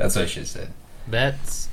That's 0.00 0.16
what 0.16 0.24
I 0.24 0.26
should 0.28 0.40
have 0.44 0.48
said. 0.48 0.72
That's 1.06 1.68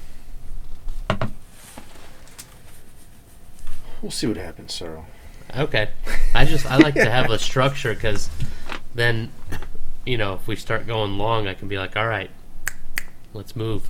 We'll 4.02 4.12
see 4.12 4.28
what 4.28 4.36
happens, 4.36 4.74
Sorrel. 4.74 5.06
Okay. 5.56 5.90
I 6.36 6.44
just 6.44 6.66
I 6.66 6.76
like 6.76 6.96
to 6.96 7.10
have 7.10 7.32
a 7.32 7.40
structure 7.40 7.94
because 7.94 8.30
then, 8.94 9.32
you 10.06 10.18
know, 10.18 10.34
if 10.34 10.46
we 10.46 10.58
start 10.58 10.86
going 10.86 11.18
long, 11.18 11.48
I 11.48 11.54
can 11.54 11.70
be 11.70 11.78
like, 11.78 11.96
all 11.96 12.06
right, 12.06 12.30
let's 13.34 13.56
move. 13.56 13.90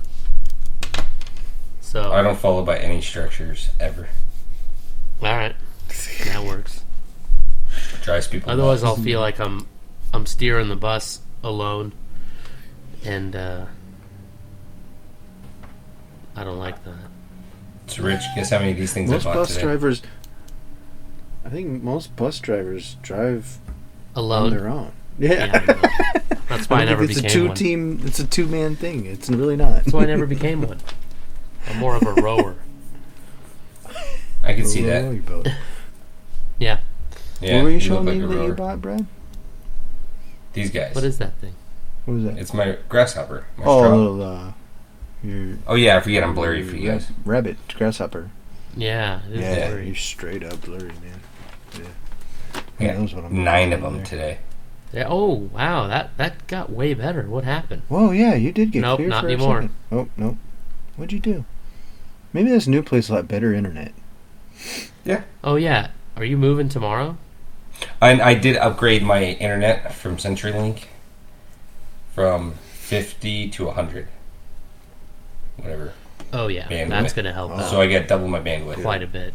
So 1.80 2.12
I 2.12 2.22
don't 2.22 2.38
follow 2.38 2.64
by 2.64 2.78
any 2.78 3.00
structures 3.02 3.70
ever. 3.80 4.08
all 5.20 5.36
right, 5.36 5.56
that 6.26 6.44
works. 6.44 6.84
Drives 8.02 8.28
people. 8.28 8.52
Otherwise, 8.52 8.84
nuts. 8.84 8.98
I'll 8.98 9.04
feel 9.04 9.18
like 9.20 9.40
I'm 9.40 9.66
I'm 10.14 10.26
steering 10.26 10.68
the 10.68 10.76
bus 10.76 11.22
alone, 11.42 11.92
and 13.04 13.34
uh, 13.34 13.66
I 16.38 16.44
don't 16.44 16.58
like 16.58 16.82
that. 16.84 16.94
So, 17.88 18.02
Rich, 18.04 18.20
guess 18.36 18.50
how 18.50 18.58
many 18.58 18.70
of 18.72 18.76
these 18.76 18.92
things 18.92 19.10
Most 19.10 19.26
I 19.26 19.30
bought 19.30 19.34
bus 19.40 19.48
today? 19.48 19.62
drivers, 19.62 20.02
I 21.44 21.48
think 21.48 21.82
most 21.82 22.14
bus 22.14 22.38
drivers 22.38 22.96
drive 23.02 23.58
on 24.14 24.24
Alone. 24.24 24.50
their 24.50 24.68
own. 24.68 24.92
Yeah, 25.18 25.32
Yeah, 25.32 25.50
I 25.54 26.38
that's 26.48 26.70
why 26.70 26.76
I, 26.76 26.84
don't 26.84 26.90
never 26.90 27.06
think 27.06 27.18
it's 27.24 27.26
a 27.26 27.36
two 27.36 27.46
one. 27.48 27.56
team. 27.56 28.00
It's 28.04 28.20
a 28.20 28.26
two 28.26 28.46
man 28.46 28.76
thing. 28.76 29.06
It's 29.06 29.28
really 29.28 29.56
not. 29.56 29.72
That's 29.84 29.92
why 29.92 30.02
I 30.02 30.06
never 30.06 30.26
became 30.26 30.62
one. 30.62 30.78
I'm 31.66 31.78
more 31.78 31.96
of 31.96 32.02
a 32.02 32.12
rower. 32.12 32.54
I 34.44 34.54
can 34.54 34.64
see 34.66 34.82
that. 34.82 35.02
Rowboat. 35.04 35.48
Yeah. 36.60 36.80
Yeah, 37.40 37.56
what 37.58 37.64
were 37.64 37.70
you 37.70 37.74
look 37.76 37.82
showing 37.84 38.04
me 38.06 38.20
a 38.20 38.26
that 38.26 38.46
you 38.46 38.52
bought, 38.52 38.80
Brad? 38.80 39.06
These 40.54 40.72
guys. 40.72 40.92
What 40.92 41.04
is 41.04 41.18
that 41.18 41.34
thing? 41.38 41.54
What 42.04 42.14
is 42.14 42.24
was 42.24 42.34
that? 42.34 42.40
It's 42.40 42.52
my 42.52 42.78
grasshopper. 42.88 43.46
My 43.56 43.64
oh, 43.64 43.78
straw. 43.84 43.94
little, 43.94 44.22
uh, 44.22 44.52
your 45.22 45.56
Oh 45.66 45.74
yeah, 45.74 45.96
I 45.96 46.00
forget 46.00 46.22
I'm 46.24 46.34
blurry 46.34 46.62
for 46.62 46.76
you 46.76 46.90
rab- 46.90 47.00
guys. 47.00 47.10
Rabbit, 47.24 47.56
grasshopper. 47.76 48.30
Yeah, 48.76 49.20
it 49.26 49.32
is 49.34 49.40
Yeah, 49.40 49.68
blurry. 49.68 49.86
you're 49.86 49.94
straight 49.96 50.44
up 50.44 50.60
blurry, 50.62 50.88
man. 50.88 51.20
Yeah. 51.74 52.60
Yeah, 52.78 52.92
knows 52.98 53.14
what 53.14 53.24
I'm 53.24 53.42
Nine 53.44 53.70
doing 53.70 53.72
of 53.74 53.82
them 53.82 53.96
there. 53.98 54.04
today. 54.06 54.38
Yeah, 54.92 55.06
oh 55.08 55.34
wow, 55.52 55.86
that 55.88 56.16
that 56.16 56.46
got 56.46 56.70
way 56.70 56.94
better. 56.94 57.22
What 57.24 57.44
happened? 57.44 57.82
Whoa, 57.88 58.10
yeah, 58.12 58.34
you 58.34 58.52
did 58.52 58.70
get 58.72 58.80
Nope, 58.82 58.96
clear 58.98 59.08
not 59.08 59.22
for 59.22 59.28
anymore. 59.28 59.58
A 59.58 59.62
second. 59.62 59.74
oh, 59.92 60.08
nope. 60.16 60.36
What'd 60.96 61.12
you 61.12 61.20
do? 61.20 61.44
Maybe 62.32 62.48
this 62.50 62.66
new 62.66 62.82
place 62.82 63.08
will 63.08 63.16
have 63.16 63.28
better 63.28 63.52
internet. 63.52 63.92
Yeah. 65.04 65.22
Oh 65.44 65.56
yeah, 65.56 65.88
are 66.16 66.24
you 66.24 66.36
moving 66.36 66.68
tomorrow? 66.68 67.16
I, 68.02 68.20
I 68.20 68.34
did 68.34 68.56
upgrade 68.56 69.02
my 69.02 69.22
internet 69.24 69.94
from 69.94 70.16
CenturyLink 70.16 70.84
from 72.14 72.54
50 72.72 73.50
to 73.50 73.66
100. 73.66 74.08
Whatever. 75.58 75.92
Oh 76.32 76.48
yeah, 76.48 76.68
Bandwidth. 76.68 76.88
that's 76.88 77.12
gonna 77.12 77.32
help 77.32 77.52
Oh. 77.52 77.56
out 77.56 77.70
So 77.70 77.80
I 77.80 77.86
got 77.90 78.06
double 78.08 78.28
my 78.28 78.40
bandwidth. 78.40 78.82
quite 78.82 79.02
a 79.02 79.06
bit. 79.06 79.34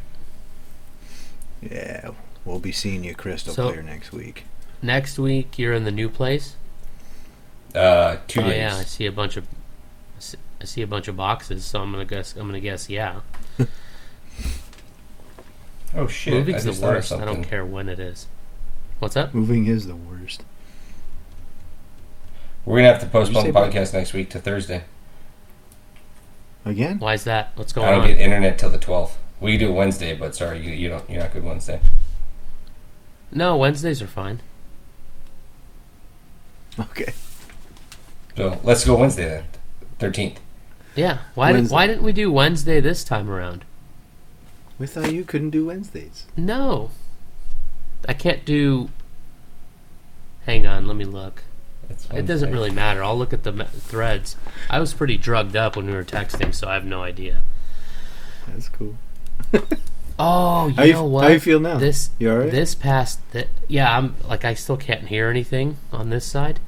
Yeah, 1.62 2.10
we'll 2.46 2.60
be 2.60 2.72
seeing 2.72 3.04
you, 3.04 3.16
Crystal 3.16 3.54
So- 3.54 3.70
Player, 3.70 3.82
next 3.84 4.12
week. 4.12 4.44
Next 4.82 5.18
week 5.18 5.58
you're 5.58 5.74
in 5.74 5.86
the 5.86 5.92
new 5.92 6.10
place. 6.10 6.56
Uh, 7.74 8.18
two 8.28 8.42
oh 8.42 8.44
days. 8.44 8.58
yeah, 8.58 8.76
I 8.78 8.84
see 8.84 9.06
a 9.06 9.12
bunch 9.12 9.38
of 9.38 9.48
I 10.62 10.66
see- 10.66 10.82
a 10.82 10.88
bunch 10.88 11.08
of 11.08 11.18
boxes, 11.18 11.66
so 11.66 11.82
I'm 11.82 11.92
gonna 11.92 12.06
guess 12.06 12.36
I'm 12.36 12.46
gonna 12.48 12.60
guess 12.60 12.90
yeah. 12.90 13.22
Oh 15.96 16.08
shit! 16.08 16.34
I 16.34 16.38
Moving's 16.38 16.64
the 16.64 16.72
just 16.72 16.82
thought 16.82 16.90
of 16.90 16.96
worst. 16.96 17.12
I 17.12 17.24
don't 17.26 17.44
care 17.44 17.64
when 17.66 17.88
it 17.88 18.00
is. 18.00 18.26
What's 19.00 19.16
up? 19.16 19.34
Moving 19.34 19.68
is 19.68 19.86
the 19.86 19.96
worst. 19.96 20.44
We're 22.66 22.78
gonna 22.78 22.88
have 22.94 23.02
to 23.02 23.06
postpone 23.08 23.46
the 23.46 23.52
podcast 23.52 23.94
next 23.94 24.12
week 24.14 24.30
to 24.32 24.40
Thursday. 24.40 24.84
Again? 26.66 27.00
Why 27.00 27.14
is 27.14 27.24
that? 27.26 27.52
What's 27.56 27.74
going 27.74 27.88
on? 27.88 27.94
I 27.94 27.98
going 27.98 28.08
don't 28.08 28.12
on? 28.12 28.18
get 28.18 28.24
internet 28.24 28.60
till 28.60 28.70
the 28.70 28.80
12th. 28.80 29.12
We 29.42 29.58
do 29.58 29.72
Wednesday, 29.74 30.16
but 30.16 30.36
sorry, 30.36 30.60
you, 30.66 30.72
you 30.72 30.90
don't. 30.90 31.10
You're 31.10 31.22
not 31.22 31.34
good 31.34 31.44
Wednesday. 31.44 31.82
No, 33.32 33.58
Wednesdays 33.58 34.02
are 34.02 34.08
fine. 34.08 34.40
Okay. 36.80 37.14
So 38.38 38.60
let's 38.64 38.86
go 38.86 38.96
Wednesday 38.96 39.26
then, 39.26 40.12
13th. 40.12 40.38
Yeah. 40.96 41.20
Why 41.36 41.52
did 41.52 41.58
Wednesday. 41.58 41.74
Why 41.74 41.88
didn't 41.88 42.04
we 42.04 42.14
do 42.14 42.32
Wednesday 42.32 42.80
this 42.80 43.04
time 43.04 43.30
around? 43.30 43.66
We 44.80 44.88
thought 44.88 45.12
you 45.12 45.24
couldn't 45.24 45.52
do 45.52 45.66
Wednesdays. 45.68 46.26
No, 46.36 46.92
I 48.08 48.14
can't 48.14 48.44
do. 48.46 48.90
Hang 50.46 50.66
on, 50.66 50.88
let 50.88 50.96
me 50.96 51.06
look. 51.06 51.44
It's 51.90 52.06
It 52.06 52.26
doesn't 52.26 52.50
Wednesday. 52.50 52.52
really 52.52 52.72
matter. 52.72 53.04
I'll 53.04 53.18
look 53.18 53.34
at 53.34 53.44
the 53.44 53.52
me- 53.52 53.66
threads. 53.66 54.36
I 54.70 54.80
was 54.80 54.94
pretty 54.94 55.18
drugged 55.18 55.56
up 55.56 55.76
when 55.76 55.86
we 55.88 55.94
were 55.94 56.04
texting, 56.04 56.54
so 56.54 56.68
I 56.68 56.74
have 56.76 56.86
no 56.86 57.02
idea. 57.04 57.42
That's 58.48 58.70
cool. 58.70 58.96
Oh, 60.20 60.68
you 60.68 60.74
How 60.76 60.84
you, 60.84 60.94
know 60.94 61.06
what? 61.06 61.24
how 61.24 61.30
you 61.32 61.40
feel 61.40 61.60
now? 61.60 61.80
This 61.80 62.12
You 62.20 62.32
alright? 62.32 62.52
this 62.52 62.76
past 62.76 63.20
th- 63.32 63.48
yeah, 63.68 63.98
I'm 63.98 64.16
like 64.30 64.46
I 64.46 64.54
still 64.54 64.78
can't 64.78 65.08
hear 65.08 65.28
anything 65.28 65.78
on 65.92 66.12
this 66.12 66.24
side, 66.24 66.60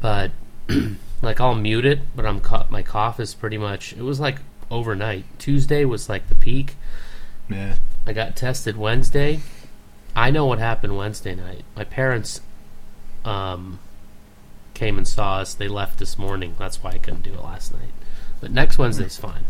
but 0.00 0.30
like 1.20 1.40
I'll 1.40 1.56
mute 1.56 1.84
it. 1.84 1.98
But 2.14 2.26
I'm 2.26 2.38
ca- 2.40 2.68
my 2.70 2.82
cough 2.82 3.18
is 3.18 3.34
pretty 3.34 3.58
much. 3.58 3.92
It 3.94 4.02
was 4.02 4.20
like 4.20 4.36
overnight. 4.70 5.24
Tuesday 5.40 5.84
was 5.84 6.08
like 6.08 6.28
the 6.28 6.36
peak. 6.36 6.76
Yeah. 7.50 7.74
I 8.06 8.12
got 8.12 8.36
tested 8.36 8.76
Wednesday. 8.76 9.40
I 10.14 10.30
know 10.30 10.46
what 10.46 10.60
happened 10.60 10.96
Wednesday 10.96 11.34
night. 11.34 11.64
My 11.74 11.82
parents 11.84 12.40
um, 13.24 13.80
came 14.76 14.98
and 14.98 15.08
saw 15.08 15.38
us. 15.38 15.54
They 15.54 15.68
left 15.68 15.98
this 15.98 16.18
morning. 16.18 16.54
That's 16.58 16.82
why 16.82 16.90
I 16.90 16.98
couldn't 16.98 17.22
do 17.22 17.32
it 17.32 17.42
last 17.42 17.72
night. 17.72 17.90
But 18.40 18.52
next 18.52 18.78
Wednesday's 18.78 19.16
hmm. 19.16 19.28
fine. 19.28 19.44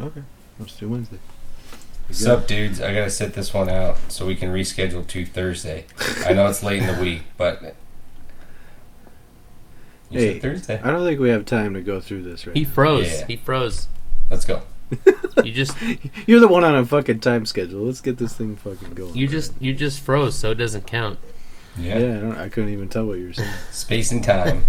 Okay. 0.00 0.22
Let's 0.58 0.76
do 0.76 0.88
Wednesday. 0.88 1.18
Sup, 2.10 2.46
dudes? 2.46 2.80
I 2.80 2.92
gotta 2.92 3.08
sit 3.08 3.32
this 3.32 3.54
one 3.54 3.70
out 3.70 3.96
so 4.08 4.26
we 4.26 4.34
can 4.34 4.50
reschedule 4.52 5.06
to 5.06 5.24
Thursday. 5.24 5.86
I 6.26 6.34
know 6.34 6.46
it's 6.48 6.62
late 6.62 6.82
in 6.82 6.94
the 6.94 7.02
week, 7.02 7.22
but 7.38 7.62
you 10.10 10.20
Hey. 10.20 10.32
said 10.34 10.42
Thursday. 10.42 10.80
I 10.82 10.90
don't 10.90 11.04
think 11.04 11.18
we 11.18 11.30
have 11.30 11.46
time 11.46 11.72
to 11.74 11.80
go 11.80 12.00
through 12.00 12.24
this 12.24 12.46
right 12.46 12.56
He 12.56 12.64
froze. 12.64 13.20
Yeah. 13.20 13.26
He 13.26 13.36
froze. 13.36 13.88
Let's 14.30 14.44
go. 14.44 14.62
You 15.42 15.52
just 15.52 15.76
you're 16.26 16.40
the 16.40 16.48
one 16.48 16.62
on 16.62 16.74
a 16.74 16.84
fucking 16.84 17.20
time 17.20 17.46
schedule. 17.46 17.82
Let's 17.82 18.00
get 18.00 18.18
this 18.18 18.34
thing 18.34 18.56
fucking 18.56 18.94
going. 18.94 19.14
you 19.14 19.26
just 19.26 19.54
you 19.60 19.72
just 19.72 20.00
froze, 20.00 20.34
so 20.34 20.50
it 20.50 20.56
doesn't 20.56 20.86
count. 20.86 21.18
Yeah. 21.78 21.98
Yeah, 21.98 22.16
I, 22.16 22.20
don't, 22.20 22.36
I 22.36 22.48
couldn't 22.48 22.70
even 22.70 22.88
tell 22.88 23.04
what 23.06 23.18
you 23.18 23.26
were 23.28 23.32
saying. 23.32 23.50
Space 23.70 24.12
and 24.12 24.22
time. 24.22 24.64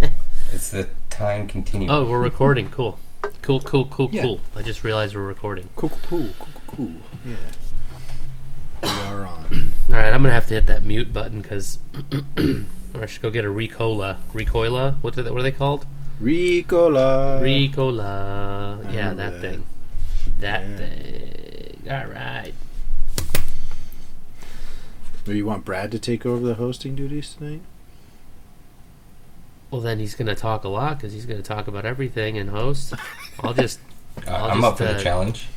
it's 0.51 0.69
the 0.71 0.87
time 1.09 1.47
continuum. 1.47 1.89
Oh, 1.91 2.05
we're 2.09 2.19
recording. 2.19 2.69
Cool. 2.69 2.99
Cool, 3.41 3.59
cool, 3.61 3.85
cool, 3.85 4.09
Yeah. 4.11 4.23
cool. 4.23 4.39
I 4.55 4.61
just 4.63 4.83
realized 4.83 5.15
we're 5.15 5.21
recording. 5.21 5.69
Cool, 5.75 5.89
cool, 5.89 6.29
cool, 6.39 6.47
cool, 6.53 6.61
cool. 6.67 6.91
Yeah. 7.25 7.35
We 8.83 8.89
are 8.89 9.25
on. 9.25 9.45
All 9.89 9.95
right, 9.95 10.13
I'm 10.13 10.21
gonna 10.23 10.31
have 10.33 10.47
to 10.47 10.55
hit 10.55 10.65
that 10.67 10.83
mute 10.83 11.11
button 11.13 11.41
because, 11.41 11.77
I 12.37 13.05
should 13.07 13.21
go 13.21 13.29
get 13.29 13.45
a 13.45 13.49
Ricola. 13.49 14.17
Ricola? 14.33 14.95
What, 15.01 15.15
did, 15.15 15.29
what 15.29 15.39
are 15.39 15.43
they 15.43 15.51
called? 15.51 15.85
Ricola. 16.21 17.39
Ricola. 17.41 18.93
Yeah, 18.93 19.13
that, 19.13 19.33
that. 19.33 19.41
thing. 19.41 19.65
That 20.39 20.61
Yeah. 20.67 20.77
thing. 20.77 21.81
All 21.91 22.05
right. 22.13 22.53
Or 25.27 25.33
you 25.33 25.45
want 25.45 25.65
Brad 25.65 25.91
to 25.91 25.99
take 25.99 26.25
over 26.25 26.45
the 26.45 26.55
hosting 26.55 26.95
duties 26.95 27.33
tonight? 27.33 27.61
Well, 29.71 29.81
then 29.81 29.99
he's 29.99 30.15
gonna 30.15 30.35
talk 30.35 30.63
a 30.63 30.69
lot 30.69 30.97
because 30.97 31.13
he's 31.13 31.25
gonna 31.25 31.41
talk 31.41 31.67
about 31.67 31.85
everything 31.85 32.37
and 32.37 32.49
host. 32.49 32.93
I'll 33.39 33.53
just. 33.53 33.79
Uh, 34.25 34.31
I'll 34.31 34.51
I'm 34.51 34.63
up 34.63 34.77
just, 34.77 34.77
for 34.77 34.83
the 34.85 34.97
uh, 34.97 35.03
challenge. 35.03 35.47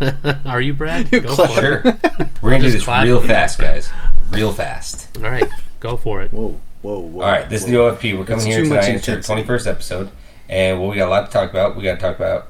are 0.46 0.62
you 0.62 0.72
Brad? 0.72 1.12
You 1.12 1.20
Go 1.20 1.34
clap. 1.34 1.50
for 1.50 1.60
it. 1.60 1.82
Sure. 1.82 2.28
We're 2.40 2.50
gonna 2.52 2.62
do 2.64 2.70
this 2.70 2.84
clap. 2.84 3.04
real 3.04 3.20
fast, 3.20 3.58
guys. 3.58 3.90
Real 4.30 4.50
fast. 4.50 5.14
All 5.18 5.30
right, 5.30 5.46
go 5.78 5.98
for 5.98 6.22
it. 6.22 6.32
Whoa, 6.32 6.58
whoa, 6.80 7.00
whoa. 7.00 7.22
All 7.22 7.30
right, 7.30 7.46
this 7.50 7.64
is 7.64 7.66
the 7.66 7.76
whoa. 7.76 7.94
OFP. 7.94 8.16
We're 8.16 8.24
That's 8.24 8.44
coming 8.44 8.46
here 8.46 8.64
too 8.64 8.70
much 8.70 8.86
tonight. 8.86 9.08
It's 9.08 9.28
our 9.28 9.36
21st 9.36 9.66
episode, 9.66 10.10
and 10.48 10.80
well, 10.80 10.88
we 10.88 10.96
got 10.96 11.08
a 11.08 11.10
lot 11.10 11.26
to 11.26 11.32
talk 11.32 11.50
about. 11.50 11.76
We 11.76 11.82
got 11.82 11.96
to 11.96 12.00
talk 12.00 12.16
about 12.16 12.48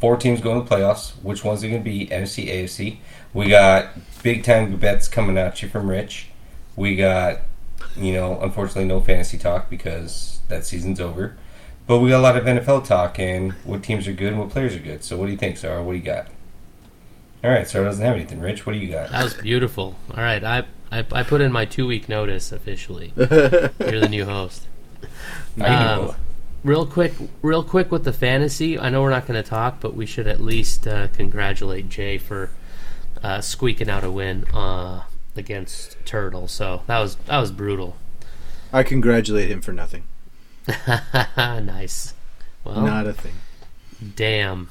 four 0.00 0.16
teams 0.16 0.40
going 0.40 0.62
to 0.62 0.68
the 0.68 0.74
playoffs. 0.76 1.10
Which 1.22 1.44
ones 1.44 1.62
are 1.64 1.68
going 1.68 1.82
to 1.82 1.90
be 1.90 2.06
NFC, 2.06 2.48
AFC? 2.48 2.98
We 3.32 3.48
got 3.48 3.90
big 4.22 4.44
time 4.44 4.76
bets 4.76 5.08
coming 5.08 5.38
at 5.38 5.62
you 5.62 5.68
from 5.68 5.88
Rich. 5.88 6.28
We 6.76 6.96
got, 6.96 7.40
you 7.96 8.12
know, 8.12 8.40
unfortunately, 8.40 8.86
no 8.86 9.00
fantasy 9.00 9.38
talk 9.38 9.68
because 9.68 10.40
that 10.48 10.64
season's 10.64 11.00
over. 11.00 11.36
But 11.86 12.00
we 12.00 12.10
got 12.10 12.18
a 12.18 12.22
lot 12.22 12.36
of 12.36 12.44
NFL 12.44 12.84
talk 12.86 13.18
and 13.18 13.52
what 13.64 13.82
teams 13.82 14.06
are 14.06 14.12
good 14.12 14.28
and 14.28 14.38
what 14.38 14.50
players 14.50 14.76
are 14.76 14.80
good. 14.80 15.02
So, 15.02 15.16
what 15.16 15.26
do 15.26 15.32
you 15.32 15.38
think, 15.38 15.56
Sarah? 15.56 15.82
What 15.82 15.92
do 15.92 15.98
you 15.98 16.04
got? 16.04 16.26
All 17.42 17.50
right, 17.50 17.66
Sarah 17.66 17.86
doesn't 17.86 18.04
have 18.04 18.14
anything. 18.16 18.40
Rich, 18.40 18.66
what 18.66 18.72
do 18.72 18.78
you 18.78 18.90
got? 18.90 19.10
That 19.10 19.24
was 19.24 19.34
beautiful. 19.34 19.96
All 20.14 20.22
right, 20.22 20.42
I 20.44 20.64
I, 20.90 21.04
I 21.12 21.22
put 21.22 21.40
in 21.40 21.52
my 21.52 21.64
two 21.64 21.86
week 21.86 22.08
notice 22.08 22.52
officially. 22.52 23.12
You're 23.16 24.00
the 24.00 24.08
new 24.10 24.24
host. 24.24 24.66
I 25.60 25.66
Um, 25.66 26.06
both. 26.06 26.18
Real 26.64 26.86
quick, 26.86 27.12
real 27.40 27.62
quick 27.62 27.92
with 27.92 28.04
the 28.04 28.12
fantasy. 28.12 28.78
I 28.78 28.88
know 28.90 29.02
we're 29.02 29.10
not 29.10 29.26
going 29.26 29.40
to 29.42 29.48
talk, 29.48 29.80
but 29.80 29.94
we 29.94 30.06
should 30.06 30.26
at 30.26 30.40
least 30.40 30.86
uh, 30.88 31.08
congratulate 31.08 31.88
Jay 31.88 32.18
for 32.18 32.50
uh, 33.22 33.40
squeaking 33.40 33.88
out 33.88 34.02
a 34.04 34.10
win 34.10 34.44
uh, 34.52 35.04
against 35.36 35.96
Turtle. 36.04 36.48
So 36.48 36.82
that 36.86 36.98
was 36.98 37.14
that 37.26 37.38
was 37.38 37.52
brutal. 37.52 37.96
I 38.72 38.82
congratulate 38.82 39.50
him 39.50 39.60
for 39.60 39.72
nothing. 39.72 40.04
nice. 41.36 42.12
Well, 42.64 42.80
Not 42.82 43.06
a 43.06 43.12
thing. 43.14 43.34
damn. 44.16 44.68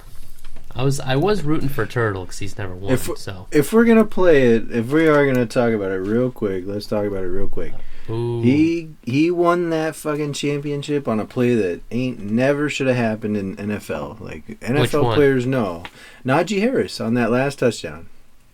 I 0.76 0.84
was 0.84 1.00
I 1.00 1.16
was 1.16 1.42
rooting 1.42 1.70
for 1.70 1.86
Turtle 1.88 2.26
because 2.26 2.38
he's 2.38 2.58
never 2.58 2.76
won. 2.76 2.94
If- 2.94 3.10
so 3.18 3.48
If 3.52 3.74
we're 3.74 3.86
gonna 3.86 4.06
play 4.06 4.56
it, 4.56 4.72
if 4.72 4.92
we 4.92 5.08
are 5.08 5.26
gonna 5.26 5.48
talk 5.48 5.72
about 5.74 5.92
it 5.92 5.96
real 5.96 6.30
quick, 6.32 6.66
let's 6.68 6.86
talk 6.86 7.06
about 7.06 7.24
it 7.24 7.28
real 7.28 7.48
quick. 7.48 7.74
Ooh. 8.10 8.42
He 8.42 8.90
he 9.04 9.30
won 9.32 9.70
that 9.72 9.96
fucking 9.96 10.34
championship 10.34 11.08
on 11.08 11.20
a 11.20 11.26
play 11.26 11.56
that 11.56 11.82
ain't 11.92 12.20
never 12.20 12.70
should 12.70 12.88
have 12.88 12.96
happened 12.96 13.36
in 13.38 13.56
NFL. 13.58 14.20
Like 14.22 14.46
NFL 14.62 15.14
players 15.16 15.46
know. 15.46 15.84
Najee 16.26 16.60
Harris 16.62 17.00
on 17.02 17.14
that 17.16 17.32
last 17.32 17.60
touchdown. 17.60 18.08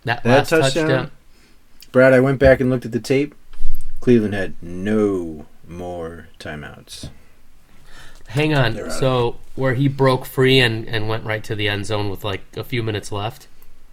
that, 0.04 0.22
that 0.24 0.30
last 0.38 0.48
touchdown- 0.50 0.88
touchdown. 0.88 1.10
Brad, 1.92 2.12
I 2.12 2.20
went 2.20 2.40
back 2.40 2.60
and 2.60 2.70
looked 2.70 2.84
at 2.84 2.92
the 2.92 2.98
tape. 3.00 3.34
Cleveland 4.00 4.34
had 4.34 4.54
no 4.60 5.46
more 5.68 6.26
timeouts. 6.40 7.08
Hang 8.28 8.52
on. 8.54 8.90
So 8.90 9.36
where 9.54 9.74
he 9.74 9.86
broke 9.86 10.24
free 10.26 10.58
and, 10.58 10.88
and 10.88 11.08
went 11.08 11.24
right 11.24 11.44
to 11.44 11.54
the 11.54 11.68
end 11.68 11.86
zone 11.86 12.10
with 12.10 12.24
like 12.24 12.40
a 12.56 12.64
few 12.64 12.82
minutes 12.82 13.12
left. 13.12 13.46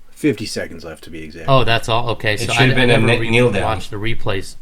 Fifty 0.09 0.45
seconds 0.45 0.83
left 0.83 1.03
to 1.05 1.09
be 1.09 1.23
exact. 1.23 1.47
Oh, 1.49 1.63
that's 1.63 1.89
all. 1.89 2.09
Okay, 2.11 2.37
so 2.37 2.43
It 2.45 2.49
I, 2.49 2.53
should 2.53 2.69
have 2.69 2.77
I 2.77 2.81
been 2.81 2.89
a 2.89 2.97
never 2.97 3.07
kne- 3.07 3.19
re- 3.21 3.29
kneel 3.29 3.51
down. 3.51 3.63
watched 3.63 3.91
the 3.91 3.97
replays. 3.97 4.55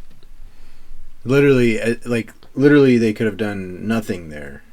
Literally, 1.24 1.82
uh, 1.82 1.96
like 2.06 2.34
literally, 2.56 2.98
they 2.98 3.14
could 3.14 3.26
have 3.26 3.38
done 3.38 3.88
nothing 3.88 4.30
there. 4.30 4.64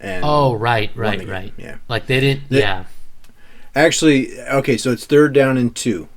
And 0.00 0.24
Oh, 0.26 0.54
right, 0.54 0.90
right, 0.96 1.26
right. 1.28 1.52
Yeah. 1.56 1.76
Like 1.88 2.06
they 2.06 2.20
didn't. 2.20 2.48
They- 2.48 2.60
yeah. 2.60 2.84
Actually, 3.74 4.38
okay, 4.40 4.76
so 4.76 4.90
it's 4.92 5.06
third 5.06 5.32
down 5.32 5.56
and 5.56 5.74
two, 5.74 6.08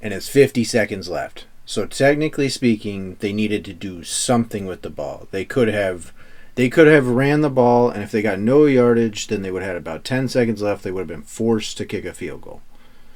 and 0.00 0.14
it's 0.14 0.28
50 0.28 0.62
seconds 0.62 1.08
left. 1.08 1.46
So 1.66 1.84
technically 1.86 2.48
speaking, 2.48 3.16
they 3.18 3.32
needed 3.32 3.64
to 3.64 3.72
do 3.72 4.04
something 4.04 4.66
with 4.66 4.82
the 4.82 4.90
ball. 4.90 5.26
They 5.32 5.44
could 5.44 5.66
have, 5.68 6.12
they 6.54 6.68
could 6.68 6.86
have 6.86 7.08
ran 7.08 7.40
the 7.40 7.50
ball, 7.50 7.90
and 7.90 8.04
if 8.04 8.12
they 8.12 8.22
got 8.22 8.38
no 8.38 8.66
yardage, 8.66 9.26
then 9.26 9.42
they 9.42 9.50
would 9.50 9.62
have 9.62 9.70
had 9.70 9.76
about 9.78 10.04
10 10.04 10.28
seconds 10.28 10.62
left. 10.62 10.84
They 10.84 10.92
would 10.92 11.00
have 11.00 11.08
been 11.08 11.22
forced 11.22 11.76
to 11.78 11.84
kick 11.86 12.04
a 12.04 12.12
field 12.12 12.42
goal. 12.42 12.62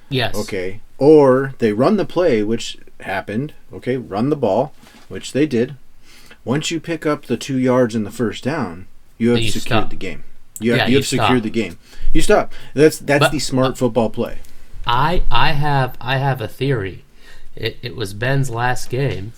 Yes. 0.09 0.35
Okay, 0.35 0.81
or 0.99 1.55
they 1.59 1.73
run 1.73 1.97
the 1.97 2.05
play, 2.05 2.43
which 2.43 2.79
happened. 3.01 3.55
Okay, 3.73 3.97
run 3.97 4.31
the 4.31 4.37
ball, 4.37 4.73
which 5.09 5.33
they 5.33 5.47
did. 5.47 5.77
Once 6.47 6.71
you 6.71 6.81
pick 6.81 7.05
up 7.05 7.27
the 7.27 7.37
two 7.37 7.59
yards 7.59 7.95
in 7.95 8.05
the 8.05 8.11
first 8.11 8.43
down, 8.45 8.87
you 9.19 9.31
have 9.31 9.41
you 9.41 9.51
secured 9.51 9.81
stop. 9.83 9.91
the 9.91 9.97
game. 9.97 10.25
You 10.61 10.71
have, 10.71 10.79
Yeah, 10.79 10.85
you 10.87 10.91
you 10.93 10.97
have 10.99 11.07
secured 11.07 11.29
stop. 11.31 11.43
the 11.43 11.51
game. 11.51 11.79
You 12.15 12.23
stop. 12.23 12.53
That's 12.73 12.99
that's 12.99 13.25
But- 13.27 13.33
the 13.33 13.39
smart 13.41 13.77
football 13.77 14.09
play. 14.09 14.39
I 14.87 15.23
I 15.31 15.53
have 15.53 15.97
I 16.01 16.17
have 16.19 16.41
a 16.41 16.49
theory. 16.49 17.05
It 17.57 17.77
it 17.83 17.97
was 17.97 18.15
Ben's 18.15 18.49
last 18.51 18.89
game, 18.89 19.33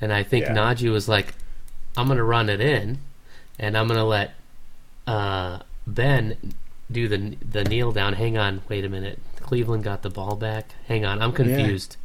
and 0.00 0.12
I 0.12 0.22
think 0.24 0.44
Yeah. 0.46 0.54
Najee 0.54 0.90
was 0.90 1.08
like, 1.08 1.34
"I'm 1.96 2.08
gonna 2.08 2.24
run 2.24 2.48
it 2.50 2.60
in, 2.60 2.98
and 3.58 3.78
I'm 3.78 3.86
gonna 3.86 4.04
let 4.04 4.34
uh, 5.06 5.60
Ben 5.86 6.36
do 6.90 7.06
the 7.08 7.36
the 7.48 7.62
kneel 7.64 7.92
down." 7.92 8.14
Hang 8.14 8.36
on, 8.36 8.62
wait 8.68 8.84
a 8.84 8.88
minute. 8.88 9.20
Cleveland 9.40 9.84
got 9.84 10.02
the 10.02 10.10
ball 10.10 10.34
back. 10.34 10.74
Hang 10.88 11.04
on, 11.04 11.22
I'm 11.22 11.32
confused. 11.32 11.96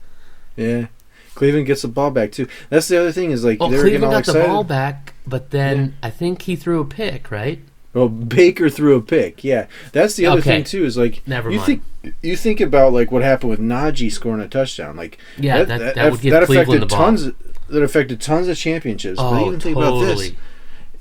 Yeah. 0.56 0.86
Cleveland 1.36 1.66
gets 1.66 1.82
the 1.82 1.88
ball 1.88 2.12
back 2.12 2.32
too. 2.32 2.48
That's 2.70 2.88
the 2.88 3.00
other 3.00 3.12
thing 3.12 3.32
is 3.32 3.44
like 3.44 3.58
Oh, 3.60 3.70
they 3.70 3.78
were 3.78 3.84
Cleveland 3.84 4.12
got 4.12 4.26
the 4.26 4.40
ball 4.44 4.64
back, 4.64 5.14
but 5.26 5.52
then 5.52 5.96
I 6.04 6.10
think 6.10 6.44
he 6.44 6.56
threw 6.56 6.80
a 6.82 6.86
pick, 6.86 7.32
right? 7.32 7.60
Well, 7.94 8.10
Baker 8.10 8.70
threw 8.70 8.96
a 8.96 9.02
pick. 9.02 9.44
Yeah, 9.44 9.68
that's 9.92 10.16
the 10.16 10.26
other 10.26 10.40
Okay. 10.42 10.50
thing 10.58 10.64
too. 10.64 10.84
Is 10.86 10.98
like 10.98 11.22
Never 11.28 11.50
you 11.52 11.58
mind. 11.58 11.82
think 12.04 12.16
you 12.22 12.36
think 12.36 12.60
about 12.60 12.92
like 12.94 13.12
what 13.12 13.22
happened 13.24 13.52
with 13.52 13.60
Najee 13.60 14.12
scoring 14.12 14.42
a 14.42 14.48
touchdown. 14.48 14.96
Like 14.96 15.18
Yeah, 15.38 15.64
that- 15.64 15.96
that 15.96 16.12
would 16.12 16.22
give 16.22 16.32
that 16.34 16.46
Cleveland 16.46 16.84
affected 16.84 16.90
tons. 16.90 17.32
That 17.70 17.82
affected 17.84 18.20
tons 18.20 18.48
of 18.48 18.58
championships. 18.58 19.18
but 19.18 19.30
Oh, 19.42 19.48
even 19.48 19.60
think 19.60 19.78
about 19.78 20.00
this: 20.02 20.32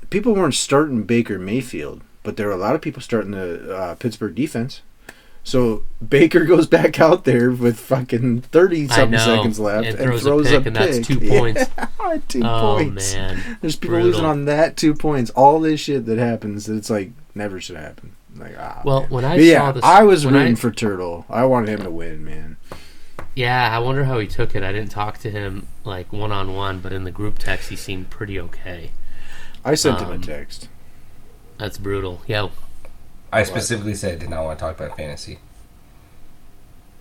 people 0.09 0.33
weren't 0.33 0.53
starting 0.55 1.03
Baker 1.03 1.37
Mayfield, 1.37 2.01
but 2.23 2.37
there 2.37 2.47
were 2.47 2.53
a 2.53 2.57
lot 2.57 2.73
of 2.75 2.81
people 2.81 3.01
starting 3.01 3.31
the 3.31 3.75
uh, 3.75 3.95
Pittsburgh 3.95 4.33
defense. 4.35 4.81
So 5.43 5.83
Baker 6.07 6.45
goes 6.45 6.67
back 6.67 6.99
out 6.99 7.25
there 7.25 7.51
with 7.51 7.79
fucking 7.79 8.41
thirty 8.43 8.87
something 8.87 9.19
seconds 9.19 9.59
left 9.59 9.87
and 9.87 9.95
and 9.99 10.07
throws, 10.07 10.23
throws 10.23 10.51
a 10.51 10.57
pick, 10.59 10.67
and 10.67 10.75
that's 10.75 11.05
two 11.05 11.15
Yeah, 11.21 11.39
points. 11.39 11.65
two 12.29 12.41
oh 12.43 12.75
points. 12.77 13.13
Oh, 13.13 13.17
man, 13.17 13.57
There's 13.61 13.75
people 13.75 13.95
Brutal. 13.95 14.07
losing 14.11 14.25
on 14.25 14.45
that 14.45 14.77
two 14.77 14.93
points. 14.95 15.31
All 15.31 15.59
this 15.59 15.81
shit 15.81 16.05
that 16.05 16.17
happens, 16.17 16.69
it's 16.69 16.89
like 16.89 17.11
never 17.35 17.59
should 17.59 17.75
happen. 17.75 18.15
Like 18.35 18.55
ah. 18.57 18.81
Well, 18.85 19.01
man. 19.01 19.09
when 19.09 19.25
I 19.25 19.35
But 19.35 19.41
saw 19.43 19.45
yeah, 19.49 19.71
this, 19.73 19.83
I 19.83 20.03
was 20.03 20.25
rooting 20.25 20.53
I- 20.53 20.55
for 20.55 20.71
Turtle. 20.71 21.25
I 21.29 21.45
wanted 21.45 21.69
him 21.77 21.83
to 21.83 21.91
win, 21.91 22.23
man. 22.23 22.57
Yeah, 23.35 23.75
I 23.75 23.79
wonder 23.79 24.03
how 24.05 24.19
he 24.19 24.27
took 24.27 24.55
it. 24.55 24.63
I 24.63 24.71
didn't 24.71 24.91
talk 24.91 25.17
to 25.19 25.29
him 25.31 25.67
like 25.83 26.13
one 26.13 26.31
on 26.31 26.53
one, 26.53 26.79
but 26.79 26.93
in 26.93 27.03
the 27.03 27.11
group 27.11 27.37
text, 27.39 27.69
he 27.69 27.75
seemed 27.75 28.09
pretty 28.11 28.39
okay. 28.39 28.91
I 29.65 29.73
sent 29.75 29.99
him 29.99 30.09
Um, 30.09 30.21
a 30.21 30.25
text. 30.25 30.67
That's 31.57 31.77
brutal. 31.79 32.21
Yeah. 32.27 32.49
I 33.33 33.43
specifically 33.43 33.95
said 33.95 34.13
I 34.13 34.15
did 34.17 34.29
not 34.29 34.43
want 34.43 34.59
to 34.59 34.63
talk 34.65 34.79
about 34.79 34.95
fantasy. 34.97 35.39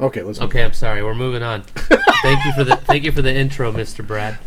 Okay, 0.01 0.23
let's. 0.23 0.41
Okay, 0.41 0.65
I'm 0.65 0.73
sorry. 0.73 1.03
We're 1.03 1.15
moving 1.15 1.43
on. 1.43 1.63
thank 2.23 2.45
you 2.45 2.53
for 2.55 2.65
the 2.65 2.77
thank 2.77 3.05
you 3.05 3.13
for 3.13 3.23
the 3.23 3.33
intro, 3.35 3.71
Mr. 3.71 4.05
Brad. 4.07 4.39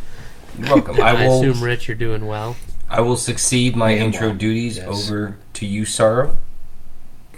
You're 0.58 0.68
welcome. 0.68 1.00
I 1.02 1.10
I, 1.12 1.28
will. 1.28 1.40
assume 1.44 1.64
Rich, 1.64 1.88
you're 1.88 1.96
doing 1.96 2.26
well. 2.28 2.56
I 2.90 3.02
will 3.02 3.18
succeed 3.18 3.76
my 3.76 3.92
I 3.92 3.96
intro 3.98 4.30
well. 4.30 4.36
duties 4.38 4.78
Yes. 4.78 4.88
over 5.10 5.38
to 5.54 5.66
you, 5.66 5.86
Sorrow. 5.86 6.38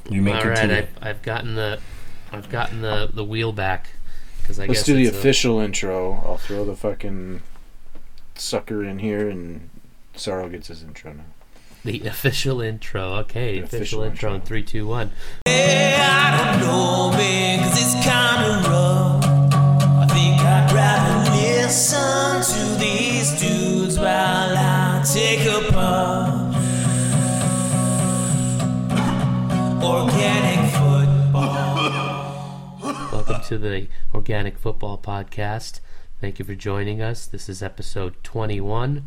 You 0.09 0.21
may 0.21 0.33
All 0.33 0.41
continue. 0.41 0.75
right, 0.75 0.89
I've, 1.01 1.07
I've 1.07 1.21
gotten 1.21 1.55
the 1.55 1.79
I've 2.31 2.49
gotten 2.49 2.81
the 2.81 3.09
the 3.13 3.23
wheel 3.23 3.51
back 3.51 3.89
because 4.41 4.59
I 4.59 4.65
Let's 4.65 4.79
guess 4.79 4.85
do 4.85 4.95
the 4.95 5.05
it's 5.07 5.15
a- 5.15 5.19
official 5.19 5.59
intro. 5.59 6.13
I'll 6.25 6.38
throw 6.38 6.63
the 6.65 6.75
fucking 6.75 7.41
sucker 8.35 8.83
in 8.83 8.99
here, 8.99 9.29
and 9.29 9.69
Sorrow 10.15 10.47
gets 10.49 10.69
his 10.69 10.81
intro 10.83 11.13
now. 11.13 11.23
The 11.88 12.06
official 12.06 12.60
intro. 12.62 13.13
Okay, 13.22 13.60
The 13.60 13.66
official, 13.66 14.04
official 14.04 14.04
intro 14.04 14.30
in 14.31 14.36
intro. 14.36 14.45
three, 14.48 14.63
two, 14.63 14.86
one. 14.88 15.12
I 15.48 16.51
don't 16.51 16.60
know, 16.68 17.12
man, 17.18 17.60
'cause 17.63 17.81
it's 17.81 17.94
kinda 18.04 18.69
rough. 18.69 19.24
I 20.04 20.06
think 20.13 20.42
I'd 20.42 20.69
rather 20.74 21.31
listen 21.31 22.42
to 22.42 22.75
these 22.78 23.39
dudes 23.39 23.98
while 23.98 24.54
I 24.57 25.01
take 25.13 25.45
a 25.45 25.72
puff. 25.72 26.56
Organic 29.81 30.69
football. 30.74 31.78
Welcome 33.13 33.42
to 33.48 33.57
the 33.57 33.88
Organic 34.13 34.57
Football 34.60 34.98
Podcast. 34.98 35.80
Thank 36.19 36.38
you 36.40 36.44
for 36.44 36.54
joining 36.56 37.01
us. 37.01 37.25
This 37.25 37.48
is 37.48 37.63
episode 37.63 38.16
21. 38.24 39.06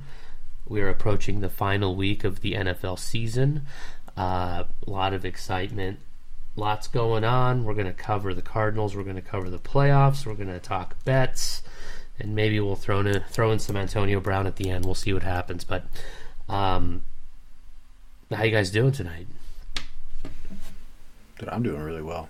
We 0.71 0.81
are 0.83 0.89
approaching 0.89 1.41
the 1.41 1.51
final 1.51 1.97
week 1.97 2.23
of 2.23 2.43
the 2.43 2.53
NFL 2.53 3.01
season. 3.01 3.63
Uh, 4.17 4.63
a 4.87 4.91
lot 4.91 5.13
of 5.13 5.25
excitement, 5.25 5.99
lots 6.55 6.87
going 6.87 7.25
on. 7.25 7.65
We're 7.65 7.75
going 7.75 7.89
to 7.89 7.93
cover 7.93 8.33
the 8.33 8.41
Cardinals. 8.41 8.95
We're 8.95 9.03
going 9.03 9.17
to 9.17 9.23
cover 9.23 9.51
the 9.51 9.59
playoffs. 9.59 10.25
We're 10.25 10.35
going 10.35 10.47
to 10.47 10.61
talk 10.61 11.03
bets, 11.05 11.63
and 12.21 12.37
maybe 12.37 12.61
we'll 12.61 12.77
throw 12.77 13.01
in 13.01 13.21
throw 13.31 13.51
in 13.51 13.59
some 13.59 13.77
Antonio 13.77 14.21
Brown 14.21 14.47
at 14.47 14.57
the 14.57 14.71
end. 14.71 14.85
We'll 14.85 14.95
see 14.95 15.13
what 15.13 15.25
happens. 15.25 15.65
But 15.65 15.87
um, 16.49 17.03
how 18.31 18.45
you 18.45 18.53
guys 18.53 18.71
doing 18.71 18.93
tonight? 18.93 19.27
Dude, 21.41 21.49
I'm 21.49 21.65
doing 21.65 21.83
really 21.83 22.03
well. 22.03 22.29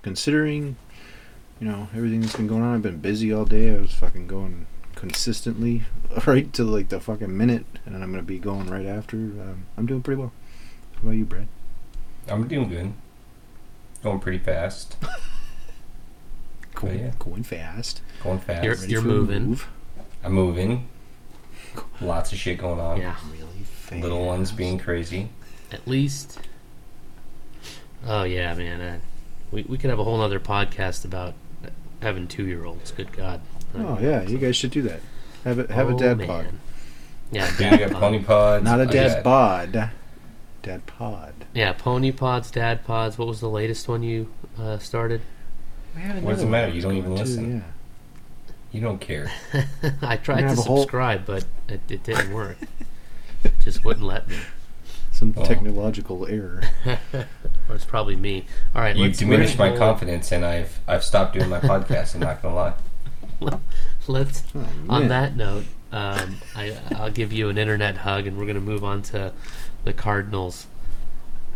Considering, 0.00 0.76
you 1.60 1.68
know, 1.68 1.88
everything 1.94 2.22
that's 2.22 2.36
been 2.36 2.46
going 2.46 2.62
on, 2.62 2.76
I've 2.76 2.82
been 2.82 3.00
busy 3.00 3.30
all 3.30 3.44
day. 3.44 3.76
I 3.76 3.78
was 3.78 3.92
fucking 3.92 4.26
going 4.26 4.68
consistently 4.94 5.82
right 6.26 6.52
to 6.54 6.64
like 6.64 6.88
the 6.88 7.00
fucking 7.00 7.36
minute, 7.36 7.66
and 7.86 7.94
I'm 8.02 8.10
gonna 8.10 8.22
be 8.22 8.38
going 8.38 8.68
right 8.70 8.86
after. 8.86 9.16
Um, 9.16 9.66
I'm 9.76 9.86
doing 9.86 10.02
pretty 10.02 10.20
well. 10.20 10.32
How 10.96 11.02
about 11.02 11.10
you, 11.12 11.24
Brad? 11.24 11.48
I'm 12.28 12.46
doing 12.48 12.68
good. 12.68 12.92
Going 14.02 14.20
pretty 14.20 14.38
fast. 14.38 14.96
Going, 16.74 16.98
yeah. 16.98 17.12
going 17.20 17.44
fast. 17.44 18.00
Going 18.22 18.40
fast. 18.40 18.64
You're- 18.64 18.76
Ready 18.76 18.90
you're 18.92 19.00
for 19.00 19.06
moving. 19.08 19.44
move. 19.46 19.68
I'm 20.24 20.32
moving. 20.32 20.88
Lots 22.00 22.32
of 22.32 22.38
shit 22.38 22.58
going 22.58 22.80
on. 22.80 22.98
Yeah. 23.00 23.14
Really 23.30 23.62
fast. 23.64 24.02
Little 24.02 24.24
ones 24.26 24.50
being 24.50 24.78
crazy. 24.78 25.28
at 25.70 25.86
least. 25.86 26.40
Oh 28.06 28.24
yeah, 28.24 28.52
man. 28.54 28.80
Uh, 28.80 28.98
we 29.52 29.62
we 29.68 29.78
could 29.78 29.88
have 29.90 29.98
a 30.00 30.04
whole 30.04 30.20
other 30.20 30.40
podcast 30.40 31.04
about 31.04 31.34
having 32.02 32.26
two 32.26 32.44
year 32.46 32.64
olds. 32.64 32.90
Good 32.90 33.12
God. 33.12 33.40
Oh 33.76 33.98
yeah, 34.00 34.22
you 34.22 34.38
guys 34.38 34.56
should 34.56 34.70
do 34.70 34.82
that. 34.82 35.00
Have 35.44 35.58
a 35.58 35.72
have 35.72 35.90
Oh, 35.90 35.96
a 35.96 35.98
dad 35.98 36.18
man. 36.18 36.26
pod, 36.26 36.46
Yeah, 37.32 37.48
Dude, 37.50 37.58
dad 37.58 37.80
you 37.80 37.86
pod. 37.88 37.96
pony 38.00 38.22
pods. 38.22 38.64
not 38.64 38.80
a 38.80 38.82
I 38.84 38.86
dad 38.86 39.14
got- 39.14 39.24
bod. 39.24 39.90
Dad 40.62 40.86
pod. 40.86 41.34
Yeah, 41.52 41.72
pony 41.72 42.10
pods, 42.12 42.50
dad 42.50 42.84
pods. 42.84 43.18
What 43.18 43.28
was 43.28 43.40
the 43.40 43.50
latest 43.50 43.86
one 43.88 44.02
you 44.02 44.30
uh, 44.58 44.78
started? 44.78 45.20
What 46.20 46.34
does 46.34 46.42
it 46.42 46.46
matter? 46.46 46.72
You 46.72 46.80
don't 46.82 46.96
even 46.96 47.14
listen. 47.14 47.56
Yeah. 47.58 47.60
You 48.72 48.80
don't 48.80 49.00
care. 49.00 49.30
I 50.02 50.16
tried 50.16 50.36
gonna 50.36 50.42
to 50.42 50.48
have 50.48 50.58
a 50.58 50.62
whole- 50.62 50.78
subscribe, 50.78 51.26
but 51.26 51.44
it, 51.68 51.80
it 51.88 52.02
didn't 52.02 52.32
work. 52.32 52.56
It 53.44 53.52
Just 53.62 53.84
wouldn't 53.84 54.06
let 54.06 54.26
me. 54.28 54.36
Some 55.12 55.34
Oh. 55.36 55.44
technological 55.44 56.26
error. 56.26 56.62
Or 57.66 57.74
it's 57.76 57.84
probably 57.86 58.14
me. 58.16 58.44
All 58.74 58.82
right, 58.82 58.94
You 58.94 59.04
let's 59.04 59.18
diminished 59.18 59.58
my 59.58 59.74
confidence, 59.74 60.32
and 60.32 60.44
I've 60.44 60.80
I've 60.86 61.02
stopped 61.04 61.32
doing 61.34 61.48
my 61.48 61.60
podcast. 61.72 62.14
I'm 62.14 62.20
not 62.20 62.42
gonna 62.42 62.54
lie. 62.54 62.74
Let's 64.08 64.42
Oh, 64.54 64.66
on 64.88 65.08
that 65.08 65.36
note, 65.36 65.64
um, 65.92 66.36
I, 66.54 66.76
I'll 66.96 67.10
give 67.10 67.32
you 67.32 67.48
an 67.48 67.58
internet 67.58 67.96
hug, 67.98 68.26
and 68.26 68.36
we're 68.36 68.44
going 68.44 68.54
to 68.56 68.60
move 68.60 68.84
on 68.84 69.02
to 69.02 69.32
the 69.84 69.92
Cardinals. 69.92 70.66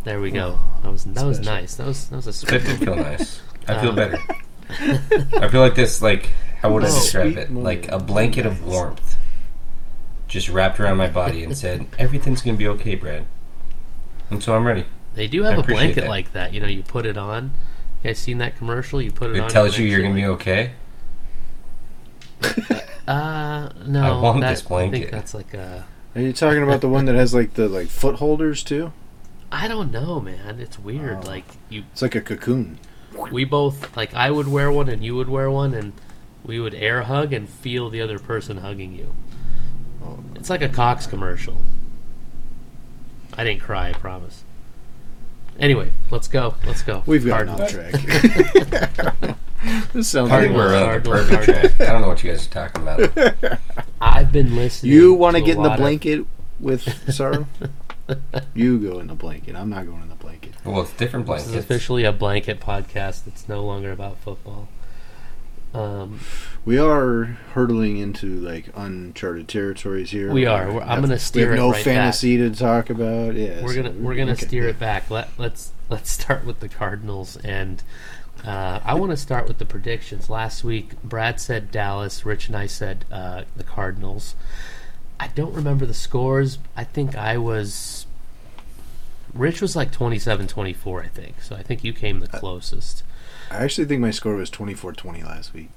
There 0.03 0.19
we 0.21 0.31
go. 0.31 0.59
That 0.83 0.91
was 0.91 1.03
that 1.03 1.25
was 1.25 1.39
nice. 1.41 1.75
That 1.75 1.87
was 1.87 2.07
that 2.09 2.15
was 2.17 2.25
a 2.27 2.45
That 2.45 2.61
sweet. 2.61 2.65
did 2.65 2.79
feel 2.79 2.95
nice. 2.95 3.41
I 3.67 3.79
feel 3.81 3.89
Um, 3.89 3.95
better. 3.95 4.17
I 5.41 5.47
feel 5.49 5.61
like 5.61 5.75
this, 5.75 6.01
like, 6.01 6.29
how 6.61 6.71
would 6.73 6.83
I 6.83 6.87
Oh. 6.87 6.93
describe 6.95 7.33
Sweet 7.33 7.37
it? 7.43 7.53
Like 7.53 7.91
a 7.91 7.99
blanket 7.99 8.45
of 8.45 8.65
warmth 8.65 9.17
just 10.27 10.47
wrapped 10.49 10.79
around 10.79 10.97
my 10.97 11.07
body 11.09 11.43
and 11.43 11.57
said, 11.57 11.87
everything's 11.97 12.41
going 12.43 12.55
to 12.55 12.57
be 12.59 12.67
okay, 12.67 12.93
Brad. 12.95 13.25
And 14.29 14.43
so 14.43 14.55
I'm 14.55 14.63
ready. 14.65 14.85
They 15.15 15.27
do 15.27 15.41
have 15.43 15.57
a 15.57 15.63
blanket 15.63 16.01
that. 16.01 16.07
like 16.09 16.33
that. 16.33 16.53
You 16.53 16.59
know, 16.61 16.67
you 16.67 16.83
put 16.83 17.07
it 17.07 17.17
on. 17.17 17.45
You 18.03 18.09
guys 18.11 18.19
seen 18.19 18.37
that 18.37 18.55
commercial? 18.55 19.01
You 19.01 19.11
put 19.11 19.31
it, 19.31 19.39
on. 19.39 19.47
It 19.47 19.49
tells 19.51 19.77
you 19.77 19.87
you're 19.87 20.01
going 20.01 20.13
to 20.13 20.21
be 20.21 20.27
okay. 20.27 20.71
Uh, 23.07 23.69
no. 23.87 24.03
I 24.03 24.21
want 24.21 24.41
that- 24.41 24.51
this 24.51 24.63
I 24.65 24.67
blanket. 24.69 24.97
think 24.99 25.11
that's 25.11 25.33
like 25.33 25.55
a. 25.55 25.83
Are 26.15 26.21
you 26.21 26.31
talking 26.31 26.61
about 26.61 26.81
the 26.81 26.89
one 26.89 27.05
that 27.05 27.15
has 27.15 27.33
like 27.33 27.55
the 27.55 27.67
like 27.67 27.87
foot 27.87 28.17
holders 28.17 28.63
too? 28.63 28.93
I 29.51 29.67
don't 29.67 29.91
know, 29.91 30.19
man. 30.19 30.59
It's 30.59 30.77
weird. 30.77 31.17
Oh. 31.23 31.27
Like 31.27 31.45
you, 31.69 31.85
It's 31.91 32.03
like 32.03 32.13
a 32.13 32.21
cocoon. 32.21 32.77
we 33.31 33.45
both 33.45 33.97
like 33.97 34.13
I 34.13 34.29
would 34.29 34.47
wear 34.47 34.71
one 34.71 34.89
and 34.89 35.03
you 35.03 35.15
would 35.15 35.27
wear 35.27 35.49
one, 35.49 35.73
and 35.73 35.93
we 36.45 36.59
would 36.59 36.75
air 36.75 37.01
hug 37.01 37.33
and 37.33 37.49
feel 37.49 37.89
the 37.89 37.99
other 37.99 38.19
person 38.19 38.57
hugging 38.57 38.93
you. 38.93 39.15
Oh. 40.03 40.19
It's 40.35 40.51
like 40.51 40.61
a 40.61 40.69
Cox 40.69 41.07
commercial. 41.07 41.57
I 43.35 43.43
didn't 43.43 43.61
cry, 43.61 43.89
I 43.89 43.93
promise. 43.93 44.43
Anyway, 45.59 45.91
let's 46.11 46.27
go. 46.27 46.53
Let's 46.63 46.83
go. 46.83 47.01
We've 47.07 47.25
got 47.25 47.47
Cardinals. 47.47 47.61
off 47.61 47.71
track. 47.71 49.35
this 49.93 50.07
sounds 50.07 50.31
I 50.31 50.35
like 50.37 50.43
think 50.45 50.55
we're 50.57 50.75
on 50.75 51.01
the 51.03 51.09
perfect 51.09 51.43
track. 51.43 51.81
I 51.89 51.91
don't 51.91 52.01
know 52.01 52.07
what 52.09 52.23
you 52.23 52.31
guys 52.31 52.47
are 52.47 52.49
talking 52.49 52.81
about. 52.81 53.59
I've 54.01 54.31
been 54.31 54.55
listening. 54.55 54.93
you 54.93 55.13
want 55.13 55.35
to 55.35 55.41
to 55.41 55.45
get 55.45 55.57
in 55.57 55.63
the 55.63 55.69
lot 55.69 55.79
of- 55.79 55.83
blanket 55.83 56.25
with 56.59 57.13
sorrow. 57.13 57.47
you 58.53 58.79
go 58.79 58.99
in 58.99 59.07
the 59.07 59.15
blanket. 59.15 59.55
I'm 59.55 59.69
not 59.69 59.85
going 59.85 60.01
in 60.01 60.09
the 60.09 60.15
blanket. 60.15 60.53
Well, 60.65 60.81
it's 60.81 60.93
different 60.93 61.25
This 61.27 61.41
is 61.41 61.45
blankets. 61.47 61.65
officially 61.65 62.03
a 62.05 62.11
blanket 62.11 62.59
podcast. 62.59 63.27
It's 63.27 63.47
no 63.47 63.63
longer 63.65 63.91
about 63.91 64.17
football. 64.19 64.67
Um, 65.73 66.19
We 66.65 66.79
are 66.79 67.25
hurtling 67.53 67.97
into 67.97 68.39
like 68.39 68.69
uncharted 68.75 69.47
territories 69.47 70.09
here. 70.11 70.31
We 70.31 70.45
are. 70.47 70.71
We're- 70.71 70.81
I'm 70.85 71.01
gonna 71.01 71.13
we 71.13 71.19
steer 71.19 71.45
have 71.49 71.53
it 71.53 71.57
no 71.57 71.71
right 71.71 71.83
fantasy 71.83 72.37
to 72.37 72.49
talk 72.49 72.89
about. 72.89 73.35
Yeah, 73.35 73.61
we're 73.61 73.73
so 73.75 73.83
gonna 73.83 73.95
we're 73.99 74.15
gonna 74.15 74.31
okay. 74.31 74.47
steer 74.47 74.67
it 74.67 74.79
back. 74.79 75.11
Let 75.11 75.29
let's 75.37 75.71
let's 75.89 76.09
start 76.09 76.43
with 76.45 76.59
the 76.59 76.69
Cardinals, 76.69 77.37
and 77.37 77.83
uh, 78.45 78.79
I 78.83 78.93
want 78.95 79.11
to 79.11 79.17
start 79.17 79.47
with 79.47 79.57
the 79.57 79.65
predictions. 79.65 80.29
Last 80.29 80.63
week, 80.63 81.01
Brad 81.03 81.39
said 81.39 81.71
Dallas. 81.71 82.25
Rich 82.25 82.47
and 82.47 82.55
I 82.55 82.65
said 82.67 83.05
uh, 83.11 83.43
the 83.55 83.63
Cardinals. 83.63 84.35
I 85.19 85.27
don't 85.27 85.53
remember 85.53 85.85
the 85.85 85.93
scores. 85.93 86.59
I 86.75 86.83
think 86.83 87.15
I 87.15 87.37
was. 87.37 88.05
Rich 89.33 89.61
was 89.61 89.75
like 89.75 89.91
27-24, 89.91 91.03
I 91.05 91.07
think. 91.07 91.41
So 91.41 91.55
I 91.55 91.61
think 91.61 91.83
you 91.83 91.93
came 91.93 92.19
the 92.19 92.27
closest. 92.27 93.03
I 93.51 93.63
actually 93.63 93.85
think 93.85 94.01
my 94.01 94.11
score 94.11 94.35
was 94.35 94.49
24-20 94.49 95.23
last 95.23 95.53
week. 95.53 95.69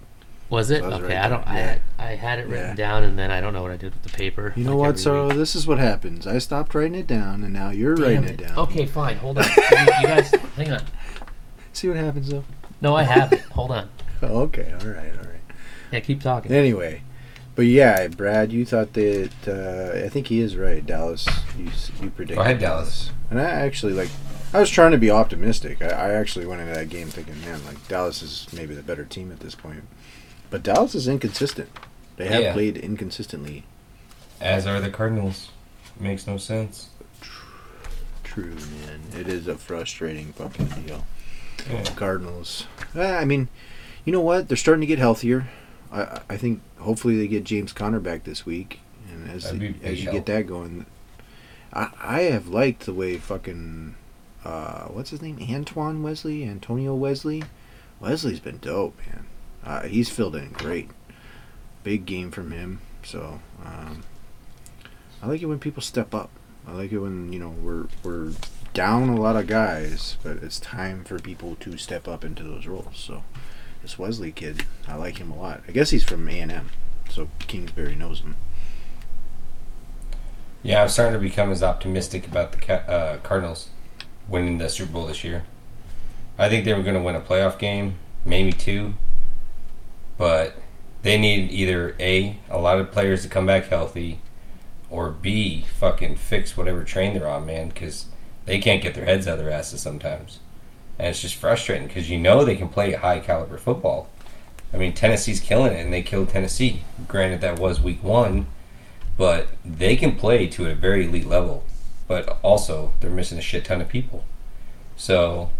Was 0.49 0.71
it? 0.71 0.81
so 0.81 0.85
I 0.85 0.88
was 0.88 0.99
okay, 1.04 1.14
right 1.14 1.25
I 1.25 1.28
don't. 1.28 1.47
I 1.49 1.54
yeah. 1.59 1.66
had, 1.66 1.81
I 1.99 2.14
had 2.14 2.38
it 2.38 2.47
written 2.47 2.69
Yeah. 2.69 2.75
down, 2.75 3.02
and 3.04 3.19
then 3.19 3.31
I 3.31 3.40
don't 3.40 3.54
know 3.54 3.62
what 3.62 3.71
I 3.71 3.76
did 3.78 3.95
with 3.95 4.02
the 4.02 4.11
paper. 4.11 4.52
You 4.54 4.64
know 4.64 4.76
like 4.76 4.87
what, 4.88 4.99
so 4.99 5.28
week. 5.28 5.37
this 5.38 5.57
is 5.57 5.66
what 5.66 5.78
happens. 5.78 6.26
I 6.26 6.38
stopped 6.38 6.75
writing 6.75 6.95
it 6.95 7.07
down, 7.07 7.42
and 7.42 7.52
now 7.54 7.71
you're 7.71 7.95
Damn 7.95 8.04
writing 8.04 8.25
it. 8.25 8.31
it 8.42 8.47
down. 8.49 8.59
Okay, 8.59 8.85
fine. 8.87 9.16
Hold 9.16 9.38
on. 9.38 9.45
you, 9.45 9.52
you 9.78 10.07
guys, 10.07 10.31
hang 10.57 10.73
on. 10.73 10.83
See 11.73 11.88
what 11.88 11.97
happens 11.97 12.29
though. 12.31 12.45
No, 12.81 12.95
I 12.97 13.02
haven't. 13.05 13.43
Hold 13.52 13.71
on. 13.73 13.88
Okay, 14.23 14.73
all 14.81 14.87
right, 14.87 15.12
all 15.19 15.25
right. 15.25 15.41
Yeah, 15.91 15.99
keep 15.99 16.23
talking. 16.23 16.52
Anyway, 16.52 17.02
but 17.57 17.62
yeah, 17.67 18.07
Brad, 18.07 18.52
you 18.52 18.64
thought 18.64 18.93
that 18.93 19.31
uh, 19.49 20.05
I 20.07 20.09
think 20.09 20.29
he 20.29 20.38
is 20.38 20.57
right. 20.57 20.87
Dallas, 20.87 21.26
you 21.59 21.64
you 22.00 22.09
predicted. 22.11 22.37
Go 22.37 22.43
ahead, 22.43 22.61
Dallas. 22.61 23.11
And 23.31 23.41
I 23.41 23.45
actually 23.50 23.95
like. 23.95 24.11
I 24.55 24.61
was 24.61 24.71
trying 24.71 24.93
to 24.93 24.99
be 24.99 25.11
optimistic. 25.11 25.83
I, 25.83 25.87
I 25.88 26.12
actually 26.12 26.47
went 26.47 26.61
into 26.61 26.73
that 26.75 26.88
game 26.88 27.09
thinking, 27.09 27.41
man, 27.41 27.64
like 27.64 27.88
Dallas 27.88 28.23
is 28.23 28.47
maybe 28.52 28.75
the 28.76 28.83
better 28.83 29.05
team 29.05 29.33
at 29.33 29.41
this 29.41 29.57
point. 29.57 29.83
But 30.50 30.62
Dallas 30.62 30.95
is 30.95 31.09
inconsistent. 31.09 31.71
They 32.17 32.29
have 32.29 32.43
Yeah. 32.43 32.52
played 32.52 32.76
inconsistently. 32.76 33.64
As 34.41 34.69
are 34.69 34.81
the 34.81 34.91
Cardinals. 34.91 35.49
Makes 35.99 36.29
no 36.29 36.37
sense. 36.37 36.91
True, 38.23 38.55
man. 38.55 39.00
It 39.19 39.26
is 39.26 39.49
a 39.49 39.57
frustrating 39.57 40.33
fucking 40.33 40.67
deal. 40.87 41.05
Yeah. 41.71 41.85
Cardinals. 41.97 42.67
Eh, 42.95 43.17
I 43.17 43.25
mean, 43.25 43.49
you 44.05 44.13
know 44.13 44.21
what? 44.21 44.49
They're 44.49 44.57
starting 44.57 44.81
to 44.81 44.87
get 44.87 44.99
healthier. 44.99 45.49
I, 45.93 46.21
I 46.29 46.37
think 46.37 46.61
hopefully 46.79 47.17
they 47.19 47.29
get 47.29 47.45
James 47.45 47.73
Conner 47.73 48.01
back 48.01 48.25
this 48.25 48.45
week, 48.47 48.81
and 49.11 49.31
as 49.31 49.51
be 49.53 49.75
as 49.83 49.99
you 49.99 50.11
help. 50.11 50.15
get 50.15 50.27
that 50.27 50.47
going, 50.47 50.87
I 51.73 51.91
I 52.01 52.21
have 52.23 52.49
liked 52.49 52.87
the 52.87 52.95
way 52.95 53.19
fucking 53.19 53.95
uh 54.45 54.87
what's 54.87 55.11
his 55.11 55.23
name 55.23 55.39
Antoine 55.51 56.03
Wesley 56.03 56.45
Antonio 56.45 56.95
Wesley 56.97 57.45
Wesley's 58.01 58.41
been 58.41 58.59
dope, 58.59 58.99
man. 59.07 59.27
Uh, 59.65 59.83
he's 59.83 60.11
filled 60.11 60.35
in 60.35 60.51
great. 60.51 60.91
Big 61.85 62.05
game 62.05 62.33
from 62.33 62.51
him. 62.51 62.81
So 63.05 63.41
um, 63.65 64.03
I 65.23 65.29
like 65.29 65.41
it 65.41 65.47
when 65.47 65.61
people 65.61 65.83
step 65.83 66.13
up. 66.13 66.31
I 66.67 66.73
like 66.73 66.91
it 66.91 66.99
when 66.99 67.33
you 67.33 67.39
know 67.39 67.51
we're 67.51 67.87
we're 68.03 68.33
down 68.73 69.09
a 69.09 69.21
lot 69.21 69.37
of 69.37 69.47
guys, 69.47 70.17
but 70.23 70.38
it's 70.38 70.59
time 70.59 71.05
for 71.05 71.19
people 71.19 71.57
to 71.57 71.76
step 71.76 72.09
up 72.09 72.25
into 72.25 72.43
those 72.43 72.67
roles. 72.67 72.97
So 72.97 73.25
this 73.83 73.99
Wesley 73.99 74.33
kid, 74.33 74.64
I 74.88 74.95
like 74.95 75.19
him 75.19 75.31
a 75.31 75.38
lot. 75.38 75.62
I 75.69 75.73
guess 75.73 75.91
he's 75.91 76.05
from 76.05 76.29
A 76.29 76.41
and 76.41 76.52
M, 76.52 76.71
so 77.11 77.29
Kingsbury 77.41 77.95
knows 77.95 78.21
him. 78.21 78.37
Yeah, 80.62 80.83
I'm 80.83 80.88
starting 80.88 81.14
to 81.14 81.19
become 81.19 81.50
as 81.50 81.62
optimistic 81.62 82.26
about 82.26 82.52
the 82.52 82.75
uh, 82.88 83.19
Cardinals 83.19 83.69
winning 84.29 84.59
the 84.59 84.69
Super 84.69 84.93
Bowl 84.93 85.07
this 85.07 85.25
year. 85.25 85.45
I 86.38 86.49
think 86.49 86.64
they 86.64 86.73
were 86.73 86.83
going 86.83 86.95
to 86.95 87.02
win 87.02 87.17
a 87.17 87.21
playoff 87.21 87.59
game, 87.59 87.97
maybe 88.25 88.52
two, 88.52 88.95
but 90.17 90.57
they 91.02 91.19
need 91.19 91.50
either 91.50 91.97
A, 91.99 92.38
a 92.49 92.59
lot 92.59 92.79
of 92.79 92.93
players 92.93 93.23
to 93.23 93.29
come 93.29 93.45
back 93.45 93.67
healthy, 93.67 94.21
or 94.88 95.11
B, 95.11 95.67
fucking 95.79 96.17
fix 96.17 96.57
whatever 96.57 96.85
train 96.85 97.14
they're 97.14 97.29
on, 97.29 97.45
man, 97.45 97.69
because 97.69 98.07
they 98.45 98.59
can't 98.59 98.83
get 98.83 98.95
their 98.95 99.05
heads 99.05 99.27
out 99.27 99.39
of 99.39 99.45
their 99.45 99.53
asses 99.53 99.81
sometimes. 99.81 100.41
And 100.99 101.09
it's 101.09 101.21
just 101.21 101.35
frustrating 101.35 101.87
because 101.87 102.11
you 102.11 102.19
know 102.19 102.45
they 102.45 102.57
can 102.57 102.69
play 102.69 102.93
high 102.93 103.21
caliber 103.21 103.59
football. 103.59 104.09
I 104.73 104.77
mean, 104.77 104.93
Tennessee's 104.93 105.41
killing 105.41 105.73
it, 105.73 105.85
and 105.85 105.93
they 105.93 106.03
killed 106.03 106.31
Tennessee. 106.31 106.83
Granted, 107.07 107.41
that 107.43 107.59
was 107.59 107.81
week 107.81 108.03
one, 108.03 108.47
but 109.17 109.49
they 109.65 109.97
can 109.97 110.17
play 110.17 110.47
to 110.49 110.67
a 110.67 110.75
very 110.75 111.07
elite 111.07 111.27
level. 111.27 111.65
But 112.09 112.39
also, 112.43 112.93
they're 113.01 113.11
missing 113.11 113.39
a 113.39 113.43
shit 113.43 113.65
ton 113.65 113.81
of 113.81 113.89
people. 113.89 114.25
So, 114.97 115.51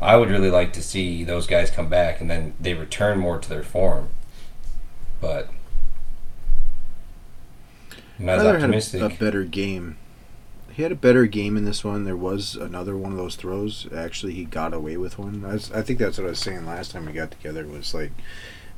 I 0.00 0.16
would 0.16 0.30
really 0.30 0.50
like 0.50 0.72
to 0.74 0.82
see 0.82 1.22
those 1.22 1.46
guys 1.46 1.70
come 1.70 1.88
back 1.88 2.20
and 2.20 2.28
then 2.28 2.54
they 2.58 2.74
return 2.74 3.18
more 3.18 3.38
to 3.38 3.48
their 3.48 3.62
form. 3.62 4.08
But 5.20 5.48
I'm 8.18 8.26
not 8.26 8.38
as 8.38 8.42
Tyler 8.42 8.52
had 8.54 8.62
a, 8.62 8.64
optimistic. 8.64 9.02
a 9.02 9.08
better 9.24 9.44
game. 9.44 9.96
He 10.72 10.82
had 10.82 10.92
a 10.92 10.96
better 10.96 11.26
game 11.26 11.56
in 11.58 11.64
this 11.64 11.84
one. 11.84 12.04
There 12.04 12.16
was 12.16 12.56
another 12.56 12.96
one 12.96 13.12
of 13.12 13.18
those 13.18 13.36
throws. 13.36 13.86
Actually, 13.94 14.32
he 14.32 14.44
got 14.44 14.72
away 14.72 14.96
with 14.96 15.18
one. 15.18 15.44
I, 15.44 15.54
was, 15.54 15.70
I 15.70 15.82
think 15.82 15.98
that's 15.98 16.16
what 16.16 16.26
I 16.26 16.30
was 16.30 16.38
saying 16.38 16.64
last 16.64 16.92
time 16.92 17.04
we 17.04 17.12
got 17.12 17.30
together. 17.30 17.66
Was 17.66 17.92
like, 17.92 18.12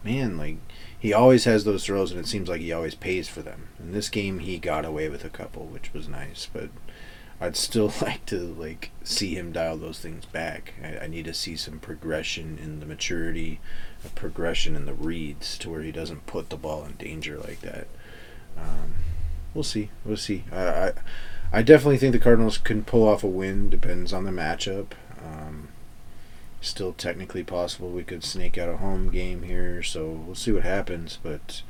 man, 0.02 0.36
like 0.36 0.56
he 0.98 1.12
always 1.12 1.44
has 1.44 1.64
those 1.64 1.84
throws, 1.84 2.10
and 2.10 2.18
it 2.18 2.26
seems 2.26 2.48
like 2.48 2.60
he 2.60 2.72
always 2.72 2.96
pays 2.96 3.28
for 3.28 3.42
them. 3.42 3.68
In 3.78 3.92
this 3.92 4.08
game, 4.08 4.40
he 4.40 4.58
got 4.58 4.84
away 4.84 5.08
with 5.08 5.24
a 5.24 5.30
couple, 5.30 5.66
which 5.66 5.92
was 5.92 6.08
nice. 6.08 6.48
But 6.52 6.70
I'd 7.40 7.56
still 7.56 7.92
like 8.02 8.26
to 8.26 8.38
like 8.40 8.90
see 9.04 9.36
him 9.36 9.52
dial 9.52 9.76
those 9.76 10.00
things 10.00 10.24
back. 10.24 10.74
I, 10.82 11.04
I 11.04 11.06
need 11.06 11.26
to 11.26 11.34
see 11.34 11.56
some 11.56 11.78
progression 11.78 12.58
in 12.60 12.80
the 12.80 12.86
maturity, 12.86 13.60
a 14.04 14.08
progression 14.08 14.74
in 14.74 14.86
the 14.86 14.94
reads 14.94 15.58
to 15.58 15.70
where 15.70 15.82
he 15.82 15.92
doesn't 15.92 16.26
put 16.26 16.50
the 16.50 16.56
ball 16.56 16.84
in 16.84 16.94
danger 16.94 17.38
like 17.38 17.60
that. 17.60 17.86
Um, 18.58 18.94
we'll 19.52 19.62
see. 19.62 19.90
We'll 20.04 20.16
see. 20.16 20.42
I, 20.50 20.66
I 20.66 20.92
I 21.54 21.62
definitely 21.62 21.98
think 21.98 22.12
the 22.12 22.18
Cardinals 22.18 22.58
can 22.58 22.82
pull 22.82 23.06
off 23.06 23.22
a 23.22 23.28
win. 23.28 23.70
Depends 23.70 24.12
on 24.12 24.24
the 24.24 24.32
matchup. 24.32 24.88
Um, 25.24 25.68
still 26.60 26.92
technically 26.92 27.44
possible 27.44 27.90
we 27.90 28.02
could 28.02 28.24
snake 28.24 28.58
out 28.58 28.68
a 28.68 28.78
home 28.78 29.08
game 29.08 29.42
here, 29.44 29.80
so 29.80 30.08
we'll 30.08 30.34
see 30.34 30.50
what 30.50 30.64
happens. 30.64 31.20
But 31.22 31.62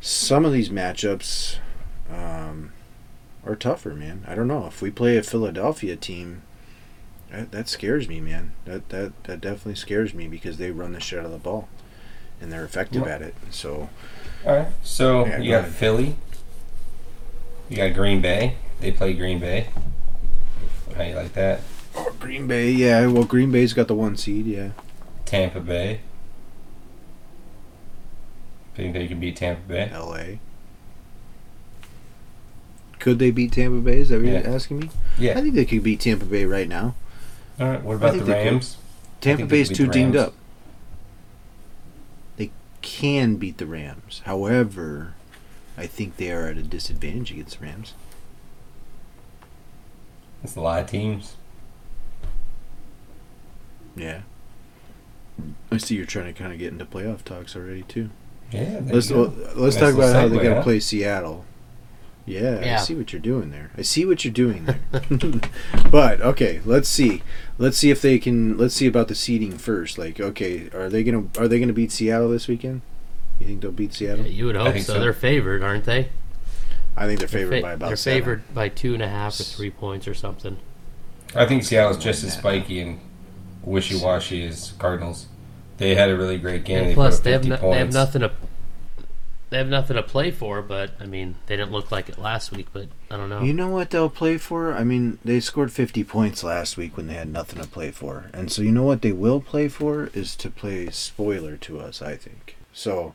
some 0.00 0.44
of 0.44 0.52
these 0.52 0.70
matchups 0.70 1.58
um, 2.12 2.72
are 3.46 3.54
tougher, 3.54 3.94
man. 3.94 4.24
I 4.26 4.34
don't 4.34 4.48
know 4.48 4.66
if 4.66 4.82
we 4.82 4.90
play 4.90 5.16
a 5.16 5.22
Philadelphia 5.22 5.94
team. 5.94 6.42
That, 7.30 7.52
that 7.52 7.68
scares 7.68 8.08
me, 8.08 8.20
man. 8.20 8.54
That 8.64 8.88
that 8.88 9.12
that 9.24 9.40
definitely 9.40 9.76
scares 9.76 10.14
me 10.14 10.26
because 10.26 10.56
they 10.56 10.72
run 10.72 10.94
the 10.94 11.00
shit 11.00 11.20
out 11.20 11.26
of 11.26 11.30
the 11.30 11.38
ball, 11.38 11.68
and 12.40 12.50
they're 12.50 12.64
effective 12.64 13.06
at 13.06 13.22
it. 13.22 13.36
So 13.50 13.88
All 14.44 14.56
right. 14.56 14.68
So 14.82 15.26
Yeah, 15.26 15.38
you 15.38 15.50
go 15.52 15.58
got 15.58 15.60
ahead. 15.60 15.74
Philly. 15.74 16.16
You 17.68 17.76
got 17.76 17.94
Green 17.94 18.20
Bay. 18.20 18.56
They 18.80 18.92
play 18.92 19.12
Green 19.14 19.38
Bay. 19.38 19.68
How 20.96 21.02
you 21.02 21.14
like 21.14 21.32
that? 21.34 21.60
Green 22.18 22.46
Bay, 22.46 22.70
yeah. 22.70 23.06
Well, 23.06 23.24
Green 23.24 23.50
Bay's 23.52 23.72
got 23.72 23.88
the 23.88 23.94
one 23.94 24.16
seed, 24.16 24.46
yeah. 24.46 24.70
Tampa 25.24 25.60
Bay. 25.60 26.00
Think 28.74 28.94
they 28.94 29.06
can 29.06 29.20
beat 29.20 29.36
Tampa 29.36 29.62
Bay? 29.68 29.90
L.A. 29.92 30.38
Could 32.98 33.18
they 33.18 33.30
beat 33.30 33.52
Tampa 33.52 33.78
Bay? 33.78 34.00
Is 34.00 34.08
that 34.10 34.16
what 34.22 34.26
Yeah. 34.26 34.42
you're 34.44 34.54
asking 34.54 34.78
me? 34.80 34.90
Yeah. 35.18 35.38
I 35.38 35.42
think 35.42 35.54
they 35.54 35.64
could 35.64 35.82
beat 35.82 36.00
Tampa 36.00 36.24
Bay 36.24 36.44
right 36.44 36.68
now. 36.68 36.94
All 37.58 37.68
right. 37.68 37.82
What 37.82 37.96
about 37.96 38.14
the. 38.18 38.24
Rams? 38.24 38.76
Tampa 39.20 39.46
Bay's 39.46 39.68
too 39.68 39.86
dinged 39.86 40.16
up. 40.16 40.34
They 42.36 42.50
can 42.82 43.36
beat 43.36 43.58
the 43.58 43.66
Rams. 43.66 44.22
However, 44.24 45.14
I 45.76 45.86
think 45.86 46.16
they 46.16 46.30
are 46.30 46.46
at 46.46 46.56
a 46.56 46.62
disadvantage 46.62 47.30
against 47.32 47.58
the 47.58 47.66
Rams. 47.66 47.94
It's 50.42 50.56
a 50.56 50.60
lot 50.60 50.82
of 50.82 50.88
teams. 50.90 51.36
Yeah. 53.96 54.22
I 55.70 55.78
see 55.78 55.96
you're 55.96 56.06
trying 56.06 56.26
to 56.26 56.32
kind 56.32 56.52
of 56.52 56.58
get 56.58 56.72
into 56.72 56.84
playoff 56.84 57.22
talks 57.24 57.56
already 57.56 57.82
too. 57.82 58.10
Yeah. 58.50 58.80
Let's 58.84 59.10
well, 59.10 59.32
let's 59.54 59.76
Nice 59.76 59.84
talk 59.84 59.94
about 59.94 60.14
how 60.14 60.28
they're 60.28 60.42
going 60.42 60.56
to 60.56 60.62
play 60.62 60.80
Seattle. 60.80 61.44
Yeah, 62.26 62.64
Yeah. 62.64 62.74
I 62.74 62.84
see 62.84 62.94
what 62.94 63.12
you're 63.12 63.20
doing 63.20 63.50
there. 63.50 63.70
I 63.76 63.82
see 63.82 64.04
what 64.04 64.24
you're 64.24 64.32
doing 64.32 64.66
there. 64.66 64.80
but 65.90 66.20
okay, 66.20 66.60
let's 66.64 66.88
see. 66.88 67.22
Let's 67.58 67.76
see 67.76 67.90
if 67.90 68.02
they 68.02 68.18
can. 68.18 68.56
Let's 68.56 68.74
see 68.74 68.86
about 68.86 69.08
the 69.08 69.14
seeding 69.14 69.56
first. 69.58 69.98
Like, 69.98 70.20
okay, 70.20 70.68
are 70.72 70.88
they 70.88 71.02
gonna 71.02 71.26
are 71.38 71.48
they 71.48 71.58
gonna 71.58 71.72
beat 71.72 71.90
Seattle 71.90 72.28
this 72.28 72.46
weekend? 72.46 72.82
You 73.40 73.46
think 73.46 73.62
they'll 73.62 73.72
beat 73.72 73.98
Yeah, 74.00 74.14
Seattle? 74.14 74.26
you 74.26 74.46
would 74.46 74.54
hope 74.56 74.74
so. 74.76 74.94
so. 74.94 75.00
They're 75.00 75.12
favored, 75.12 75.62
aren't 75.64 75.84
they? 75.86 76.10
I 77.00 77.06
think 77.06 77.18
they're 77.18 77.28
They're 77.28 77.40
favored 77.40 77.56
fa- 77.56 77.62
by 77.62 77.72
about 77.72 77.86
They're 77.88 77.96
seven. 77.96 78.20
favored 78.20 78.54
by 78.54 78.68
two 78.68 78.92
and 78.92 79.02
a 79.02 79.08
half 79.08 79.40
or 79.40 79.42
three 79.42 79.70
points 79.70 80.06
or 80.06 80.12
something. 80.12 80.58
I 81.34 81.46
think 81.46 81.64
Seattle's 81.64 81.96
just 81.96 82.22
as 82.24 82.34
spiky 82.34 82.80
and 82.80 83.00
wishy-washy 83.62 84.44
as 84.46 84.74
Cardinals. 84.78 85.26
They 85.78 85.94
had 85.94 86.10
a 86.10 86.16
really 86.16 86.36
great 86.36 86.64
game. 86.64 86.78
And 86.80 86.90
they 86.90 86.94
plus, 86.94 87.20
they 87.20 87.32
have 87.32 87.46
no, 87.46 87.56
they 87.56 87.78
have 87.78 87.92
nothing 87.94 88.20
to 88.20 88.30
they 89.48 89.56
have 89.56 89.68
nothing 89.68 89.96
to 89.96 90.02
play 90.02 90.30
for. 90.30 90.60
But 90.60 90.90
I 91.00 91.06
mean, 91.06 91.36
they 91.46 91.56
didn't 91.56 91.72
look 91.72 91.90
like 91.90 92.10
it 92.10 92.18
last 92.18 92.52
week. 92.52 92.66
But 92.70 92.88
I 93.10 93.16
don't 93.16 93.30
know. 93.30 93.40
You 93.42 93.54
know 93.54 93.68
what 93.68 93.88
they'll 93.88 94.10
play 94.10 94.36
for? 94.36 94.74
I 94.74 94.84
mean, 94.84 95.18
they 95.24 95.40
scored 95.40 95.72
50 95.72 96.04
points 96.04 96.44
last 96.44 96.76
week 96.76 96.98
when 96.98 97.06
they 97.06 97.14
had 97.14 97.32
nothing 97.32 97.62
to 97.62 97.66
play 97.66 97.90
for. 97.92 98.26
And 98.34 98.52
so, 98.52 98.60
you 98.60 98.72
know 98.72 98.82
what 98.84 99.00
they 99.00 99.12
will 99.12 99.40
play 99.40 99.68
for 99.68 100.10
is 100.12 100.36
to 100.36 100.50
play 100.50 100.90
spoiler 100.90 101.56
to 101.56 101.80
us, 101.80 102.02
I 102.02 102.16
think. 102.16 102.56
So, 102.74 103.14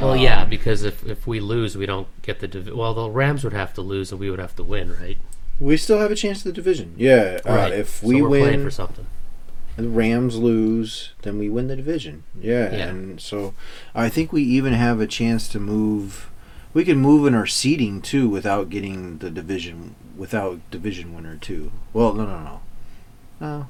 well, 0.00 0.12
um, 0.12 0.18
yeah, 0.18 0.44
because 0.44 0.82
if 0.82 1.04
if 1.06 1.26
we 1.26 1.40
lose, 1.40 1.76
we 1.76 1.86
don't 1.86 2.08
get 2.22 2.40
the 2.40 2.48
divi- 2.48 2.72
well. 2.72 2.94
The 2.94 3.08
Rams 3.10 3.44
would 3.44 3.52
have 3.52 3.72
to 3.74 3.82
lose, 3.82 4.10
and 4.10 4.20
we 4.20 4.30
would 4.30 4.40
have 4.40 4.56
to 4.56 4.62
win, 4.62 4.94
right? 5.00 5.18
we 5.58 5.74
still 5.78 5.98
have 6.00 6.10
a 6.10 6.14
chance 6.14 6.40
at 6.40 6.44
the 6.44 6.52
division. 6.52 6.92
Yeah, 6.98 7.38
uh, 7.46 7.54
right. 7.54 7.72
if 7.72 7.88
So 8.00 8.06
we 8.08 8.20
playing 8.20 8.30
win, 8.44 8.64
for 8.64 8.70
something. 8.70 9.06
the 9.76 9.88
Rams 9.88 10.36
lose, 10.36 11.12
then 11.22 11.38
we 11.38 11.48
win 11.48 11.68
the 11.68 11.76
division. 11.76 12.24
Yeah, 12.38 12.70
Yeah. 12.76 12.88
and 12.88 13.18
so 13.20 13.54
I 13.94 14.10
think 14.10 14.32
we 14.34 14.42
even 14.42 14.74
have 14.74 15.00
a 15.00 15.06
chance 15.06 15.48
to 15.48 15.58
move. 15.60 16.28
We 16.74 16.84
can 16.84 16.98
move 16.98 17.26
in 17.26 17.34
our 17.34 17.46
seeding 17.46 18.02
too 18.02 18.28
without 18.28 18.68
getting 18.68 19.16
the 19.18 19.30
division 19.30 19.94
without 20.14 20.60
division 20.70 21.14
winner 21.14 21.36
too. 21.36 21.72
Well, 21.94 22.12
no, 22.12 22.26
no, 22.26 22.38
no, 22.42 22.60
no. 23.40 23.66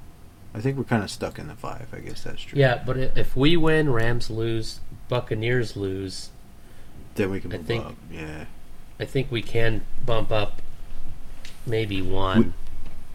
I 0.52 0.60
think 0.60 0.76
we're 0.78 0.84
kind 0.84 1.04
of 1.04 1.10
stuck 1.10 1.38
in 1.38 1.46
the 1.48 1.54
five. 1.54 1.86
I 1.92 1.98
guess 2.00 2.24
that's 2.24 2.42
true. 2.42 2.58
Yeah, 2.58 2.82
but 2.84 2.96
if 2.96 3.36
we 3.36 3.56
win, 3.56 3.90
Rams 3.92 4.28
lose, 4.30 4.80
Buccaneers 5.08 5.76
lose. 5.76 6.30
Then 7.14 7.30
we 7.30 7.40
can 7.40 7.52
I 7.52 7.56
move 7.58 7.66
think- 7.66 7.84
up. 7.84 7.94
Yeah. 8.10 8.44
I 8.98 9.04
think 9.04 9.30
we 9.30 9.42
can 9.42 9.82
bump 10.04 10.32
up 10.32 10.62
maybe 11.66 12.00
one. 12.00 12.54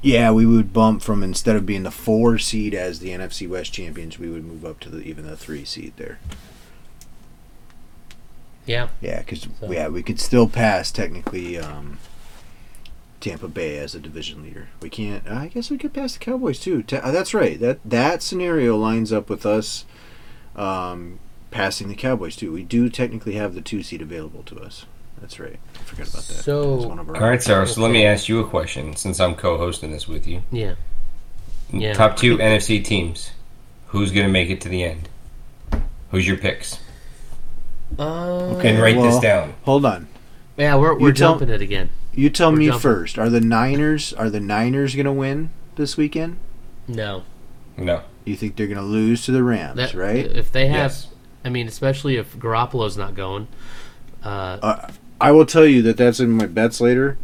Yeah, 0.03 0.31
we 0.31 0.45
would 0.45 0.74
bump 0.74 1.01
from 1.01 1.21
instead 1.24 1.55
of 1.55 1.65
being 1.65 1.83
the 1.83 1.91
four 1.91 2.38
seed 2.38 2.74
as 2.74 3.00
the 3.00 3.10
NFC 3.10 3.48
West 3.48 3.74
champions, 3.74 4.17
we 4.19 4.29
would 4.29 4.43
move 4.45 4.63
up 4.65 4.79
to 4.81 4.89
the 4.89 5.00
even 5.01 5.25
the 5.25 5.36
three 5.38 5.65
seed 5.65 5.93
there. 5.98 6.19
yeah, 8.65 8.89
Yeah, 9.01 9.19
because 9.19 9.48
So- 9.60 9.71
yeah, 9.71 9.88
we 9.88 10.03
could 10.03 10.19
still 10.19 10.48
pass 10.48 10.91
technically 10.91 11.57
um, 11.57 11.98
Tampa 13.19 13.48
Bay 13.48 13.77
as 13.77 13.95
a 13.95 14.00
division 14.00 14.43
leader. 14.43 14.67
We 14.81 14.89
can't. 14.89 15.27
I 15.27 15.48
guess 15.48 15.69
we 15.71 15.77
could 15.77 15.93
pass 15.93 16.13
the 16.13 16.19
Cowboys 16.19 16.60
too. 16.60 16.83
Ta- 16.83 17.12
that's 17.12 17.33
right. 17.33 17.60
That 17.60 17.79
that 17.83 18.21
scenario 18.21 18.77
lines 18.77 19.12
up 19.12 19.30
with 19.30 19.45
us 19.45 19.86
um, 20.56 21.19
passing 21.52 21.88
the 21.90 21.96
Cowboys 21.96 22.36
too. 22.36 22.52
We 22.52 22.64
do 22.64 22.90
technically 22.90 23.34
have 23.34 23.54
the 23.56 23.62
two 23.62 23.84
seed 23.84 24.02
available 24.02 24.44
to 24.44 24.60
us. 24.60 24.86
That's 25.20 25.40
right. 25.40 25.60
I 25.76 25.78
forgot 25.84 26.08
about 26.10 26.24
that. 26.24 26.44
So- 26.44 26.76
That's 26.78 26.86
one 26.88 27.00
of 27.00 27.10
our- 27.10 27.16
All 27.18 27.30
right, 27.30 27.44
Sarah. 27.44 27.68
So 27.68 27.82
let 27.82 27.92
me 27.92 28.06
ask 28.06 28.28
you 28.28 28.40
a 28.40 28.48
question, 28.48 28.96
since 28.96 29.20
I'm 29.20 29.36
co-hosting 29.36 29.92
this 29.92 30.08
with 30.08 30.26
you. 30.26 30.42
yeah. 30.52 30.76
Yeah. 31.74 31.94
Top 31.94 32.18
two 32.18 32.38
NFC 32.38 32.84
teams. 32.84 33.32
Who's 33.88 34.12
going 34.12 34.26
to 34.26 34.32
make 34.32 34.50
it 34.50 34.60
to 34.62 34.70
the 34.70 34.84
end? 34.84 35.08
Who's 36.12 36.28
your 36.28 36.36
picks? 36.38 36.80
Uh, 37.98 38.56
Okay. 38.58 38.70
And 38.74 38.82
write 38.82 38.96
well- 38.98 39.06
this 39.12 39.20
down. 39.20 39.54
Hold 39.64 39.86
on. 39.86 40.08
Yeah, 40.58 40.76
we're 40.76 40.94
we're 40.98 41.10
You 41.10 41.14
tell- 41.14 41.32
jumping 41.34 41.50
it 41.50 41.62
again. 41.62 41.90
You 42.14 42.30
tell 42.30 42.52
We're 42.52 42.58
me 42.58 42.66
jumping. 42.68 42.82
first. 42.82 43.18
Are 43.20 43.30
the 43.30 43.40
Niners 43.42 44.12
are 44.14 44.30
the 44.30 44.40
Niners 44.42 44.96
going 44.96 45.06
to 45.06 45.12
win 45.14 45.50
this 45.78 45.96
weekend? 45.98 46.38
No, 46.88 47.24
No. 47.78 48.02
You 48.26 48.36
think 48.36 48.56
they're 48.58 48.68
going 48.68 48.78
to 48.78 48.84
lose 48.84 49.24
to 49.26 49.32
the 49.32 49.42
Rams, 49.44 49.78
that, 49.78 49.94
right? 49.94 50.26
If 50.26 50.52
they 50.52 50.68
have, 50.68 50.92
Yes. 50.92 51.08
I 51.43 51.49
mean, 51.49 51.67
especially 51.67 52.17
if 52.17 52.36
Garoppolo's 52.38 52.97
not 52.97 53.15
going. 53.15 53.47
Uh, 54.23 54.58
Uh, 54.62 54.91
I 55.19 55.32
will 55.32 55.45
tell 55.45 55.65
you 55.65 55.82
that 55.84 55.97
that's 55.97 56.19
in 56.19 56.32
my 56.32 56.47
bets 56.47 56.82
later. 56.82 57.17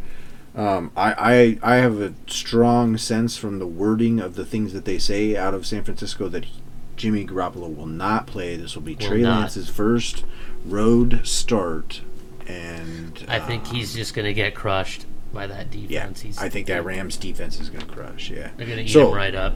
Um, 0.56 0.90
I, 0.96 1.58
I 1.62 1.74
I 1.74 1.76
have 1.76 2.00
a 2.00 2.14
strong 2.26 2.96
sense 2.96 3.36
from 3.36 3.58
the 3.58 3.66
wording 3.66 4.18
of 4.18 4.34
the 4.34 4.44
things 4.44 4.72
that 4.72 4.84
they 4.84 4.98
say 4.98 5.36
out 5.36 5.54
of 5.54 5.66
San 5.66 5.84
Francisco 5.84 6.28
that 6.28 6.46
he, 6.46 6.60
Jimmy 6.96 7.24
Garoppolo 7.24 7.74
will 7.74 7.86
not 7.86 8.26
play. 8.26 8.56
This 8.56 8.74
will 8.74 8.82
be 8.82 8.94
Will 8.96 9.06
Trey 9.06 9.22
not. 9.22 9.40
Lance's 9.40 9.68
first 9.68 10.24
road 10.64 11.20
start, 11.24 12.00
and 12.46 13.24
I 13.28 13.38
think 13.38 13.68
um, 13.68 13.74
he's 13.74 13.94
just 13.94 14.14
going 14.14 14.26
to 14.26 14.34
get 14.34 14.54
crushed 14.56 15.06
by 15.32 15.46
that 15.46 15.70
defense. 15.70 16.20
He's, 16.20 16.38
I 16.38 16.48
think 16.48 16.66
that 16.68 16.84
Rams 16.84 17.16
defense 17.16 17.60
is 17.60 17.68
going 17.70 17.86
to 17.86 17.92
crush. 17.92 18.30
Yeah. 18.30 18.50
They're 18.56 18.66
going 18.66 18.78
to 18.78 18.84
eat 18.84 18.90
So- 18.90 19.08
him 19.08 19.14
right 19.14 19.34
up. 19.34 19.54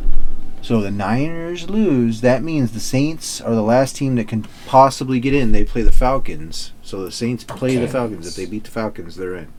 So 0.61 0.81
the 0.81 0.93
Niners 0.93 1.69
lose. 1.69 2.21
That 2.21 2.45
means 2.45 2.71
the 2.71 2.79
Saints 2.79 3.41
are 3.41 3.53
the 3.53 3.63
last 3.63 3.97
team 3.97 4.15
that 4.15 4.29
can 4.29 4.45
possibly 4.67 5.19
get 5.19 5.35
in. 5.35 5.51
They 5.51 5.65
play 5.65 5.83
the 5.83 5.91
Falcons. 5.91 6.73
So 6.83 7.03
the 7.05 7.11
Saints 7.11 7.43
play 7.43 7.75
the 7.79 7.89
Falcons. 7.89 8.29
If 8.29 8.37
they 8.37 8.47
beat 8.47 8.63
the 8.63 8.71
Falcons, 8.71 9.17
they're 9.17 9.35
in. 9.35 9.53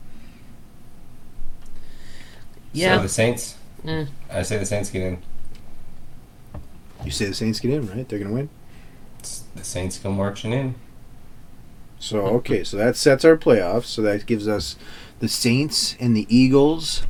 Yeah. 2.72 2.96
So 2.96 3.02
the 3.02 3.08
Saints. 3.10 3.56
Eh. 3.86 4.06
I 4.30 4.42
say 4.42 4.56
the 4.56 4.64
Saints 4.64 4.88
get 4.90 5.02
in. 5.02 5.22
You 7.04 7.10
say 7.10 7.26
the 7.26 7.34
Saints 7.34 7.60
get 7.60 7.70
in, 7.70 7.86
right? 7.86 8.08
They're 8.08 8.18
going 8.18 8.30
to 8.30 8.34
win. 8.34 8.48
The 9.54 9.62
Saints 9.64 9.98
go 9.98 10.10
marching 10.10 10.52
in. 10.54 10.74
So 11.98 12.20
okay, 12.26 12.64
so 12.64 12.76
that 12.78 12.96
sets 12.96 13.24
our 13.24 13.36
playoffs. 13.36 13.84
So 13.86 14.02
that 14.02 14.26
gives 14.26 14.48
us 14.48 14.76
the 15.20 15.28
Saints 15.28 15.96
and 16.00 16.16
the 16.16 16.26
Eagles, 16.28 17.04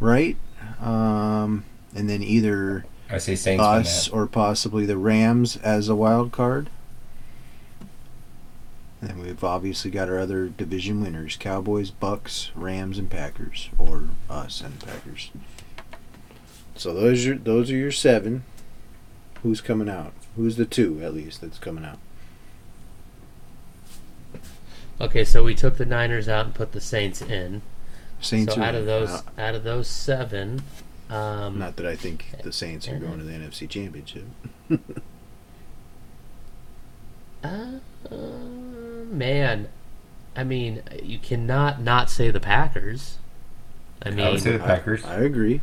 right? 0.00 0.36
Um, 0.80 1.64
and 1.94 2.08
then 2.08 2.22
either 2.22 2.84
I 3.10 3.18
say 3.18 3.36
Saints 3.36 3.62
us 3.62 4.08
or 4.08 4.26
possibly 4.26 4.86
the 4.86 4.96
Rams 4.96 5.56
as 5.58 5.88
a 5.88 5.94
wild 5.94 6.32
card. 6.32 6.70
And 9.00 9.10
then 9.10 9.18
we've 9.18 9.42
obviously 9.42 9.90
got 9.90 10.08
our 10.08 10.18
other 10.18 10.48
division 10.48 11.02
winners: 11.02 11.36
Cowboys, 11.36 11.90
Bucks, 11.90 12.50
Rams, 12.54 12.98
and 12.98 13.10
Packers, 13.10 13.68
or 13.76 14.04
us 14.30 14.60
and 14.60 14.78
Packers. 14.78 15.30
So 16.76 16.94
those 16.94 17.26
are 17.26 17.34
those 17.34 17.70
are 17.70 17.76
your 17.76 17.92
seven. 17.92 18.44
Who's 19.42 19.60
coming 19.60 19.88
out? 19.88 20.12
Who's 20.36 20.56
the 20.56 20.64
two 20.64 21.02
at 21.02 21.14
least 21.14 21.40
that's 21.40 21.58
coming 21.58 21.84
out? 21.84 21.98
Okay, 25.00 25.24
so 25.24 25.42
we 25.42 25.54
took 25.54 25.76
the 25.78 25.84
Niners 25.86 26.28
out 26.28 26.46
and 26.46 26.54
put 26.54 26.72
the 26.72 26.80
Saints 26.80 27.20
in. 27.22 27.62
Saints 28.20 28.54
so 28.54 28.60
are 28.60 28.62
out 28.62 28.74
of 28.74 28.86
those, 28.86 29.10
Uh, 29.10 29.22
out 29.36 29.54
of 29.54 29.64
those 29.64 29.88
seven, 29.88 30.62
um, 31.10 31.58
Not 31.58 31.76
that 31.76 31.86
I 31.86 31.96
think 31.96 32.26
the 32.42 32.52
Saints 32.52 32.88
are 32.88 32.98
going 32.98 33.18
to 33.18 33.24
the 33.24 33.32
NFC 33.32 33.68
Championship. 33.68 34.26
Uh, 37.44 37.80
man, 39.10 39.68
I 40.36 40.44
mean, 40.44 40.82
you 41.02 41.18
cannot 41.18 41.80
not 41.80 42.10
say 42.10 42.30
the 42.30 42.40
Packers. 42.40 43.18
I 44.02 44.10
I 44.10 44.10
mean, 44.10 44.30
would 44.32 44.40
say 44.40 44.52
the 44.52 44.58
Packers. 44.58 45.04
I 45.04 45.20
agree. 45.22 45.62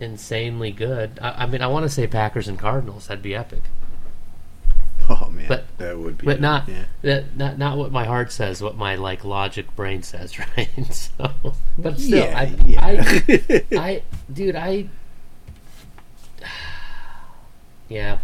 insanely 0.00 0.72
good. 0.72 1.18
I, 1.22 1.44
I 1.44 1.46
mean, 1.46 1.62
I 1.62 1.66
want 1.66 1.84
to 1.84 1.88
say 1.90 2.06
Packers 2.06 2.48
and 2.48 2.58
Cardinals. 2.58 3.06
That'd 3.08 3.22
be 3.22 3.34
epic. 3.34 3.62
Oh 5.10 5.28
man, 5.30 5.46
But- 5.48 5.64
that 5.78 5.98
would 5.98 6.18
be. 6.18 6.24
but 6.26 6.40
not- 6.40 6.68
Yeah. 6.68 6.84
That, 7.02 7.36
not 7.36 7.58
not 7.58 7.76
what 7.78 7.92
my 7.92 8.04
heart 8.04 8.32
says. 8.32 8.62
What 8.62 8.76
my 8.76 8.94
like 8.94 9.24
logic 9.24 9.74
brain 9.76 10.02
says, 10.02 10.38
right? 10.56 10.68
so, 10.94 11.32
but 11.78 11.98
still, 11.98 12.24
yeah, 12.24 12.38
I, 12.38 12.44
yeah. 12.64 12.84
I, 12.84 13.64
I, 13.78 14.02
dude, 14.32 14.56
I, 14.56 14.88
yeah, 17.88 18.18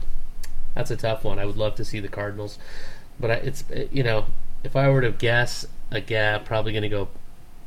that's 0.75 0.91
a 0.91 0.97
tough 0.97 1.25
one. 1.25 1.39
I 1.39 1.45
would 1.47 1.57
love 1.57 1.75
to 1.77 1.85
see 1.85 2.01
the 2.01 2.09
Cardinals, 2.09 2.59
but 3.19 3.31
I, 3.31 3.35
it's 3.35 3.65
eh, 3.73 3.87
you 3.93 4.03
know, 4.03 4.27
if 4.65 4.77
I 4.77 4.89
were 4.89 5.01
to 5.03 5.11
guess, 5.13 5.67
a 5.91 6.01
yeah, 6.07 6.39
probably 6.39 6.73
going 6.73 6.83
to 6.83 6.89
go 6.89 7.09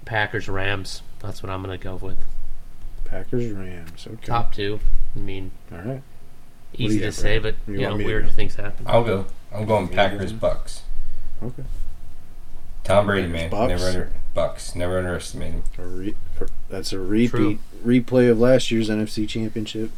Packers 0.06 0.48
Rams. 0.50 1.02
That's 1.20 1.42
what 1.44 1.50
I'm 1.52 1.64
going 1.64 1.78
to 1.78 1.84
go 1.84 1.96
with. 1.96 2.18
Packers 3.06 3.52
Rams. 3.52 4.08
Okay. 4.08 4.26
Top 4.26 4.54
two. 4.54 4.80
I 5.16 5.20
mean, 5.20 5.52
All 5.72 5.78
right. 5.80 6.02
Easy 6.76 7.00
to 7.00 7.06
got, 7.06 7.14
say, 7.14 7.38
Brad? 7.40 7.56
but 7.66 7.72
You 7.74 7.80
you, 7.80 7.86
want 7.88 7.94
know, 7.94 7.98
me 8.00 8.04
to 8.04 8.08
weird 8.10 8.26
go? 8.26 8.32
things 8.32 8.56
happen. 8.56 8.86
I'll 8.88 9.04
go. 9.04 9.26
I'm 9.54 9.66
going 9.66 9.88
Packers 9.88 10.34
Bucks. 10.34 10.82
Okay. 11.42 11.64
Tom 12.84 13.06
Brady, 13.06 13.28
man. 13.28 13.50
Bucks. 13.50 13.70
Never 13.70 13.86
under 13.86 14.12
Bucks. 14.34 14.76
Never 14.76 14.98
underestimate 14.98 15.52
him. 15.54 15.64
A 15.78 15.84
re, 15.84 16.16
a- 16.42 16.48
that's 16.70 16.92
a 16.92 17.00
repeat 17.00 17.30
True. 17.32 17.60
replay 17.86 18.30
of 18.30 18.40
last 18.40 18.72
year's 18.72 18.90
NFC 18.90 19.28
Championship. 19.30 19.92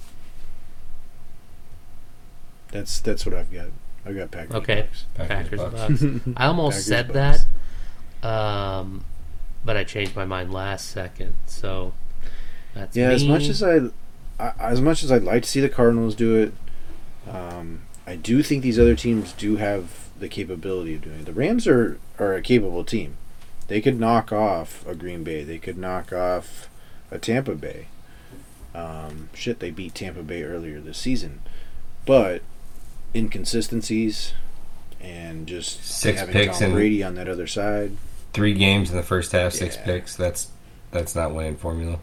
That's 2.72 3.00
that's 3.00 3.26
what 3.26 3.34
I've 3.36 3.52
got. 3.52 3.68
I've 4.06 4.16
got 4.16 4.32
Packers. 4.32 4.56
Okay. 4.56 4.82
Bucks. 4.82 5.06
Packers 5.30 5.60
Bucks. 5.60 5.74
Bucks. 6.04 6.04
I 6.38 6.46
almost 6.48 6.74
Packers, 6.76 6.86
said 6.86 7.14
Bucks. 7.14 7.46
that, 8.22 8.28
um, 8.28 9.06
but 9.64 9.78
I 9.78 9.84
changed 9.84 10.16
my 10.16 10.26
mind 10.26 10.52
last 10.54 10.90
second. 10.90 11.36
So 11.48 11.94
that's 12.74 12.96
Yeah, 12.96 13.10
as 13.12 13.24
me. 13.24 13.30
much 13.30 13.44
as 13.48 13.64
I, 13.64 13.78
I, 14.40 14.52
as 14.60 14.82
much 14.82 15.04
as 15.04 15.12
I'd 15.12 15.24
like 15.24 15.44
to 15.44 15.50
see 15.50 15.60
the 15.62 15.70
Cardinals 15.70 16.14
do 16.16 16.36
it, 16.36 16.54
um, 17.30 17.82
I 18.08 18.16
do 18.16 18.44
think 18.44 18.64
these 18.64 18.80
other 18.80 18.96
teams 18.96 19.34
do 19.34 19.56
have 19.58 20.10
the 20.20 20.28
capability 20.30 20.96
of 20.96 21.02
doing 21.02 21.20
it. 21.22 21.26
The 21.26 21.34
Rams 21.34 21.68
are 21.68 22.00
are 22.20 22.34
a 22.34 22.42
capable 22.42 22.84
team. 22.84 23.18
They 23.68 23.82
could 23.82 24.00
knock 24.00 24.32
off 24.32 24.86
a 24.88 24.94
Green 24.96 25.24
Bay. 25.24 25.44
They 25.44 25.58
could 25.58 25.78
knock 25.78 26.14
off 26.14 26.70
a 27.12 27.18
Tampa 27.18 27.56
Bay. 27.56 27.88
Um, 28.76 29.30
shit, 29.34 29.60
they 29.60 29.72
beat 29.72 29.96
Tampa 29.96 30.22
Bay 30.22 30.44
earlier 30.44 30.80
this 30.82 30.98
season, 30.98 31.42
but 32.06 32.42
inconsistencies 33.16 34.34
and 35.02 35.48
just 35.48 35.84
Six 35.86 36.20
having 36.20 36.34
picks 36.34 36.60
Tom 36.60 36.66
and- 36.66 36.74
Brady 36.76 37.04
on 37.04 37.16
that 37.16 37.28
other 37.28 37.48
side. 37.48 37.92
Three 38.34 38.54
games 38.54 38.90
in 38.92 38.98
the 38.98 39.04
first 39.04 39.32
half, 39.32 39.54
six 39.54 39.76
Yeah. 39.78 39.86
picks. 39.86 40.16
That's 40.16 40.50
that's 40.92 41.16
not 41.16 41.34
winning 41.34 41.56
formula. 41.58 42.00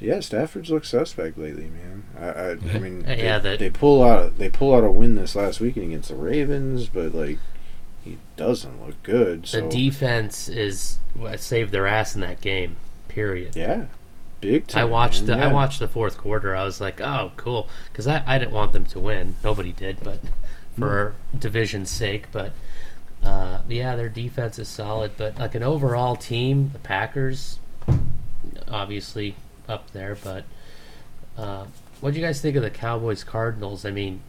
Yeah, 0.00 0.20
Stafford's 0.20 0.70
looked 0.70 0.86
suspect 0.86 1.36
lately, 1.38 1.70
man. 1.70 2.04
I, 2.18 2.26
I, 2.28 2.50
I 2.52 2.54
mean, 2.78 3.04
yeah, 3.06 3.38
they, 3.38 3.50
that- 3.50 3.58
they 3.58 3.70
pull 3.70 4.02
out 4.02 4.38
they 4.38 4.48
pull 4.48 4.74
out 4.74 4.84
a 4.84 4.90
win 4.90 5.14
this 5.16 5.34
last 5.34 5.60
weekend 5.60 5.86
against 5.86 6.08
the 6.10 6.14
Ravens, 6.16 6.88
but 6.88 7.14
like 7.14 7.38
he 8.04 8.18
doesn't 8.36 8.84
look 8.84 9.02
good. 9.02 9.44
the 9.44 9.62
defense 9.62 10.48
is 10.48 10.98
what 11.14 11.40
saved 11.40 11.72
their 11.72 11.86
ass 11.86 12.14
in 12.14 12.20
that 12.22 12.40
game. 12.40 12.76
Period. 13.08 13.56
yeah, 13.56 13.86
big 14.40 14.66
time. 14.68 14.82
I 14.82 14.84
watched 14.84 15.26
the 15.26 15.36
man. 15.36 15.48
I 15.48 15.52
watched 15.52 15.80
the 15.80 15.88
fourth 15.88 16.16
quarter. 16.16 16.54
I 16.54 16.62
was 16.64 16.80
like, 16.80 17.00
oh, 17.00 17.32
cool, 17.36 17.68
because 17.90 18.06
I, 18.06 18.22
I 18.26 18.38
didn't 18.38 18.52
want 18.52 18.72
them 18.72 18.84
to 18.86 19.00
win. 19.00 19.34
Nobody 19.42 19.72
did, 19.72 19.98
but 20.04 20.20
for 20.78 21.14
division's 21.36 21.90
sake. 21.90 22.26
But 22.30 22.52
uh, 23.24 23.62
yeah, 23.68 23.96
their 23.96 24.08
defense 24.08 24.58
is 24.60 24.68
solid. 24.68 25.12
But 25.16 25.38
like 25.38 25.56
an 25.56 25.64
overall 25.64 26.14
team, 26.14 26.70
the 26.72 26.78
Packers, 26.78 27.58
obviously 28.68 29.34
up 29.68 29.90
there. 29.92 30.16
But 30.22 30.44
uh, 31.36 31.66
what 32.00 32.14
do 32.14 32.20
you 32.20 32.24
guys 32.26 32.40
think 32.40 32.56
of 32.56 32.62
the 32.62 32.70
Cowboys 32.70 33.24
Cardinals? 33.24 33.84
I 33.84 33.90
mean, 33.90 34.20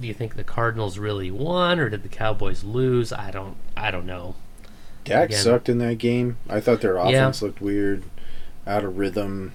do 0.00 0.06
you 0.06 0.14
think 0.14 0.36
the 0.36 0.44
Cardinals 0.44 0.98
really 0.98 1.30
won, 1.30 1.78
or 1.78 1.88
did 1.88 2.02
the 2.02 2.08
Cowboys 2.08 2.64
lose? 2.64 3.12
I 3.12 3.30
don't 3.30 3.56
I 3.76 3.90
don't 3.90 4.06
know. 4.06 4.34
Dak 5.04 5.30
again. 5.30 5.42
sucked 5.42 5.68
in 5.68 5.78
that 5.78 5.98
game. 5.98 6.36
I 6.48 6.60
thought 6.60 6.80
their 6.80 6.94
Yeah. 6.96 7.08
offense 7.08 7.42
looked 7.42 7.60
weird, 7.60 8.04
out 8.66 8.84
of 8.84 8.98
rhythm. 8.98 9.52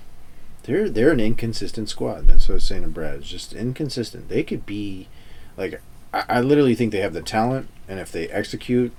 They're 0.64 0.90
they're 0.90 1.12
an 1.12 1.20
inconsistent 1.20 1.90
squad. 1.90 2.28
That's 2.28 2.48
what 2.48 2.54
I 2.54 2.56
was 2.56 2.64
saying 2.64 2.84
to 2.84 2.88
Brad. 2.88 3.16
It's 3.20 3.30
just 3.30 3.54
inconsistent. 3.54 4.30
They 4.30 4.44
could 4.44 4.66
be 4.66 5.08
like 5.58 5.82
I, 6.14 6.24
I 6.30 6.42
literally 6.42 6.76
think 6.76 6.92
they 6.92 7.00
have 7.02 7.14
the 7.14 7.22
talent, 7.22 7.68
and 7.88 8.00
if 8.00 8.12
they 8.12 8.28
execute, 8.30 8.92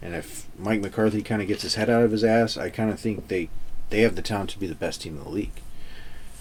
and 0.00 0.14
if 0.14 0.46
Mike 0.58 0.80
McCarthy 0.80 1.22
kind 1.22 1.42
of 1.42 1.48
gets 1.48 1.62
his 1.62 1.74
head 1.74 1.90
out 1.90 2.02
of 2.04 2.12
his 2.12 2.22
ass, 2.24 2.56
I 2.56 2.70
kind 2.70 2.90
of 2.90 2.98
think 3.00 3.28
they 3.28 3.48
they 3.90 4.00
have 4.02 4.14
the 4.16 4.22
talent 4.22 4.50
to 4.50 4.58
be 4.58 4.66
the 4.68 4.74
best 4.74 5.02
team 5.02 5.16
in 5.16 5.24
the 5.24 5.28
league. 5.30 5.60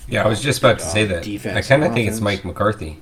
Yeah, 0.09 0.23
I 0.23 0.27
was 0.27 0.41
just 0.41 0.59
about 0.59 0.79
to 0.79 0.85
say 0.85 1.05
that. 1.05 1.23
defense 1.23 1.57
I 1.57 1.67
kind 1.67 1.83
of 1.83 1.93
think 1.93 2.09
it's. 2.09 2.19
Mike 2.19 2.43
McCarthy. 2.43 3.01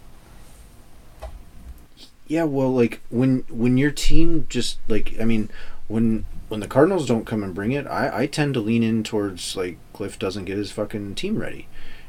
Yeah, 2.28 2.44
well, 2.44 2.74
like 2.74 3.02
when 3.10 3.46
when 3.50 3.78
your 3.78 3.92
team 3.92 4.46
just 4.50 4.80
like 4.88 5.16
I 5.20 5.26
mean 5.26 5.50
when 5.88 6.26
when 6.50 6.60
the 6.60 6.68
Cardinals 6.68 7.08
don't 7.08 7.26
come 7.26 7.44
and 7.44 7.56
bring 7.56 7.72
it, 7.72 7.88
I 7.88 8.24
I 8.24 8.26
tend 8.28 8.54
to 8.56 8.60
lean 8.60 8.84
in 8.84 9.04
towards 9.04 9.56
like 9.56 9.78
Cliff 9.94 10.20
doesn't 10.20 10.46
get 10.46 10.58
his 10.58 10.72
fucking 10.72 11.16
team 11.16 11.38
ready, 11.38 11.68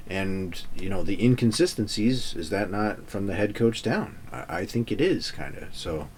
and 0.08 0.60
you 0.74 0.88
know 0.88 1.04
the 1.04 1.22
inconsistencies 1.24 2.34
is 2.34 2.50
that 2.50 2.70
not 2.70 3.08
from 3.08 3.26
the 3.26 3.34
head 3.34 3.54
coach 3.54 3.82
down? 3.82 4.18
I, 4.32 4.60
I 4.60 4.66
think 4.66 4.90
it 4.90 5.00
is 5.00 5.30
kind 5.30 5.56
of 5.56 5.68
so. 5.72 6.08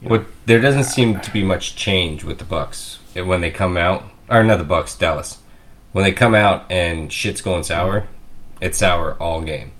you 0.00 0.08
What 0.08 0.22
know, 0.22 0.26
there 0.46 0.60
doesn't 0.60 0.84
seem 0.84 1.20
to 1.20 1.30
be 1.30 1.44
much 1.44 1.76
change 1.76 2.24
with 2.24 2.38
the 2.38 2.44
Bucks 2.44 3.00
eh, 3.14 3.20
when 3.20 3.42
they 3.42 3.50
come 3.50 3.76
out, 3.76 4.04
or 4.30 4.42
not 4.42 4.56
the 4.56 4.64
Bucks, 4.64 4.96
Dallas. 4.96 5.38
When 5.92 6.04
they 6.04 6.12
come 6.12 6.34
out 6.34 6.70
and 6.70 7.12
shit's 7.12 7.40
going 7.40 7.64
sour, 7.64 8.08
it's 8.60 8.78
sour 8.78 9.14
all 9.20 9.42
game. 9.42 9.72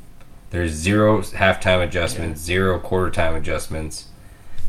There's 0.51 0.73
zero 0.73 1.21
halftime 1.21 1.83
adjustments, 1.85 2.41
zero 2.41 2.79
quarter 2.79 3.11
time 3.11 3.35
adjustments, 3.35 4.07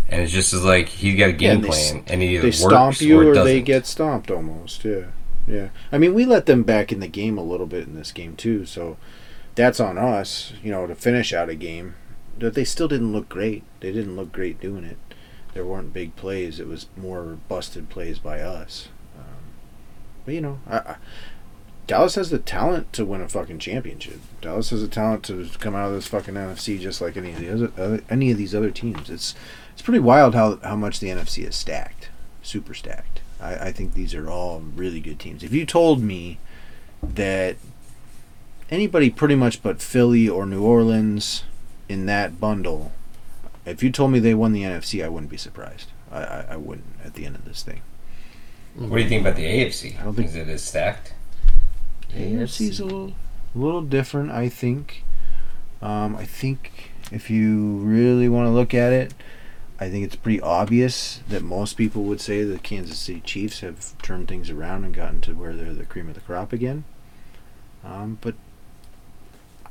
and 0.10 0.22
it's 0.22 0.32
just 0.32 0.54
as 0.54 0.64
like 0.64 0.90
he's 0.90 1.18
got 1.18 1.30
a 1.30 1.34
Yeah, 1.40 1.56
game 1.56 1.62
they 1.62 1.70
plan, 1.70 2.04
and 2.08 2.22
he 2.22 2.36
either 2.36 2.50
they 2.50 2.52
works 2.52 2.58
stomp 2.58 3.02
you 3.02 3.22
or, 3.22 3.34
or, 3.34 3.40
they 3.40 3.62
get 3.62 3.86
stomped 3.86 4.30
almost. 4.32 4.84
Yeah, 4.84 5.08
yeah. 5.48 5.70
I 5.92 5.98
mean, 5.98 6.14
we 6.14 6.26
let 6.26 6.46
them 6.46 6.64
back 6.64 6.92
in 6.92 7.00
the 7.00 7.08
game 7.08 7.38
a 7.38 7.44
little 7.44 7.66
bit 7.68 7.88
in 7.88 7.96
this 7.96 8.12
game 8.12 8.36
too, 8.36 8.66
so 8.66 8.98
that's 9.56 9.80
on 9.80 9.98
us. 9.98 10.54
You 10.64 10.72
know, 10.72 10.88
to 10.88 10.96
finish 10.96 11.34
out 11.34 11.50
a 11.50 11.56
game 11.56 11.96
But 12.40 12.54
they 12.56 12.66
still 12.66 12.88
didn't 12.88 13.14
look 13.14 13.30
great. 13.30 13.64
They 13.82 13.92
didn't 13.92 14.16
look 14.16 14.32
great 14.32 14.60
doing 14.62 14.84
it. 14.86 14.98
There 15.54 15.66
weren't 15.66 15.94
big 15.94 16.16
plays. 16.16 16.60
It 16.60 16.68
was 16.68 16.88
more 16.98 17.38
busted 17.48 17.90
plays 17.90 18.20
by 18.20 18.42
us. 18.42 18.90
But 20.30 20.36
you 20.36 20.42
know, 20.42 20.60
I, 20.68 20.78
I, 20.78 20.96
Dallas 21.88 22.14
has 22.14 22.30
the 22.30 22.38
talent 22.38 22.94
to 22.94 23.04
win 23.04 23.20
a 23.20 23.28
fucking 23.28 23.58
championship. 23.58 24.20
Dallas 24.42 24.70
has 24.70 24.84
the 24.84 24.88
talent 24.88 25.24
to 25.24 25.50
come 25.60 25.74
out 25.74 25.88
of 25.88 25.96
this 25.96 26.06
fucking 26.06 26.36
NFC 26.36 26.80
just 26.80 27.02
like 27.02 27.18
any 27.18 27.32
of 27.32 27.40
the 27.40 27.84
other 27.84 28.04
any 28.12 28.30
of 28.30 28.38
these 28.38 28.54
other 28.54 28.70
teams. 28.70 29.10
It's 29.10 29.34
it's 29.74 29.82
pretty 29.82 30.02
wild 30.02 30.36
how 30.36 30.58
how 30.58 30.76
much 30.76 31.00
the 31.00 31.08
NFC 31.08 31.48
is 31.48 31.56
stacked, 31.56 32.10
super 32.44 32.76
stacked. 32.76 33.22
I, 33.42 33.56
I 33.56 33.72
think 33.72 33.96
these 33.96 34.14
are 34.14 34.30
all 34.30 34.60
really 34.60 35.00
good 35.00 35.18
teams. 35.18 35.42
If 35.42 35.52
you 35.52 35.66
told 35.66 36.00
me 36.00 36.38
that 37.02 37.56
anybody 38.70 39.10
pretty 39.10 39.34
much 39.34 39.64
but 39.64 39.82
Philly 39.82 40.30
or 40.30 40.46
New 40.46 40.62
Orleans 40.62 41.44
in 41.88 42.06
that 42.06 42.40
bundle, 42.40 42.92
if 43.66 43.82
you 43.82 43.92
told 43.92 44.12
me 44.12 44.20
they 44.20 44.36
won 44.36 44.52
the 44.52 44.62
NFC, 44.62 45.04
I 45.04 45.10
wouldn't 45.10 45.32
be 45.32 45.38
surprised. 45.38 45.88
I, 46.12 46.20
I, 46.20 46.46
I 46.52 46.56
wouldn't 46.56 46.98
at 47.04 47.16
the 47.16 47.26
end 47.26 47.36
of 47.36 47.46
this 47.46 47.64
thing. 47.64 47.82
What 48.80 48.98
do 48.98 49.04
you 49.04 49.10
think 49.10 49.22
about 49.22 49.36
the 49.36 49.44
AFC? 49.46 50.00
I 50.00 50.04
don't 50.04 50.14
think- 50.16 50.30
Is 50.30 50.36
it 50.36 50.48
as 50.48 50.64
stacked? 50.64 51.14
AFC's 52.16 52.80
a 52.80 52.86
little, 52.86 53.14
a 53.54 53.58
little 53.58 53.82
different, 53.82 54.32
I 54.32 54.48
think. 54.50 55.04
Um, 55.82 56.16
I 56.16 56.26
think 56.26 56.92
if 57.12 57.30
you 57.30 57.78
really 57.78 58.30
want 58.30 58.48
to 58.48 58.52
look 58.52 58.74
at 58.74 58.94
it, 58.94 59.14
I 59.82 59.90
think 59.90 60.06
it's 60.06 60.16
pretty 60.16 60.42
obvious 60.42 61.22
that 61.30 61.44
most 61.44 61.76
people 61.78 62.04
would 62.04 62.20
say 62.22 62.44
the 62.44 62.58
Kansas 62.58 62.98
City 63.00 63.22
Chiefs 63.22 63.60
have 63.62 63.98
turned 64.02 64.28
things 64.28 64.50
around 64.50 64.84
and 64.86 64.94
gotten 64.94 65.22
to 65.22 65.34
where 65.34 65.54
they're 65.54 65.74
the 65.74 65.86
cream 65.86 66.08
of 66.10 66.16
the 66.16 66.22
crop 66.22 66.52
again. 66.54 66.84
Um, 67.84 68.18
but 68.22 68.36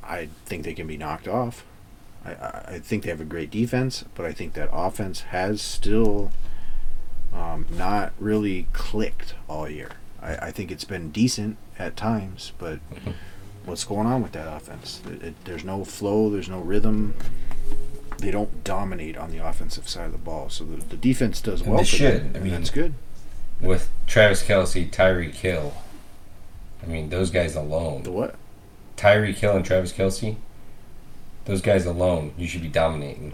I 0.03 0.29
think 0.47 0.65
they 0.65 0.73
can 0.75 0.87
be 0.87 0.97
knocked 0.97 1.29
off. 1.29 1.65
I, 2.25 2.31
I, 2.33 2.65
I 2.75 2.79
think 2.79 3.03
they 3.05 3.11
have 3.11 3.21
a 3.21 3.25
great 3.27 3.51
defense, 3.51 4.05
but 4.15 4.25
I 4.25 4.33
think 4.33 4.55
that 4.55 4.71
offense 4.73 5.21
has 5.23 5.61
still 5.61 6.31
um, 7.35 7.67
not 7.71 8.13
really 8.19 8.67
clicked 8.73 9.35
all 9.49 9.69
year. 9.69 9.91
I, 10.23 10.37
I 10.37 10.51
think 10.51 10.71
it's 10.71 10.85
been 10.85 11.11
decent 11.11 11.57
at 11.79 11.97
times, 11.97 12.53
but 12.59 12.81
what's 13.65 13.85
going 13.85 14.07
on 14.07 14.23
with 14.23 14.33
that 14.33 14.53
offense? 14.53 15.01
It, 15.07 15.23
it, 15.23 15.35
there's 15.45 15.65
no 15.65 15.85
flow, 15.85 16.31
there's 16.31 16.49
no 16.49 16.61
rhythm. 16.61 17.15
They 18.19 18.31
don't 18.33 18.65
dominate 18.65 19.17
on 19.17 19.31
the 19.31 19.39
offensive 19.39 19.89
side 19.89 20.07
of 20.07 20.13
the 20.13 20.19
ball, 20.19 20.49
so 20.51 20.65
the, 20.65 20.77
the 20.85 20.97
defense 20.97 21.41
does 21.41 21.61
And 21.61 21.71
well. 21.71 21.79
they 21.79 21.85
should. 21.85 22.37
I 22.37 22.41
mean- 22.41 22.53
that's 22.53 22.71
good. 22.71 22.95
With 23.61 23.91
Travis 24.07 24.45
Kelce, 24.45 24.89
Tyree 24.91 25.33
Kill, 25.33 25.75
I 26.83 26.87
mean, 26.87 27.11
those 27.11 27.31
guys 27.31 27.57
alone. 27.57 28.05
The 28.05 28.13
what? 28.13 28.37
Tyreek 28.97 29.35
Hill 29.37 29.57
and 29.57 29.65
Travis 29.65 29.93
Kelce, 29.93 30.37
those 31.45 31.61
guys 31.61 31.85
alone, 31.85 32.33
you 32.39 32.47
should 32.47 32.63
be 32.63 32.69
dominating. 32.69 33.33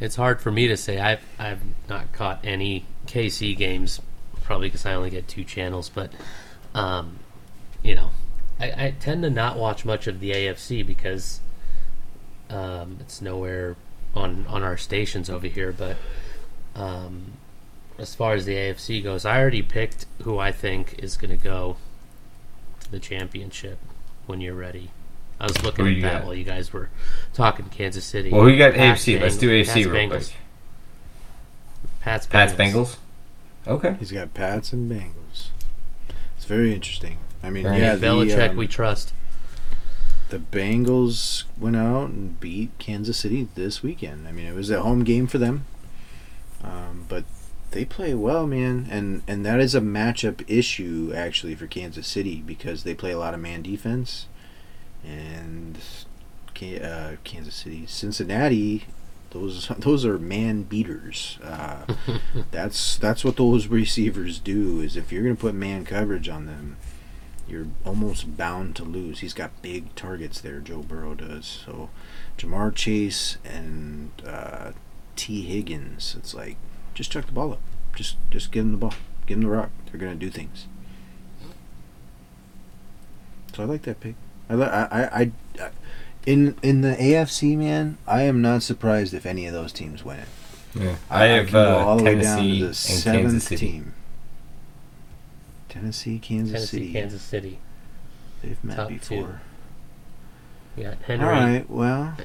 It's 0.00 0.16
hard 0.16 0.40
for 0.40 0.50
me 0.50 0.66
to 0.68 0.76
say. 0.78 0.98
I've 0.98 1.22
I've 1.38 1.60
not 1.88 2.10
caught 2.12 2.40
any 2.42 2.86
KC 3.06 3.54
games, 3.56 4.00
probably 4.42 4.68
because 4.68 4.86
I 4.86 4.94
only 4.94 5.10
get 5.10 5.28
two 5.28 5.44
channels. 5.44 5.90
But, 5.90 6.10
um, 6.74 7.18
you 7.82 7.94
know, 7.94 8.10
I, 8.58 8.86
I 8.86 8.94
tend 8.98 9.22
to 9.24 9.30
not 9.30 9.58
watch 9.58 9.84
much 9.84 10.06
of 10.06 10.20
the 10.20 10.32
AFC 10.32 10.86
because 10.86 11.40
um, 12.48 12.96
it's 13.00 13.20
nowhere 13.20 13.76
on 14.14 14.46
on 14.48 14.62
our 14.62 14.78
stations 14.78 15.28
over 15.28 15.46
here. 15.46 15.72
But 15.72 15.96
um, 16.74 17.32
as 17.98 18.14
far 18.14 18.32
as 18.32 18.46
the 18.46 18.54
AFC 18.54 19.02
goes, 19.02 19.26
I 19.26 19.38
already 19.38 19.62
picked 19.62 20.06
who 20.22 20.38
I 20.38 20.50
think 20.50 20.98
is 20.98 21.18
going 21.18 21.36
to 21.36 21.44
go 21.44 21.76
to 22.80 22.90
the 22.90 22.98
championship. 22.98 23.78
When 24.26 24.40
you're 24.40 24.54
ready, 24.54 24.90
I 25.40 25.44
was 25.46 25.62
looking 25.62 25.86
Who 25.86 25.92
at 25.96 26.02
that 26.02 26.12
got? 26.20 26.24
while 26.26 26.34
you 26.34 26.44
guys 26.44 26.72
were 26.72 26.90
talking 27.32 27.64
Kansas 27.70 28.04
City. 28.04 28.30
Well, 28.30 28.42
who 28.42 28.48
you 28.48 28.58
got 28.58 28.74
Pats, 28.74 29.02
AFC? 29.04 29.20
Let's 29.20 29.36
do 29.38 29.48
Beng- 29.48 29.60
AFC 29.62 29.66
Pats, 29.66 29.76
real 29.86 29.94
Bengals. 29.94 30.10
quick. 30.10 30.36
Pats, 32.00 32.26
Pats, 32.26 32.52
Bengals. 32.52 32.96
Bengals. 33.66 33.68
Okay. 33.68 33.96
He's 33.98 34.12
got 34.12 34.34
Pats 34.34 34.72
and 34.72 34.90
Bengals. 34.90 35.48
It's 36.36 36.44
very 36.46 36.74
interesting. 36.74 37.18
I 37.42 37.50
mean, 37.50 37.66
Right. 37.66 37.80
yeah, 37.80 37.94
the, 37.96 38.06
Belichick, 38.06 38.50
um, 38.50 38.56
we 38.56 38.66
trust. 38.66 39.12
the 40.30 40.38
Bengals 40.38 41.44
went 41.58 41.76
out 41.76 42.10
and 42.10 42.38
beat 42.40 42.70
Kansas 42.78 43.16
City 43.18 43.48
this 43.54 43.82
weekend. 43.82 44.28
I 44.28 44.32
mean, 44.32 44.46
it 44.46 44.54
was 44.54 44.70
a 44.70 44.82
home 44.82 45.04
game 45.04 45.26
for 45.26 45.38
them. 45.38 45.64
Um, 46.62 47.06
but 47.08 47.24
they 47.70 47.84
play 47.86 48.14
well, 48.14 48.46
man, 48.46 48.86
and 48.90 49.22
and 49.26 49.44
that 49.46 49.60
is 49.60 49.74
a 49.74 49.80
matchup 49.80 50.44
issue 50.46 51.12
actually 51.14 51.54
for 51.54 51.66
Kansas 51.66 52.06
City 52.06 52.42
because 52.46 52.82
they 52.84 52.94
play 52.94 53.12
a 53.12 53.18
lot 53.18 53.32
of 53.32 53.40
man 53.40 53.62
defense, 53.62 54.26
and 55.04 55.78
uh, 56.62 57.12
Kansas 57.24 57.54
City, 57.54 57.86
Cincinnati, 57.86 58.86
those 59.30 59.68
those 59.78 60.04
are 60.04 60.18
man 60.18 60.64
beaters. 60.64 61.38
Uh, 61.42 61.86
that's 62.50 62.96
that's 62.96 63.24
what 63.24 63.36
those 63.36 63.66
receivers 63.68 64.38
do. 64.38 64.80
Is 64.80 64.96
if 64.96 65.12
you're 65.12 65.22
gonna 65.22 65.36
put 65.36 65.54
man 65.54 65.84
coverage 65.84 66.28
on 66.28 66.46
them, 66.46 66.76
you're 67.48 67.68
almost 67.84 68.36
bound 68.36 68.76
to 68.76 68.84
lose. 68.84 69.20
He's 69.20 69.34
got 69.34 69.62
big 69.62 69.94
targets 69.94 70.40
there. 70.40 70.60
Joe 70.60 70.82
Burrow 70.82 71.14
does. 71.14 71.62
So, 71.66 71.90
Ja'Marr 72.38 72.74
Chase 72.74 73.38
and 73.44 74.10
uh, 74.26 74.72
Tee 75.16 75.42
Higgins. 75.42 76.14
It's 76.18 76.34
like 76.34 76.56
just 76.94 77.10
chuck 77.10 77.26
the 77.26 77.32
ball 77.32 77.52
up. 77.52 77.60
Just 77.94 78.16
just 78.30 78.52
give 78.52 78.64
them 78.64 78.72
the 78.72 78.78
ball. 78.78 78.94
Give 79.26 79.38
them 79.38 79.48
the 79.48 79.56
rock. 79.56 79.70
They're 79.86 80.00
gonna 80.00 80.14
do 80.14 80.30
things. 80.30 80.66
So 83.54 83.64
I 83.64 83.66
like 83.66 83.82
that 83.82 84.00
pick. 84.00 84.14
I 84.50 84.54
I 84.54 84.82
I, 84.82 85.22
I, 85.22 85.32
I 85.60 85.70
in 86.26 86.54
in 86.62 86.80
the 86.82 86.94
AFC 86.96 87.56
man. 87.56 87.96
I 88.06 88.22
am 88.22 88.42
not 88.42 88.62
surprised 88.62 89.14
if 89.14 89.24
any 89.24 89.46
of 89.46 89.52
those 89.52 89.72
teams 89.72 90.04
win 90.04 90.18
it. 90.20 90.28
Yeah. 90.74 90.96
I 91.08 91.24
have 91.24 91.46
can 91.46 91.52
go 91.54 91.78
uh, 91.78 91.84
all 91.84 91.96
the 91.96 92.04
way 92.04 92.14
down 92.20 92.38
Tennessee 92.38 92.60
to 92.60 92.66
the 92.68 92.74
seventh 92.74 93.22
Kansas 93.32 93.44
City. 93.44 93.66
team. 93.66 93.94
Tennessee, 95.68 96.18
Kansas 96.18 96.52
Tennessee, 96.52 96.76
City. 96.78 96.92
Kansas 96.92 97.22
City. 97.22 97.58
They've 98.42 98.62
met 98.64 98.76
Top 98.76 98.88
two. 98.88 98.94
before. 98.98 99.40
We 100.76 100.82
got 100.84 100.94
Henry. 101.02 101.24
All 101.26 101.32
right. 101.32 101.70
Well, 101.70 102.16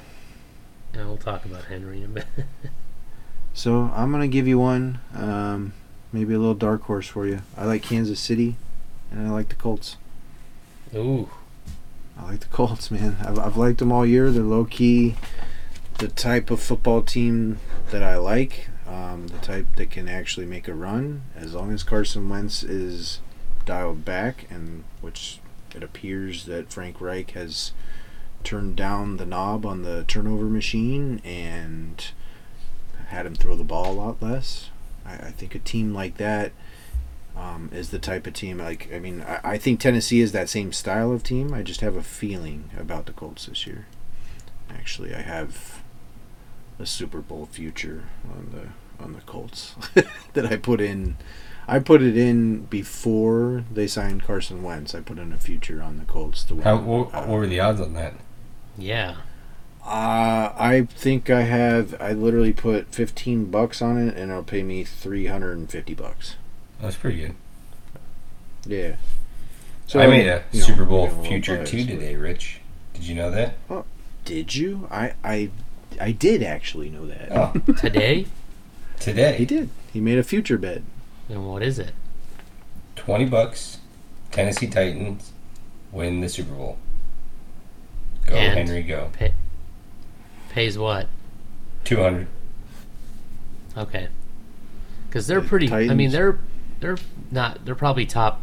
And 0.93 1.07
we'll 1.07 1.17
talk 1.17 1.45
about 1.45 1.65
Henry 1.65 1.99
in 1.99 2.05
a 2.05 2.07
bit. 2.07 2.25
so 3.53 3.91
I'm 3.95 4.11
gonna 4.11 4.27
give 4.27 4.47
you 4.47 4.57
one. 4.59 4.99
Um, 5.15 5.73
maybe 6.11 6.33
a 6.33 6.39
little 6.39 6.53
dark 6.55 6.83
horse 6.83 7.07
for 7.07 7.27
you. 7.27 7.41
I 7.57 7.65
like 7.65 7.81
Kansas 7.83 8.19
City, 8.19 8.55
and 9.11 9.27
I 9.27 9.31
like 9.31 9.49
the 9.49 9.55
Colts. 9.55 9.97
Ooh. 10.95 11.29
I 12.17 12.23
like 12.23 12.39
the 12.39 12.47
Colts, 12.47 12.89
man. 12.91 13.17
I've, 13.21 13.37
I've 13.37 13.57
liked 13.57 13.79
them 13.79 13.91
all 13.91 14.05
year. 14.05 14.31
They're 14.31 14.43
low 14.43 14.65
key, 14.65 15.15
the 15.99 16.07
type 16.07 16.49
of 16.49 16.61
football 16.61 17.01
team 17.01 17.59
that 17.91 18.03
I 18.03 18.17
like. 18.17 18.69
Um, 18.87 19.27
the 19.27 19.39
type 19.39 19.65
that 19.77 19.89
can 19.89 20.07
actually 20.07 20.45
make 20.45 20.67
a 20.67 20.73
run 20.73 21.23
as 21.35 21.53
long 21.53 21.71
as 21.71 21.83
Carson 21.83 22.29
Wentz 22.29 22.63
is 22.63 23.19
dialed 23.65 24.05
back, 24.05 24.45
and 24.49 24.83
which 25.01 25.39
it 25.75 25.83
appears 25.83 26.45
that 26.45 26.71
Frank 26.71 27.01
Reich 27.01 27.31
has 27.31 27.71
turned 28.43 28.75
down 28.75 29.17
the 29.17 29.25
knob 29.25 29.65
on 29.65 29.81
the 29.81 30.05
turnover 30.07 30.45
machine 30.45 31.19
and 31.25 32.11
had 33.07 33.25
him 33.25 33.35
throw 33.35 33.55
the 33.55 33.63
ball 33.63 33.91
a 33.91 33.93
lot 33.93 34.21
less. 34.21 34.69
I, 35.05 35.15
I 35.15 35.31
think 35.31 35.55
a 35.55 35.59
team 35.59 35.93
like 35.93 36.17
that 36.17 36.51
um, 37.35 37.69
is 37.73 37.89
the 37.89 37.99
type 37.99 38.27
of 38.27 38.33
team 38.33 38.59
like 38.59 38.89
I 38.93 38.99
mean 38.99 39.21
I, 39.21 39.39
I 39.43 39.57
think 39.57 39.79
Tennessee 39.79 40.21
is 40.21 40.31
that 40.31 40.49
same 40.49 40.71
style 40.71 41.11
of 41.11 41.23
team. 41.23 41.53
I 41.53 41.63
just 41.63 41.81
have 41.81 41.95
a 41.95 42.03
feeling 42.03 42.69
about 42.77 43.05
the 43.05 43.13
Colts 43.13 43.45
this 43.47 43.67
year. 43.67 43.85
Actually, 44.69 45.13
I 45.13 45.21
have 45.21 45.81
a 46.79 46.85
Super 46.85 47.21
Bowl 47.21 47.45
future 47.45 48.03
on 48.29 48.49
the 48.51 49.03
on 49.03 49.13
the 49.13 49.21
Colts 49.21 49.75
that 50.33 50.45
I 50.45 50.55
put 50.57 50.81
in. 50.81 51.17
I 51.67 51.79
put 51.79 52.01
it 52.03 52.15
in 52.15 52.65
before 52.65 53.63
they 53.71 53.87
signed 53.87 54.23
Carson 54.23 54.61
Wentz. 54.61 54.93
I 54.93 55.01
put 55.01 55.17
in 55.17 55.33
a 55.33 55.37
future 55.37 55.81
on 55.81 55.97
the 55.97 56.05
Colts 56.05 56.43
to 56.45 56.55
win. 56.55 56.63
How, 56.63 56.77
what, 56.77 57.11
what 57.11 57.27
were 57.27 57.47
the 57.47 57.59
odds 57.59 57.81
on 57.81 57.93
that? 57.93 58.13
Yeah. 58.77 59.15
uh, 59.83 60.53
I 60.57 60.87
think 60.91 61.29
I 61.29 61.41
have. 61.41 61.99
I 61.99 62.13
literally 62.13 62.53
put 62.53 62.93
fifteen 62.93 63.45
bucks 63.45 63.81
on 63.81 63.97
it, 63.97 64.15
and 64.15 64.31
it'll 64.31 64.43
pay 64.43 64.63
me 64.63 64.83
three 64.83 65.25
hundred 65.27 65.57
and 65.57 65.69
fifty 65.69 65.93
bucks. 65.93 66.35
That's 66.81 66.95
pretty 66.95 67.19
good. 67.19 67.35
Yeah. 68.65 68.95
So 69.87 69.99
I 69.99 70.07
made 70.07 70.27
a 70.27 70.43
you 70.51 70.59
know, 70.61 70.65
Super 70.65 70.85
Bowl 70.85 71.07
being 71.07 71.19
a 71.19 71.27
future 71.27 71.55
biased, 71.57 71.71
two 71.71 71.85
but- 71.85 71.91
today, 71.91 72.15
Rich. 72.15 72.59
Did 72.93 73.03
you 73.07 73.15
know 73.15 73.29
that? 73.31 73.55
Oh, 73.69 73.85
did 74.23 74.55
you? 74.55 74.87
I 74.89 75.13
I 75.23 75.49
I 75.99 76.11
did 76.11 76.41
actually 76.43 76.89
know 76.89 77.05
that. 77.07 77.27
Oh, 77.31 77.53
Today? 77.77 78.25
today. 78.99 79.35
He 79.37 79.45
did. 79.45 79.69
He 79.93 79.99
made 79.99 80.17
a 80.17 80.23
future 80.23 80.57
bet. 80.57 80.81
and 81.29 81.47
what 81.47 81.61
is 81.61 81.77
it? 81.79 81.91
20 82.95 83.25
bucks. 83.25 83.79
Tennessee 84.31 84.67
Titans 84.67 85.31
win 85.91 86.21
the 86.21 86.29
Super 86.29 86.53
Bowl. 86.53 86.77
Go, 88.25 88.35
And- 88.35 88.57
Henry, 88.69 88.81
go. 88.83 89.11
Pays 90.49 90.77
what? 90.77 91.07
200. 91.83 92.27
Okay. 93.77 94.07
Because 95.07 95.27
they're 95.27 95.41
The 95.41 95.47
pretty. 95.47 95.71
I 95.71 95.93
mean, 95.93 96.11
they're 96.11 96.39
they're 96.79 96.97
not. 97.31 97.65
They're 97.65 97.75
probably 97.75 98.05
top 98.05 98.41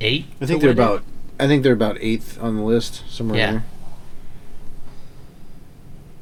eight. 0.00 0.26
I 0.40 0.46
think 0.46 0.60
they're 0.60 0.70
win 0.70 0.78
it. 0.78 0.82
about. 0.82 1.02
I 1.38 1.46
think 1.46 1.62
they're 1.62 1.72
about 1.72 1.98
eighth 2.00 2.40
on 2.42 2.56
the 2.56 2.62
list 2.62 3.02
somewhere 3.10 3.38
Yeah. 3.38 3.50
there. 3.52 3.64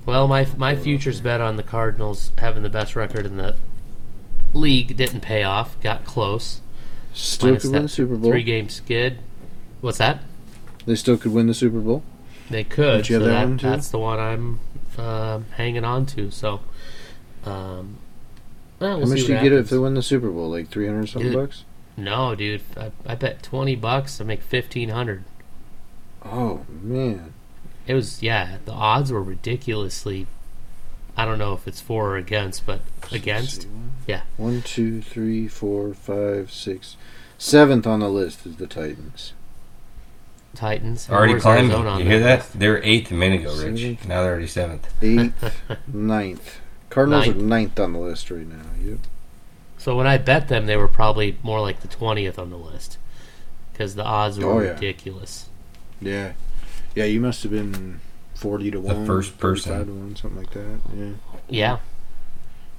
Well, 0.07 0.29
my 0.29 0.47
my 0.57 0.77
futures 0.77 1.21
bet 1.21 1.41
on 1.41 1.57
the 1.57 1.63
Cardinals 1.63 2.33
having 2.39 2.63
the 2.63 2.69
best 2.69 2.95
record 2.95 3.25
in 3.25 3.37
the 3.37 3.57
league 4.53 4.97
didn't 4.97 5.21
pay 5.21 5.43
off. 5.43 5.81
Got 5.81 6.05
close. 6.05 6.61
Still 7.13 7.57
could 7.57 7.71
win 7.71 7.83
the 7.83 7.89
Super 7.89 8.17
Bowl. 8.17 8.31
Three 8.31 8.43
game 8.43 8.69
skid. 8.69 9.19
What's 9.81 9.99
that? 9.99 10.21
They 10.85 10.95
still 10.95 11.17
could 11.17 11.33
win 11.33 11.47
the 11.47 11.55
Super 11.55 11.79
Bowl. 11.79 12.03
They 12.51 12.65
could. 12.65 13.05
Don't 13.05 13.11
you 13.11 13.19
so 13.19 13.25
that 13.25 13.49
that, 13.49 13.61
that's 13.61 13.89
the 13.89 13.99
one 13.99 14.19
I'm 14.19 14.61
um, 14.99 15.47
hanging 15.57 15.85
on 15.85 16.07
to. 16.07 16.31
So, 16.31 16.61
um, 17.45 17.99
well, 18.89 18.99
we'll 18.99 19.07
How 19.07 19.11
much 19.13 19.21
see 19.21 19.27
do 19.27 19.33
you 19.33 19.39
what 19.39 19.43
get 19.43 19.53
if 19.53 19.57
happens. 19.57 19.71
they 19.71 19.79
win 19.79 19.95
the 19.95 20.03
Super 20.03 20.31
Bowl? 20.31 20.51
Like 20.51 20.69
three 20.69 20.87
hundred 20.87 21.09
something 21.09 21.31
Dude. 21.33 21.41
bucks. 21.41 21.65
No, 21.97 22.35
dude. 22.35 22.63
I, 22.77 22.91
I 23.07 23.15
bet 23.15 23.43
twenty 23.43 23.77
bucks. 23.77 24.21
I 24.21 24.25
make 24.25 24.43
fifteen 24.43 24.89
hundred. 24.91 25.25
Oh 26.25 26.65
man. 26.69 27.33
It 27.87 27.95
was 27.95 28.23
yeah. 28.23 28.59
The 28.65 28.73
odds 28.73 29.13
were 29.13 29.23
ridiculously. 29.23 30.27
I 31.17 31.25
don't 31.25 31.39
know 31.39 31.53
if 31.53 31.69
it's 31.69 31.81
for 31.81 32.11
or 32.11 32.17
against, 32.17 32.67
but 32.67 32.81
against. 33.13 33.59
Let's. 33.63 33.69
Yeah. 34.07 34.23
One, 34.37 34.63
two, 34.63 35.01
three, 35.01 35.47
four, 35.49 35.95
five, 35.95 36.51
six. 36.53 36.97
Seventh 37.39 37.87
on 37.87 38.01
the 38.01 38.09
list 38.09 38.45
is 38.47 38.57
the 38.57 38.67
Titans. 38.67 39.33
Titans. 40.55 41.09
Already 41.11 41.35
where's 41.35 41.43
climbing. 41.43 41.73
On 41.73 41.99
You 42.01 42.05
hear 42.07 42.21
that? 42.21 42.39
list? 42.41 42.59
They're 42.59 42.83
eighth 42.83 43.11
a 43.11 43.15
minute 43.15 43.41
ago, 43.41 43.51
Rich. 43.57 43.81
Seventh. 43.81 44.09
Now 44.09 44.23
they're 44.23 44.33
already 44.33 44.47
seventh. 44.47 44.89
Eighth, 45.03 45.63
ninth. 45.93 46.59
Cardinals 46.95 47.27
Ninth. 47.27 47.37
are 47.37 47.41
ninth 47.43 47.81
on 47.81 47.93
the 47.93 47.99
list 47.99 48.31
right 48.31 48.47
now. 48.47 48.63
Yep. 48.83 48.99
So 49.79 49.97
when 49.97 50.07
I 50.07 50.17
bet 50.17 50.49
them, 50.49 50.67
they 50.67 50.77
were 50.77 50.89
probably 50.89 51.37
more 51.43 51.61
like 51.61 51.81
the 51.81 51.89
twentieth 51.89 52.39
on 52.39 52.51
the 52.51 52.57
list, 52.57 52.99
because 53.73 53.97
the 53.97 54.05
odds 54.05 54.39
were 54.39 54.47
Oh, 54.51 54.61
yeah. 54.61 54.71
ridiculous. 54.71 55.49
Yeah. 56.01 56.33
Yeah, 56.95 57.05
you 57.05 57.21
must 57.21 57.43
have 57.43 57.51
been 57.53 58.01
forty 58.35 58.71
to 58.71 58.79
The 58.79 58.95
one. 58.95 59.07
first 59.07 59.39
person. 59.39 59.87
to 59.87 59.93
one, 59.93 60.17
something 60.17 60.39
like 60.39 60.51
that. 60.53 60.79
Yeah. 60.97 61.11
Yeah. 61.49 61.79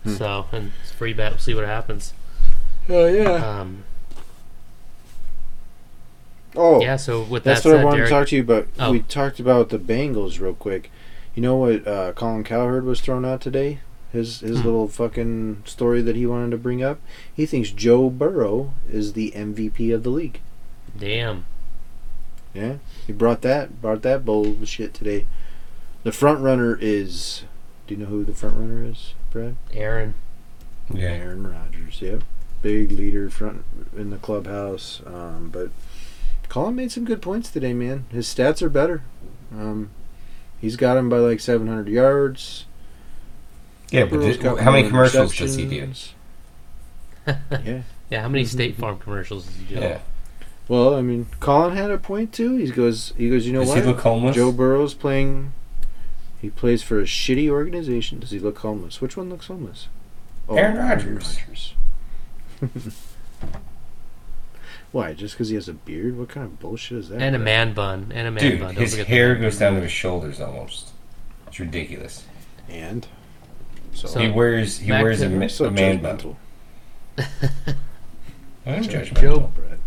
Hmm. 0.04 0.16
So 0.16 0.46
and 0.54 0.72
it's 0.82 0.92
free 0.94 1.14
bet. 1.14 1.34
We'll 1.34 1.40
see 1.40 1.54
what 1.54 1.66
happens. 1.66 2.14
Oh 2.88 3.06
yeah. 3.08 3.60
Um, 3.60 3.84
Oh, 6.58 6.82
yeah. 6.82 6.96
So 6.96 7.22
with 7.22 7.44
That's 7.44 7.64
that 7.64 7.70
what 7.70 7.76
said, 7.76 7.82
I 7.82 7.84
wanted 7.84 7.98
Derek, 7.98 8.10
to 8.10 8.16
talk 8.16 8.28
to 8.30 8.36
you 8.38 8.42
about. 8.42 8.68
Oh. 8.80 8.92
We 8.94 9.02
talked 9.02 9.40
about 9.42 9.70
the 9.70 9.78
Bengals 9.78 10.40
real 10.40 10.54
quick. 10.54 10.90
You 11.36 11.42
know 11.42 11.58
what 11.58 11.86
uh, 11.86 12.14
Colin 12.14 12.46
Cowherd 12.46 12.86
was 12.86 13.02
thrown 13.02 13.26
out 13.26 13.42
today? 13.42 13.80
His 14.16 14.40
his 14.40 14.60
Hmm. 14.60 14.66
little 14.66 14.88
fucking 14.88 15.64
story 15.66 16.02
that 16.02 16.16
he 16.16 16.26
wanted 16.26 16.52
to 16.52 16.58
bring 16.58 16.82
up. 16.82 17.00
He 17.34 17.46
thinks 17.46 17.70
Joe 17.72 18.10
Burrow 18.10 18.74
is 18.92 19.14
the 19.14 19.32
MVP 19.36 19.92
of 19.92 20.04
the 20.04 20.10
league. 20.10 20.40
damn. 20.98 21.46
Yeah, 22.54 22.76
he 23.06 23.12
brought 23.12 23.42
that 23.42 23.82
brought 23.82 24.02
that 24.04 24.24
bullshit 24.24 24.94
today. 24.94 25.26
The 26.04 26.14
front 26.14 26.40
runner 26.40 26.78
is. 26.80 27.44
Do 27.86 27.94
you 27.96 28.00
know 28.00 28.06
who 28.08 28.24
the 28.24 28.34
front 28.34 28.56
runner 28.58 28.86
is, 28.86 29.14
Brad? 29.32 29.58
Aaron. 29.74 30.14
Yeah. 30.94 31.10
Aaron 31.10 31.46
Rodgers. 31.46 32.02
Yep, 32.02 32.24
big 32.62 32.92
leader 32.94 33.30
front 33.30 33.66
in 33.98 34.10
the 34.10 34.18
clubhouse. 34.18 35.02
Um, 35.06 35.50
but 35.52 35.70
Colin 36.48 36.76
made 36.76 36.92
some 36.94 37.04
good 37.04 37.22
points 37.22 37.52
today, 37.52 37.74
man. 37.74 38.06
His 38.10 38.26
stats 38.34 38.62
are 38.62 38.70
better. 38.70 39.02
Um, 39.52 39.90
he's 40.62 40.78
got 40.78 40.96
him 40.98 41.10
by 41.10 41.18
like 41.18 41.42
700 41.42 41.90
yards. 41.90 42.66
Yeah, 43.96 44.06
but 44.06 44.20
Burrow's 44.20 44.60
how 44.60 44.72
many 44.72 44.88
commercials 44.88 45.36
does 45.36 45.56
he 45.56 45.66
do? 45.66 45.94
yeah. 47.28 47.82
Yeah. 48.10 48.22
How 48.22 48.30
many 48.30 48.46
State 48.46 48.76
Farm 48.76 49.00
commercials 49.00 49.46
does 49.46 49.56
he 49.56 49.76
do? 49.76 49.82
Yeah. 49.82 50.00
Well, 50.68 50.96
I 50.96 51.02
mean, 51.02 51.28
Colin 51.40 51.76
had 51.76 51.92
a 51.92 51.98
point 51.98 52.34
too. 52.34 52.56
He 52.56 52.72
goes, 52.72 53.14
he 53.18 53.30
goes. 53.30 53.46
You 53.46 53.54
know 53.54 53.60
Does 53.60 53.70
what? 53.70 53.78
he 53.78 53.84
look 53.84 54.00
homeless? 54.00 54.36
Joe 54.36 54.52
Burrow's 54.52 54.94
playing. 54.94 55.54
He 56.42 56.50
plays 56.50 56.82
for 56.84 57.00
a 57.00 57.04
shitty 57.04 57.50
organization. 57.50 58.20
Does 58.20 58.32
he 58.32 58.40
look 58.40 58.58
homeless? 58.60 59.00
Which 59.02 59.16
one 59.16 59.30
looks 59.30 59.48
homeless? 59.48 59.88
Oh, 60.50 60.56
Aaron 60.56 60.78
Rodgers. 60.78 61.38
Rodgers. 61.40 61.74
Why? 64.92 65.14
Just 65.14 65.36
because 65.36 65.50
he 65.50 65.56
has 65.56 65.68
a 65.68 65.74
beard? 65.74 66.18
What 66.18 66.30
kind 66.30 66.46
of 66.46 66.60
bullshit 66.60 66.98
is 67.00 67.10
that? 67.10 67.22
And 67.22 67.36
a 67.36 67.40
man 67.40 67.74
bun. 67.74 68.12
And 68.14 68.28
a 68.28 68.32
man 68.32 68.44
Dude, 68.44 68.60
bun. 68.60 68.76
Don't 68.76 68.84
his 68.84 68.96
hair 68.96 69.36
goes 69.36 69.60
down 69.60 69.76
to 69.76 69.82
his 69.82 69.92
shoulders 69.92 70.40
almost. 70.40 70.92
It's 71.48 71.60
ridiculous. 71.60 72.26
And 72.70 73.08
So, 73.96 74.08
So- 74.08 74.20
he 74.20 74.30
wears 74.30 74.78
he 74.80 74.90
back 74.90 75.02
wears 75.04 75.22
a, 75.22 75.30
ma- 75.30 75.48
so 75.48 75.66
a 75.66 75.72
man 75.72 76.02
bun. 76.02 76.18
judgmental. 76.18 76.36
I'm 78.66 78.84
Judge- 78.84 79.12
judgmental. 79.12 79.22
Joe- 79.22 79.52
Brad. 79.56 79.80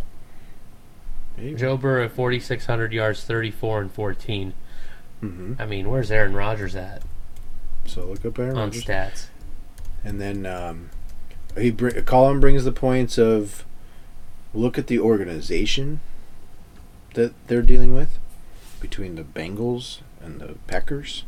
Hey. 1.37 1.55
Joe 1.55 1.77
Burrow, 1.77 2.09
4,600 2.09 2.93
yards, 2.93 3.23
34 3.25 3.81
and 3.83 3.93
14. 3.93 4.55
hmm 5.21 5.53
I 5.59 5.67
mean, 5.67 5.89
where's 5.89 6.11
Aaron 6.11 6.33
Rodgers 6.35 6.75
at 6.75 7.03
So 7.87 8.07
look 8.07 8.25
up 8.25 8.39
Aaron 8.39 8.57
on 8.59 8.71
stats? 8.73 9.27
And 10.03 10.21
then 10.21 10.47
um, 10.47 10.91
he 11.57 11.71
br- 11.71 12.01
Colin 12.01 12.41
brings 12.41 12.65
the 12.65 12.73
points 12.73 13.19
of 13.19 13.65
look 14.55 14.79
at 14.79 14.87
the 14.89 14.99
organization 14.99 16.01
that 17.15 17.35
they're 17.47 17.63
dealing 17.63 17.95
with 17.95 18.19
between 18.81 19.15
the 19.17 19.23
Bengals 19.25 19.99
and 20.21 20.41
the 20.41 20.55
Packers. 20.67 21.25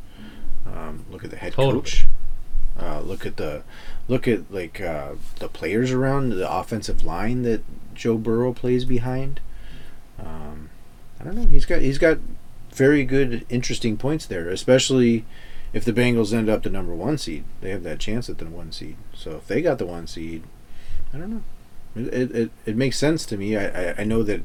Um, 0.66 1.04
look 1.10 1.24
at 1.24 1.30
the 1.30 1.36
head 1.36 1.52
Totally. 1.52 1.74
coach. 1.82 2.06
Uh, 2.80 3.00
look 3.00 3.26
at 3.26 3.36
the 3.36 3.62
look 4.08 4.26
at 4.26 4.50
like 4.50 4.80
uh, 4.80 5.12
the 5.38 5.48
players 5.48 5.92
around 5.92 6.30
the 6.30 6.50
offensive 6.50 7.04
line 7.04 7.42
that 7.42 7.62
Joe 7.94 8.16
Burrow 8.16 8.52
plays 8.52 8.84
behind. 8.84 9.40
Um, 10.18 10.70
I 11.20 11.24
don't 11.24 11.36
know. 11.36 11.46
He's 11.46 11.66
got 11.66 11.82
he's 11.82 11.98
got 11.98 12.18
very 12.72 13.04
good, 13.04 13.44
interesting 13.48 13.96
points 13.96 14.26
there, 14.26 14.48
especially 14.48 15.24
if 15.72 15.84
the 15.84 15.92
Bengals 15.92 16.32
end 16.32 16.48
up 16.48 16.62
the 16.62 16.70
number 16.70 16.94
one 16.94 17.18
seed, 17.18 17.44
they 17.60 17.70
have 17.70 17.82
that 17.82 17.98
chance 17.98 18.28
at 18.28 18.38
the 18.38 18.46
one 18.46 18.72
seed. 18.72 18.96
So 19.14 19.36
if 19.36 19.46
they 19.46 19.62
got 19.62 19.78
the 19.78 19.86
one 19.86 20.06
seed, 20.06 20.42
I 21.12 21.18
don't 21.18 21.30
know. 21.30 21.42
It 21.94 22.32
it, 22.32 22.50
it, 22.66 22.76
makes 22.76 22.98
sense 22.98 23.26
to 23.26 23.36
me. 23.36 23.56
I, 23.56 23.90
I 23.90 23.94
I 23.98 24.04
know 24.04 24.22
that 24.22 24.42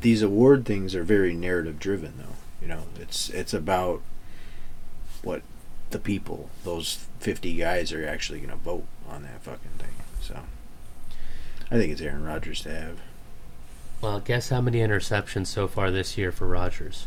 these 0.00 0.22
award 0.22 0.64
things 0.64 0.94
are 0.94 1.02
very 1.02 1.34
narrative 1.34 1.78
driven, 1.78 2.14
though. 2.16 2.36
You 2.62 2.68
know, 2.68 2.82
it's 3.00 3.28
it's 3.30 3.52
about 3.52 4.02
what 5.22 5.42
the 5.96 6.02
people, 6.02 6.50
those 6.64 7.06
fifty 7.18 7.54
guys, 7.56 7.92
are 7.92 8.06
actually 8.06 8.38
going 8.40 8.50
to 8.50 8.56
vote 8.56 8.84
on 9.08 9.22
that 9.22 9.42
fucking 9.42 9.70
thing. 9.78 9.88
So 10.20 10.38
I 11.70 11.76
think 11.78 11.92
it's 11.92 12.00
Aaron 12.02 12.24
Rodgers 12.24 12.60
to 12.62 12.70
have. 12.74 12.98
Well, 14.02 14.20
guess 14.20 14.50
how 14.50 14.60
many 14.60 14.78
interceptions 14.80 15.46
so 15.46 15.66
far 15.66 15.90
this 15.90 16.18
year 16.18 16.30
for 16.30 16.46
Rodgers? 16.46 17.06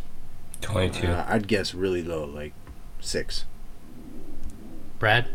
Twenty-two. 0.62 1.08
Uh, 1.08 1.26
I'd 1.28 1.48
guess 1.48 1.74
really 1.74 2.02
low, 2.04 2.26
like 2.26 2.54
six. 3.00 3.46
Brad? 4.98 5.28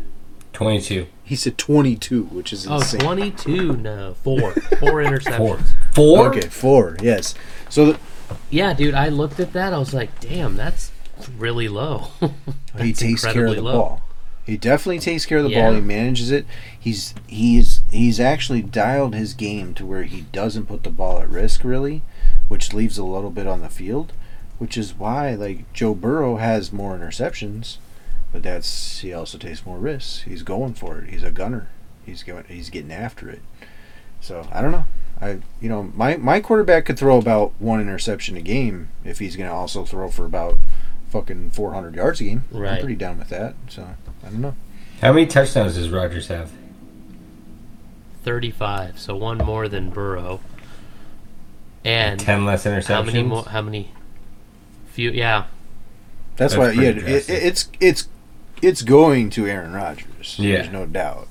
Twenty-two. 0.53 1.07
He 1.23 1.35
said 1.35 1.57
twenty-two, 1.57 2.25
which 2.25 2.51
is 2.53 2.67
Oh, 2.67 2.75
insane. 2.75 2.99
22. 3.01 3.77
No, 3.77 4.15
four. 4.23 4.51
Four 4.79 5.03
interceptions. 5.03 5.37
Four. 5.37 5.57
Four. 5.93 6.27
Okay, 6.29 6.47
four. 6.49 6.97
Yes. 7.01 7.35
So 7.69 7.93
the, 7.93 7.99
Yeah, 8.49 8.73
dude, 8.73 8.93
I 8.93 9.09
looked 9.09 9.39
at 9.39 9.53
that. 9.53 9.73
I 9.73 9.77
was 9.77 9.93
like, 9.93 10.19
damn, 10.19 10.55
that's 10.55 10.91
really 11.37 11.67
low. 11.67 12.07
he 12.79 12.93
takes 12.93 13.23
care 13.25 13.45
of 13.47 13.55
the 13.55 13.61
low. 13.61 13.73
ball. 13.73 14.01
He 14.45 14.57
definitely 14.57 14.99
takes 14.99 15.25
care 15.25 15.39
of 15.39 15.43
the 15.45 15.49
Yeah. 15.49 15.63
ball. 15.65 15.73
He 15.73 15.81
manages 15.81 16.29
it. 16.31 16.45
He's 16.79 17.15
he's 17.27 17.81
he's 17.91 18.19
actually 18.19 18.61
dialed 18.61 19.15
his 19.15 19.33
game 19.33 19.73
to 19.75 19.85
where 19.85 20.03
he 20.03 20.21
doesn't 20.31 20.67
put 20.67 20.83
the 20.83 20.91
ball 20.91 21.19
at 21.19 21.29
risk 21.29 21.63
really, 21.63 22.03
which 22.47 22.73
leaves 22.73 22.97
a 22.97 23.03
little 23.03 23.31
bit 23.31 23.47
on 23.47 23.61
the 23.61 23.69
field, 23.69 24.13
which 24.59 24.77
is 24.77 24.93
why 24.93 25.33
like 25.33 25.71
Joe 25.73 25.95
Burrow 25.95 26.37
has 26.37 26.71
more 26.71 26.95
interceptions, 26.95 27.77
but 28.31 28.43
that's 28.43 28.99
he 28.99 29.11
also 29.13 29.39
takes 29.39 29.65
more 29.65 29.79
risks. 29.79 30.21
He's 30.23 30.43
going 30.43 30.75
for 30.75 30.99
it. 30.99 31.09
He's 31.09 31.23
a 31.23 31.31
gunner. 31.31 31.69
He's 32.05 32.21
going 32.21 32.43
he's 32.47 32.69
getting 32.69 32.91
after 32.91 33.27
it. 33.29 33.41
So, 34.21 34.47
I 34.51 34.61
don't 34.61 34.71
know. 34.71 34.85
I 35.19 35.39
you 35.59 35.69
know, 35.69 35.91
my 35.95 36.17
my 36.17 36.39
quarterback 36.39 36.85
could 36.85 36.99
throw 36.99 37.17
about 37.17 37.53
one 37.57 37.81
interception 37.81 38.37
a 38.37 38.41
game 38.41 38.89
if 39.03 39.17
he's 39.19 39.35
going 39.35 39.49
to 39.49 39.55
also 39.55 39.85
throw 39.85 40.09
for 40.09 40.25
about 40.25 40.57
fucking 41.09 41.51
400 41.51 41.95
yards 41.95 42.21
a 42.21 42.23
game. 42.25 42.43
I'm 42.53 42.79
pretty 42.79 42.95
down 42.95 43.19
with 43.19 43.29
that. 43.29 43.55
So, 43.69 43.83
I 44.23 44.29
don't 44.29 44.41
know. 44.41 44.55
How 45.01 45.11
many 45.13 45.25
touchdowns 45.25 45.75
does 45.75 45.89
Rodgers 45.89 46.27
have? 46.27 46.51
35, 48.23 48.99
so 48.99 49.15
one 49.15 49.37
more 49.37 49.67
than 49.67 49.89
Burrow. 49.89 50.39
And 51.83 52.19
Ten 52.19 52.45
less 52.45 52.65
interceptions. 52.65 52.85
how 52.87 53.03
many 53.03 53.23
more? 53.23 53.43
How 53.43 53.61
many? 53.61 53.91
Few, 54.87 55.11
yeah. 55.11 55.45
That's, 56.35 56.55
That's 56.55 56.75
why, 56.75 56.81
yeah, 56.81 56.89
it, 56.89 57.29
it's 57.29 57.69
it's 57.79 58.07
it's 58.61 58.81
going 58.81 59.29
to 59.31 59.45
Aaron 59.45 59.73
Rodgers. 59.73 60.37
Yeah. 60.39 60.57
There's 60.57 60.69
no 60.71 60.85
doubt. 60.87 61.27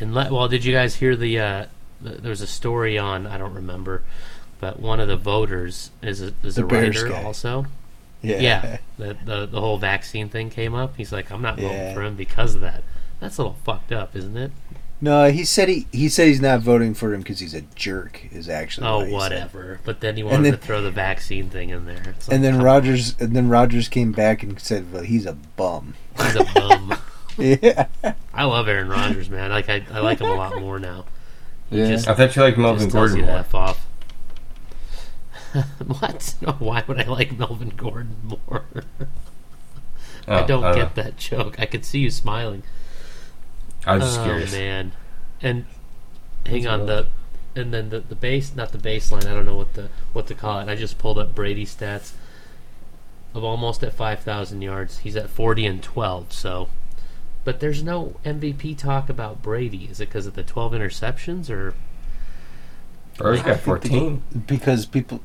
And 0.00 0.14
let, 0.14 0.30
well, 0.30 0.46
did 0.46 0.64
you 0.64 0.72
guys 0.72 0.96
hear 0.96 1.16
the, 1.16 1.38
uh, 1.40 1.66
the? 2.00 2.10
There 2.10 2.30
was 2.30 2.40
a 2.40 2.46
story 2.46 2.96
on 2.96 3.26
I 3.26 3.36
don't 3.38 3.52
remember, 3.54 4.04
but 4.60 4.78
one 4.78 5.00
of 5.00 5.08
the 5.08 5.16
voters 5.16 5.90
is 6.00 6.22
a, 6.22 6.32
is 6.44 6.54
The 6.54 6.62
a 6.64 6.66
Bears 6.66 7.02
writer 7.02 7.14
guy. 7.14 7.24
also. 7.24 7.66
Yeah. 8.22 8.40
Yeah, 8.40 8.78
the, 8.98 9.16
the 9.24 9.46
the 9.46 9.60
whole 9.60 9.78
vaccine 9.78 10.28
thing 10.28 10.50
came 10.50 10.74
up. 10.74 10.96
He's 10.96 11.12
like, 11.12 11.30
I'm 11.30 11.42
not 11.42 11.56
voting 11.56 11.72
Yeah. 11.76 11.94
for 11.94 12.02
him 12.02 12.16
because 12.16 12.54
of 12.54 12.60
that. 12.62 12.82
That's 13.20 13.38
a 13.38 13.42
little 13.42 13.58
fucked 13.64 13.92
up, 13.92 14.14
isn't 14.16 14.36
it? 14.36 14.52
No, 15.00 15.30
he 15.30 15.44
said 15.44 15.68
he 15.68 15.86
he 15.92 16.08
said 16.08 16.26
he's 16.26 16.40
not 16.40 16.60
voting 16.60 16.92
for 16.94 17.14
him 17.14 17.20
because 17.20 17.38
he's 17.38 17.54
a 17.54 17.60
jerk. 17.76 18.20
Is 18.32 18.48
actually 18.48 18.88
Oh, 18.88 18.96
what 18.98 19.06
he 19.06 19.10
said. 19.10 19.16
whatever. 19.18 19.80
But 19.84 20.00
then 20.00 20.16
he 20.16 20.24
wanted 20.24 20.42
then- 20.42 20.52
to 20.52 20.58
throw 20.58 20.82
the 20.82 20.90
vaccine 20.90 21.48
thing 21.50 21.70
in 21.70 21.84
there. 21.86 22.02
Like, 22.04 22.14
And 22.30 22.42
then 22.42 22.54
come 22.56 22.64
Rodgers 22.64 23.14
and 23.20 23.36
then 23.36 23.48
Rodgers 23.48 23.88
came 23.88 24.10
back 24.10 24.42
and 24.42 24.58
said, 24.60 24.92
"Well, 24.92 25.02
he's 25.04 25.24
a 25.26 25.34
bum." 25.56 25.94
he's 26.20 26.34
a 26.34 26.44
bum. 26.52 26.94
yeah. 27.36 27.86
I 28.34 28.44
love 28.44 28.66
Aaron 28.66 28.88
Rodgers, 28.88 29.30
man. 29.30 29.50
Like 29.50 29.68
I, 29.68 29.84
I 29.92 30.00
like 30.00 30.20
him 30.20 30.28
a 30.30 30.34
lot 30.34 30.58
more 30.60 30.80
now. 30.80 31.04
He 31.70 31.78
Yeah. 31.78 31.86
just, 31.90 32.08
I 32.08 32.14
thought 32.14 32.34
you 32.34 32.42
liked 32.42 32.58
Melvin 32.58 32.84
just 32.86 32.92
tells 32.92 33.10
Gordon 33.10 33.18
you 33.26 33.30
more. 33.30 33.38
F 33.40 33.54
off. 33.54 33.86
what? 35.86 36.34
No, 36.40 36.52
why 36.58 36.84
would 36.86 36.98
I 37.00 37.06
like 37.08 37.36
Melvin 37.38 37.70
Gordon 37.70 38.16
more? 38.24 38.64
I 40.28 40.42
Oh, 40.42 40.46
don't 40.46 40.60
know. 40.62 40.74
get 40.74 40.94
that 40.96 41.16
joke. 41.16 41.58
I 41.58 41.66
could 41.66 41.84
see 41.84 42.00
you 42.00 42.10
smiling. 42.10 42.62
I 43.86 43.96
was 43.96 44.04
just 44.04 44.20
oh 44.20 44.24
curious. 44.24 44.52
man, 44.52 44.92
and 45.40 45.64
hang 46.44 46.62
That's 46.64 46.66
on 46.66 46.80
rough. 46.80 47.06
the, 47.54 47.60
and 47.60 47.72
then 47.72 47.88
the 47.90 48.00
the 48.00 48.14
base, 48.14 48.54
not 48.54 48.72
the 48.72 48.78
baseline. 48.78 49.24
I 49.26 49.32
don't 49.34 49.46
know 49.46 49.54
what 49.56 49.74
the 49.74 49.88
what 50.12 50.26
to 50.26 50.34
call 50.34 50.60
it. 50.60 50.68
I 50.68 50.74
just 50.74 50.98
pulled 50.98 51.18
up 51.18 51.34
Brady 51.34 51.64
stats 51.64 52.12
of 53.34 53.42
almost 53.44 53.82
at 53.82 53.94
five 53.94 54.20
thousand 54.20 54.60
yards. 54.62 54.98
He's 54.98 55.16
at 55.16 55.30
forty 55.30 55.64
and 55.64 55.82
twelve. 55.82 56.32
So, 56.32 56.68
but 57.44 57.60
there's 57.60 57.82
no 57.82 58.16
MVP 58.24 58.76
talk 58.76 59.08
about 59.08 59.40
Brady. 59.42 59.88
Is 59.90 60.00
it 60.00 60.06
because 60.10 60.26
of 60.26 60.34
the 60.34 60.42
twelve 60.44 60.72
interceptions 60.72 61.48
or? 61.48 61.74
Burrow's 63.16 63.40
I 63.40 63.44
got 63.46 63.60
fourteen. 63.60 64.22
because 64.46 64.84
people 64.86 65.20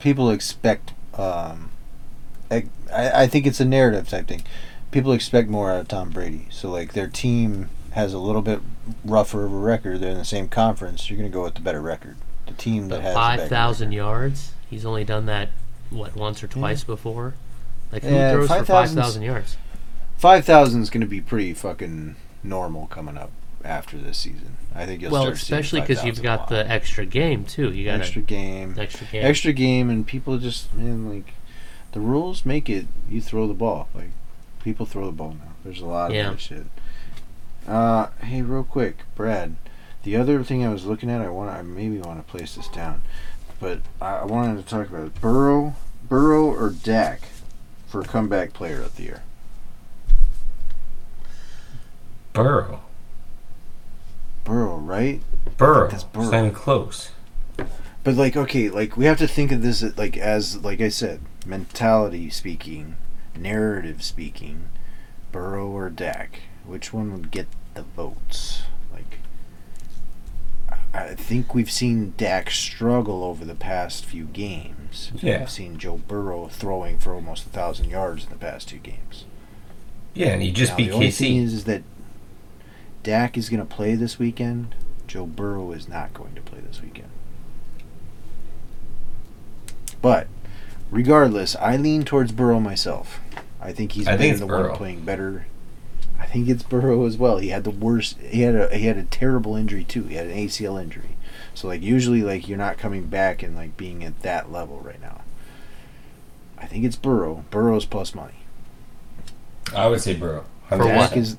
people 0.00 0.30
expect 0.30 0.92
um 1.16 1.70
I, 2.50 2.64
I 2.92 3.26
think 3.28 3.46
it's 3.46 3.60
a 3.60 3.64
narrative 3.64 4.08
type 4.08 4.26
thing. 4.26 4.42
People 4.90 5.12
expect 5.12 5.48
more 5.48 5.70
out 5.70 5.80
of 5.82 5.88
tom 5.88 6.10
brady. 6.10 6.46
So 6.50 6.68
like 6.70 6.94
their 6.94 7.06
team 7.06 7.68
has 7.92 8.12
a 8.12 8.18
little 8.18 8.42
bit 8.42 8.60
rougher 9.04 9.44
of 9.44 9.52
a 9.52 9.56
record. 9.56 10.00
They're 10.00 10.10
in 10.10 10.18
the 10.18 10.24
same 10.24 10.48
conference. 10.48 11.08
You're 11.08 11.16
going 11.18 11.30
to 11.30 11.34
go 11.34 11.44
with 11.44 11.54
the 11.54 11.60
better 11.60 11.80
record. 11.80 12.16
The 12.46 12.54
team 12.54 12.88
that 12.88 12.96
But 12.96 13.02
has 13.02 13.14
five 13.14 13.48
thousand 13.48 13.92
yards. 13.92 14.52
He's 14.68 14.84
only 14.84 15.04
done 15.04 15.26
that 15.26 15.50
what 15.90 16.16
once 16.16 16.42
or 16.42 16.48
twice 16.48 16.82
before. 16.84 17.34
Like 17.92 18.02
who 18.02 18.14
Yeah, 18.14 18.32
throws 18.32 18.48
for 18.48 18.64
5,000 18.64 18.66
five 18.96 19.04
thousand 19.04 19.22
yards? 19.22 19.56
5000 20.16 20.82
is 20.82 20.90
going 20.90 21.00
to 21.00 21.06
be 21.06 21.20
pretty 21.20 21.54
fucking 21.54 22.16
normal 22.42 22.86
coming 22.86 23.16
up 23.16 23.30
after 23.64 23.98
this 23.98 24.18
season. 24.18 24.56
I 24.74 24.86
think 24.86 25.02
you'll 25.02 25.12
Well, 25.12 25.22
start 25.22 25.38
seeing 25.38 25.60
especially 25.60 25.80
because 25.82 26.04
you've 26.04 26.22
got 26.22 26.48
the 26.48 26.68
extra 26.70 27.04
game 27.06 27.44
too. 27.44 27.72
You 27.72 27.84
got 27.84 28.00
extra 28.00 28.22
game. 28.22 28.74
extra 28.78 29.06
game. 29.06 29.24
extra 29.24 29.52
game 29.52 29.90
and 29.90 30.06
people 30.06 30.38
just 30.38 30.72
man 30.74 31.08
like 31.08 31.34
the 31.92 32.00
rules 32.00 32.46
make 32.46 32.68
it 32.68 32.86
you 33.08 33.20
throw 33.20 33.46
the 33.46 33.54
ball. 33.54 33.88
Like 33.94 34.10
people 34.62 34.86
throw 34.86 35.06
the 35.06 35.12
ball 35.12 35.32
now. 35.32 35.52
There's 35.64 35.80
a 35.80 35.86
lot 35.86 36.10
of 36.10 36.16
that 36.16 36.40
shit. 36.40 36.66
Uh 37.66 38.08
hey 38.22 38.42
real 38.42 38.64
quick 38.64 38.98
brad. 39.14 39.56
The 40.02 40.16
other 40.16 40.42
thing 40.42 40.64
i 40.64 40.72
was 40.72 40.86
looking 40.86 41.10
at 41.10 41.20
i 41.20 41.28
want 41.28 41.50
i 41.50 41.60
maybe 41.60 41.98
want 41.98 42.24
to 42.24 42.30
place 42.30 42.54
this 42.54 42.68
down 42.68 43.02
but 43.60 43.80
I, 44.00 44.20
I 44.20 44.24
wanted 44.24 44.56
to 44.56 44.66
talk 44.66 44.88
about 44.88 45.20
burrow 45.20 45.74
burrow 46.08 46.46
or 46.46 46.70
dak 46.70 47.28
for 47.90 48.02
comeback 48.02 48.52
player 48.52 48.80
of 48.80 48.96
the 48.96 49.02
year? 49.02 49.22
Burrow. 52.32 52.82
Burrow 54.50 54.76
right 54.76 55.20
Burrow. 55.56 55.88
that's 55.88 56.02
It's 56.02 56.12
Burrow. 56.12 56.24
not 56.30 56.34
even 56.38 56.50
close. 56.52 57.10
But 58.02 58.14
like, 58.14 58.36
okay, 58.36 58.68
like 58.70 58.96
we 58.96 59.04
have 59.04 59.18
to 59.18 59.28
think 59.28 59.52
of 59.52 59.62
this 59.62 59.82
like 59.96 60.16
as 60.16 60.56
like 60.64 60.80
I 60.80 60.88
said, 60.88 61.20
mentality 61.46 62.30
speaking, 62.30 62.96
narrative 63.36 64.02
speaking, 64.02 64.68
Burrow 65.32 65.68
or 65.68 65.88
Dak, 65.90 66.40
which 66.64 66.92
one 66.92 67.12
would 67.12 67.30
get 67.30 67.46
the 67.74 67.82
votes? 67.82 68.62
Like, 68.92 69.18
I- 70.94 71.14
think 71.14 71.54
we've 71.54 71.70
seen 71.70 72.14
Dak 72.16 72.50
struggle 72.50 73.22
over 73.22 73.44
the 73.44 73.54
past 73.54 74.04
few 74.06 74.24
games. 74.24 75.12
Yeah. 75.16 75.40
We've 75.40 75.50
seen 75.50 75.76
Joe 75.78 75.98
Burrow 75.98 76.48
throwing 76.48 76.98
for 76.98 77.14
almost 77.14 77.46
a 77.46 77.50
thousand 77.50 77.90
yards 77.90 78.24
in 78.24 78.30
the 78.30 78.36
past 78.36 78.68
two 78.68 78.78
games. 78.78 79.26
Yeah, 80.14 80.28
and 80.28 80.42
he 80.42 80.50
just 80.50 80.72
Now, 80.72 80.76
beat 80.78 80.88
the 80.88 80.94
only 80.94 81.10
thing 81.12 81.36
is, 81.36 81.52
is 81.52 81.64
that 81.64 81.82
Dak 83.02 83.36
is 83.36 83.48
going 83.48 83.60
to 83.60 83.66
play 83.66 83.94
this 83.94 84.18
weekend. 84.18 84.74
Joe 85.06 85.26
Burrow 85.26 85.72
is 85.72 85.88
not 85.88 86.14
going 86.14 86.34
to 86.34 86.40
play 86.40 86.60
this 86.60 86.80
weekend. 86.82 87.08
But 90.02 90.28
regardless, 90.90 91.56
I 91.56 91.76
lean 91.76 92.04
towards 92.04 92.32
Burrow 92.32 92.60
myself. 92.60 93.20
I 93.60 93.72
think 93.72 93.92
he's 93.92 94.06
I 94.06 94.12
been 94.12 94.20
think 94.20 94.38
the 94.38 94.44
it's 94.44 94.68
one 94.68 94.76
playing 94.76 95.00
better. 95.04 95.46
I, 96.18 96.26
think 96.26 96.48
it's 96.48 96.62
Burrow 96.62 97.06
as 97.06 97.16
well. 97.16 97.38
He 97.38 97.48
had 97.48 97.64
the 97.64 97.70
worst. 97.70 98.18
He 98.18 98.42
had 98.42 98.54
a 98.54 98.76
he 98.76 98.86
had 98.86 98.96
a 98.96 99.04
terrible 99.04 99.56
injury 99.56 99.84
too. 99.84 100.04
He 100.04 100.14
had 100.14 100.26
an 100.26 100.36
ACL 100.36 100.80
injury. 100.80 101.16
So 101.54 101.68
like 101.68 101.82
usually 101.82 102.22
like 102.22 102.48
you're 102.48 102.58
not 102.58 102.78
coming 102.78 103.06
back 103.06 103.42
and 103.42 103.56
like 103.56 103.76
being 103.76 104.04
at 104.04 104.20
that 104.22 104.52
level 104.52 104.80
right 104.80 105.00
now. 105.00 105.22
I 106.56 106.66
think 106.66 106.84
it's 106.84 106.96
Burrow. 106.96 107.44
Burrow's 107.50 107.86
plus 107.86 108.14
money. 108.14 108.44
I 109.74 109.88
would 109.88 110.00
say 110.00 110.14
Burrow. 110.14 110.44
For 110.68 110.76
100%. 110.76 110.96
what? 110.96 111.10
Dak 111.10 111.16
is 111.16 111.36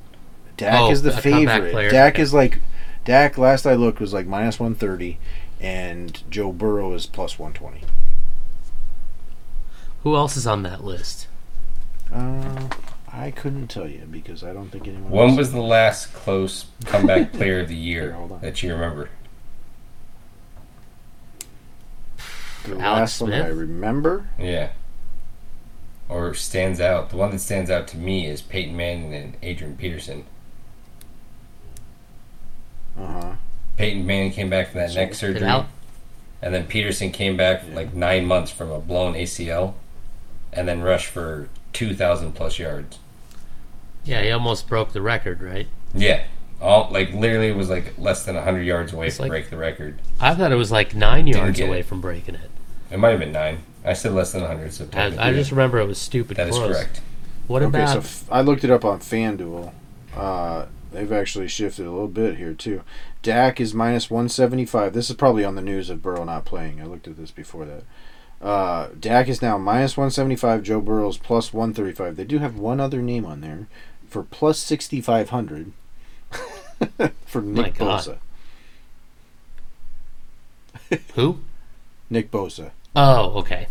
Dak 0.61 0.79
Oh, 0.81 0.91
is 0.91 1.01
the 1.01 1.11
favorite. 1.11 1.71
player. 1.71 1.89
Dak 1.89 2.19
is 2.19 2.33
like 2.33 2.59
Dak. 3.05 3.37
Last 3.37 3.65
I 3.65 3.73
looked 3.73 3.99
was 3.99 4.13
like 4.13 4.27
minus 4.27 4.59
one 4.59 4.75
thirty, 4.75 5.17
and 5.59 6.21
Joe 6.29 6.51
Burrow 6.51 6.93
is 6.93 7.05
plus 7.05 7.37
one 7.39 7.53
twenty. 7.53 7.81
Who 10.03 10.15
else 10.15 10.35
is 10.37 10.47
on 10.47 10.63
that 10.63 10.83
list? 10.83 11.27
Uh, 12.13 12.67
I 13.11 13.31
couldn't 13.31 13.67
tell 13.67 13.87
you 13.87 14.01
because 14.09 14.43
I 14.43 14.53
don't 14.53 14.69
think 14.69 14.87
anyone. 14.87 15.09
When 15.11 15.29
else- 15.29 15.37
was 15.37 15.51
the 15.51 15.61
last 15.61 16.13
close 16.13 16.65
comeback 16.85 17.33
player 17.33 17.59
of 17.61 17.67
the 17.69 17.75
Here, 17.75 18.03
year 18.03 18.11
hold 18.13 18.31
on. 18.33 18.41
that 18.41 18.61
you 18.63 18.73
remember? 18.73 19.09
the 22.65 22.77
Alex 22.79 23.19
last 23.19 23.21
one? 23.21 23.33
I 23.33 23.47
remember? 23.47 24.27
Yeah. 24.39 24.69
Or 26.09 26.33
stands 26.33 26.79
out. 26.81 27.09
The 27.09 27.17
one 27.17 27.31
that 27.31 27.39
stands 27.39 27.69
out 27.71 27.87
to 27.89 27.97
me 27.97 28.27
is 28.27 28.41
Peyton 28.41 28.75
Manning 28.75 29.13
and 29.15 29.37
Adrian 29.41 29.77
Peterson. 29.77 30.25
Uh 33.01 33.07
huh. 33.21 33.31
Peyton 33.77 34.05
Manning 34.05 34.31
came 34.31 34.49
back 34.49 34.69
from 34.71 34.81
that 34.81 34.91
So- 34.91 34.99
neck 34.99 35.13
surgery, 35.13 35.47
Al- 35.47 35.67
and 36.41 36.53
then 36.53 36.65
Peterson 36.65 37.11
came 37.11 37.35
back 37.37 37.63
like 37.73 37.93
nine 37.93 38.25
months 38.25 38.51
from 38.51 38.69
a 38.71 38.79
blown 38.79 39.13
ACL, 39.13 39.73
and 40.53 40.67
then 40.67 40.81
rushed 40.81 41.07
for 41.07 41.49
two 41.73 41.95
thousand 41.95 42.33
plus 42.33 42.59
yards. 42.59 42.99
Yeah, 44.03 44.21
he 44.23 44.31
almost 44.31 44.67
broke 44.67 44.93
the 44.93 45.01
record, 45.01 45.41
right? 45.41 45.67
Yeah, 45.93 46.23
all 46.61 46.89
like 46.91 47.13
literally 47.13 47.49
it 47.49 47.55
was 47.55 47.69
like 47.69 47.93
less 47.97 48.23
than 48.25 48.35
hundred 48.35 48.63
yards 48.63 48.93
away 48.93 49.07
It's 49.07 49.17
from 49.17 49.23
like- 49.25 49.31
break 49.31 49.49
the 49.49 49.57
record. 49.57 49.99
I 50.19 50.35
thought 50.35 50.51
it 50.51 50.55
was 50.55 50.71
like 50.71 50.93
nine 50.95 51.25
Didn't 51.25 51.37
yards 51.37 51.59
away 51.59 51.79
it. 51.79 51.85
from 51.85 52.01
breaking 52.01 52.35
it. 52.35 52.49
It 52.91 52.97
might 52.99 53.09
have 53.11 53.19
been 53.19 53.31
nine. 53.31 53.59
I 53.85 53.93
said 53.93 54.11
less 54.13 54.31
than 54.31 54.43
hundred. 54.43 54.73
So 54.73 54.87
I, 54.93 55.29
I 55.29 55.33
just 55.33 55.49
remember 55.51 55.79
it 55.79 55.87
was 55.87 55.97
stupid 55.97 56.37
that 56.37 56.49
is 56.49 56.55
close. 56.55 56.75
correct. 56.75 57.01
What 57.47 57.63
Okay, 57.63 57.79
about? 57.81 57.89
so 57.93 57.97
f- 57.99 58.25
I 58.31 58.41
looked 58.41 58.63
it 58.63 58.69
up 58.69 58.85
on 58.85 58.99
FanDuel. 58.99 59.71
Uh, 60.15 60.65
they've 60.91 61.11
actually 61.11 61.47
shifted 61.47 61.85
a 61.85 61.91
little 61.91 62.07
bit 62.07 62.37
here 62.37 62.53
too. 62.53 62.83
Dak 63.21 63.59
is 63.59 63.73
minus 63.73 64.09
one 64.09 64.29
seventy 64.29 64.65
five. 64.65 64.93
This 64.93 65.09
is 65.09 65.15
probably 65.15 65.43
on 65.43 65.55
the 65.55 65.61
news 65.61 65.89
of 65.89 66.01
Burrow 66.01 66.23
not 66.23 66.45
playing. 66.45 66.81
I 66.81 66.85
looked 66.85 67.07
at 67.07 67.17
this 67.17 67.31
before 67.31 67.65
that. 67.65 67.83
Uh, 68.45 68.89
Dak 68.99 69.27
is 69.27 69.41
now 69.41 69.57
minus 69.57 69.95
one 69.95 70.11
seventy 70.11 70.35
five. 70.35 70.63
Joe 70.63 70.81
Burrow's 70.81 71.17
plus 71.17 71.53
one 71.53 71.73
thirty 71.73 71.93
five. 71.93 72.15
They 72.15 72.23
do 72.23 72.39
have 72.39 72.57
one 72.57 72.79
other 72.79 73.01
name 73.01 73.25
on 73.25 73.41
there 73.41 73.67
for 74.07 74.23
plus 74.23 74.59
sixty 74.59 75.01
five 75.01 75.29
hundred 75.29 75.71
for 77.25 77.41
Nick 77.41 77.75
God. 77.77 78.17
Bosa. 80.89 81.01
who? 81.15 81.39
Nick 82.09 82.31
Bosa. 82.31 82.71
Oh, 82.95 83.39
okay. 83.39 83.67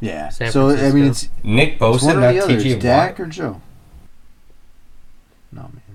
Yeah. 0.00 0.30
So 0.30 0.70
I 0.70 0.90
mean, 0.90 1.04
it's, 1.04 1.28
Nick 1.44 1.74
it's 1.74 1.82
Bosa, 1.82 2.06
one 2.06 2.16
or 2.16 2.32
the 2.32 2.42
other. 2.42 2.56
It's 2.56 2.82
Dak 2.82 3.20
or 3.20 3.26
Joe. 3.26 3.60
No 5.52 5.62
man. 5.62 5.91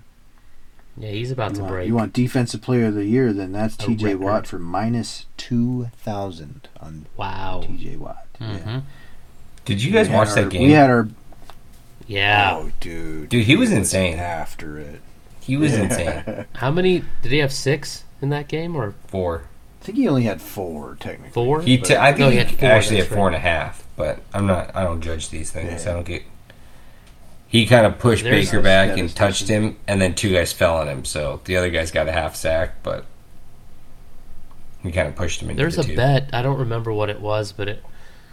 Yeah, 0.99 1.09
he's 1.11 1.29
about 1.31 1.51
You 1.51 1.55
to 1.57 1.61
want, 1.61 1.71
break. 1.73 1.87
you 1.87 1.95
want 1.95 2.13
defensive 2.13 2.61
player 2.61 2.87
of 2.87 2.95
the 2.95 3.05
year? 3.05 3.31
Then 3.33 3.51
that's 3.51 3.75
A 3.75 3.77
T.J. 3.79 4.05
record. 4.15 4.19
Watt 4.23 4.47
for 4.47 4.57
minus 4.59 5.25
two 5.37 5.89
thousand 5.97 6.67
on 6.79 7.05
wow. 7.15 7.61
T.J. 7.65 7.97
Watt. 7.97 8.25
hmm 8.39 8.45
Yeah. 8.45 8.81
Did 9.65 9.83
you 9.83 9.91
guys 9.91 10.07
We 10.07 10.13
had 10.13 10.17
watch 10.17 10.29
our- 10.29 10.35
that 10.35 10.49
game? 10.49 10.61
We 10.63 10.71
had 10.71 10.89
our 10.89 11.07
Yeah. 12.07 12.55
oh 12.55 12.71
dude, 12.79 13.29
Dude, 13.29 13.45
he 13.45 13.55
was 13.55 13.71
insane. 13.71 14.17
after 14.17 14.79
it. 14.79 15.01
he 15.39 15.55
was 15.57 15.73
Yeah. 15.73 15.83
insane. 15.83 16.45
How 16.55 16.71
many 16.71 17.03
did 17.21 17.31
he 17.31 17.37
have? 17.39 17.51
Six 17.53 18.03
in 18.21 18.29
that 18.29 18.47
game 18.47 18.75
or 18.75 18.93
Four. 19.07 19.43
I 19.81 19.85
think 19.85 19.97
he 19.99 20.07
only 20.09 20.23
had 20.23 20.41
four 20.41 20.97
technically. 20.99 21.29
four? 21.31 21.61
He, 21.61 21.77
t- 21.77 21.95
I 21.95 22.07
think 22.07 22.19
No, 22.19 22.25
he 22.29 22.33
he, 22.33 22.37
had 22.43 22.51
four, 22.59 22.69
actually 22.69 22.97
had 22.97 23.05
that's 23.05 23.15
four 23.15 23.27
right. 23.27 23.35
and 23.35 23.35
a 23.35 23.47
half, 23.47 23.83
but 23.95 24.19
I'm 24.33 24.45
not. 24.47 24.75
I 24.75 24.83
don't 24.83 24.99
judge 24.99 25.29
these 25.29 25.49
things. 25.51 25.85
Yeah. 25.85 25.91
I 25.91 25.93
don't 25.93 26.05
get. 26.05 26.23
He 27.47 27.65
kind 27.65 27.85
of 27.85 27.97
pushed 27.97 28.23
There's 28.23 28.45
Baker 28.51 28.61
back 28.61 28.97
and 28.97 29.13
touched 29.15 29.47
him, 29.47 29.77
and 29.87 30.01
then 30.01 30.15
two 30.15 30.33
guys 30.33 30.51
fell 30.51 30.77
on 30.77 30.87
him. 30.89 31.05
So 31.05 31.39
the 31.45 31.55
other 31.57 31.69
guys 31.69 31.91
got 31.91 32.07
a 32.07 32.11
half 32.11 32.35
sack, 32.35 32.83
but 32.83 33.05
he 34.83 34.91
kind 34.91 35.07
of 35.07 35.15
pushed 35.15 35.41
him 35.41 35.49
into 35.49 35.61
There's 35.61 35.75
the 35.75 35.81
a 35.83 35.85
two. 35.85 35.95
bet. 35.95 36.29
I 36.33 36.41
don't 36.41 36.59
remember 36.59 36.91
what 36.91 37.09
it 37.09 37.21
was, 37.21 37.51
but 37.53 37.67
it 37.67 37.83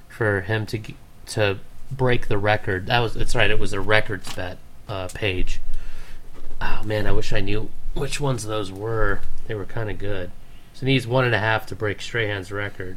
for 0.09 0.41
him 0.43 0.67
to 0.67 0.81
to 1.27 1.59
break 1.91 2.29
the 2.29 2.39
record. 2.39 2.87
That 2.87 2.99
was. 3.01 3.15
That's 3.15 3.35
right. 3.35 3.51
It 3.51 3.59
was 3.59 3.73
a 3.73 3.81
records 3.81 4.35
bet 4.35 4.59
uh, 4.89 5.09
page. 5.15 5.61
Oh 6.61 6.83
man, 6.85 7.07
I 7.07 7.13
wish 7.13 7.33
I 7.33 7.41
knew 7.41 7.71
which 7.95 8.21
ones 8.21 8.45
those 8.45 8.73
were. 8.73 9.21
They 9.47 9.55
were 9.55 9.65
kind 9.65 9.91
of 9.91 9.99
good. 9.99 10.31
So 10.73 10.87
he 10.87 10.93
needs 10.93 11.07
one 11.07 11.25
and 11.25 11.35
a 11.35 11.39
half 11.39 11.67
to 11.67 11.77
break 11.77 12.01
Strahan's 12.01 12.51
record. 12.51 12.97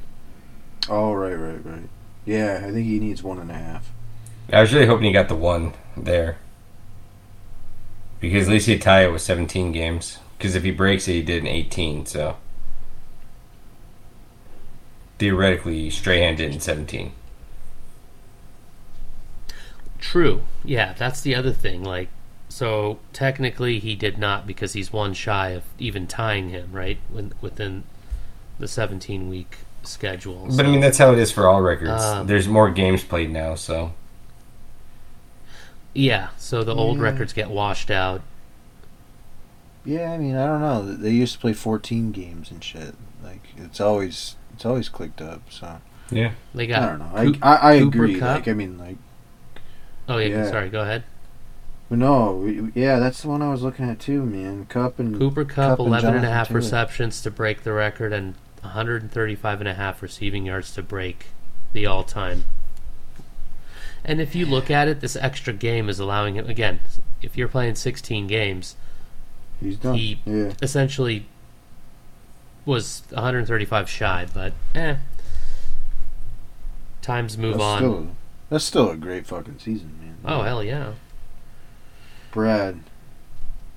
Oh 0.89 1.13
right, 1.13 1.33
right, 1.35 1.63
right. 1.63 1.89
Yeah, 2.25 2.63
I 2.65 2.71
think 2.71 2.87
he 2.87 2.99
needs 2.99 3.21
one 3.21 3.37
and 3.37 3.51
a 3.51 3.55
half. 3.55 3.91
I 4.51 4.61
was 4.61 4.73
really 4.73 4.87
hoping 4.87 5.05
he 5.05 5.11
got 5.11 5.27
the 5.27 5.35
one 5.35 5.73
there, 6.03 6.37
because 8.19 8.47
at 8.47 8.51
least 8.51 8.67
he'd 8.67 8.81
tie 8.81 9.05
it 9.05 9.11
with 9.11 9.21
17 9.21 9.71
games. 9.71 10.19
Because 10.37 10.55
if 10.55 10.63
he 10.63 10.71
breaks 10.71 11.07
it, 11.07 11.13
he 11.13 11.21
did 11.23 11.43
in 11.43 11.47
18. 11.47 12.05
So 12.05 12.37
theoretically, 15.17 15.89
Strahan 15.89 16.35
did 16.35 16.53
in 16.53 16.59
17. 16.59 17.11
True. 19.99 20.43
Yeah, 20.63 20.93
that's 20.93 21.21
the 21.21 21.35
other 21.35 21.51
thing. 21.51 21.83
Like, 21.83 22.09
so 22.49 22.99
technically 23.13 23.79
he 23.79 23.95
did 23.95 24.17
not 24.17 24.47
because 24.47 24.73
he's 24.73 24.93
one 24.93 25.13
shy 25.13 25.49
of 25.49 25.63
even 25.79 26.07
tying 26.07 26.49
him, 26.49 26.71
right? 26.71 26.99
When, 27.09 27.33
within 27.41 27.83
the 28.59 28.67
17 28.67 29.29
week 29.29 29.57
schedule. 29.83 30.47
But 30.55 30.65
I 30.65 30.69
mean, 30.69 30.81
that's 30.81 30.97
how 30.97 31.13
it 31.13 31.19
is 31.19 31.31
for 31.31 31.47
all 31.47 31.61
records. 31.61 32.03
Um, 32.03 32.27
There's 32.27 32.47
more 32.47 32.69
games 32.69 33.03
played 33.03 33.31
now, 33.31 33.55
so 33.55 33.93
yeah, 35.97 36.29
so 36.37 36.63
the 36.63 36.75
old 36.75 36.97
Yeah. 36.97 37.03
records 37.03 37.33
get 37.33 37.49
washed 37.49 37.89
out. 37.91 38.21
Yeah, 39.85 40.11
I 40.11 40.17
mean, 40.17 40.35
I 40.35 40.45
don't 40.45 40.61
know. 40.61 40.83
They 40.83 41.11
used 41.11 41.33
to 41.33 41.39
play 41.39 41.53
fourteen 41.53 42.11
games 42.11 42.51
and 42.51 42.63
shit. 42.63 42.95
Like 43.23 43.41
it's 43.57 43.79
always 43.79 44.35
it's 44.53 44.65
always 44.65 44.89
clicked 44.89 45.21
up. 45.21 45.41
So 45.49 45.79
yeah. 46.11 46.31
They 46.53 46.71
I 46.73 46.85
don't 46.85 46.99
know. 46.99 47.11
I 47.13 47.25
Coop- 47.25 47.45
I, 47.45 47.75
I 47.75 47.79
Cooper 47.79 47.97
agree. 48.03 48.19
Kupp? 48.19 48.35
Like 48.35 48.47
I 48.47 48.53
mean, 48.53 48.77
like 48.77 48.97
oh 50.09 50.17
yeah, 50.17 50.27
yeah. 50.27 50.49
sorry. 50.49 50.69
Go 50.69 50.81
ahead. 50.81 51.03
no, 51.89 52.33
we- 52.33 52.71
yeah, 52.75 52.99
that's 52.99 53.21
the 53.21 53.29
one 53.29 53.41
I 53.41 53.49
was 53.49 53.61
looking 53.63 53.89
at 53.89 53.99
too, 53.99 54.23
man. 54.25 54.65
Kupp 54.65 54.99
and 54.99 55.17
Cooper 55.17 55.45
Cup, 55.45 55.77
Kupp 55.77 55.79
and 55.79 55.87
11 55.87 56.15
and 56.15 56.25
a 56.25 56.29
half 56.29 56.49
Taylor. 56.49 56.57
receptions 56.59 57.21
to 57.21 57.31
break 57.31 57.63
the 57.63 57.71
record 57.71 58.11
and 58.11 58.35
135 58.61 59.61
and 59.61 59.69
a 59.69 59.73
half 59.73 60.01
receiving 60.01 60.45
yards 60.45 60.73
to 60.73 60.83
break 60.83 61.27
the 61.71 61.85
all-time. 61.85 62.43
And 64.07 64.21
if 64.21 64.33
you 64.35 64.45
look 64.45 64.71
at 64.71 64.87
it, 64.87 65.01
this 65.01 65.17
extra 65.17 65.51
game 65.53 65.89
is 65.89 65.99
allowing 65.99 66.35
him 66.35 66.49
again. 66.49 66.79
If 67.21 67.35
you're 67.37 67.49
playing 67.49 67.75
16 67.75 68.25
games, 68.25 68.77
he's 69.59 69.75
done. 69.77 69.95
he- 69.95 70.21
yeah, 70.25 70.53
essentially 70.61 71.25
was 72.65 73.03
135 73.11 73.89
shy, 73.89 74.25
but 74.33 74.53
eh. 74.73 74.95
Times 77.01 77.37
move 77.37 77.53
that's 77.57 77.63
on. 77.63 77.77
still 77.79 78.07
that's 78.49 78.63
still 78.65 78.89
a 78.91 78.97
great 78.97 79.25
fucking 79.27 79.59
season, 79.59 79.97
man. 80.01 80.17
oh 80.25 80.41
hell 80.43 80.63
yeah! 80.63 80.93
Brad, 82.31 82.79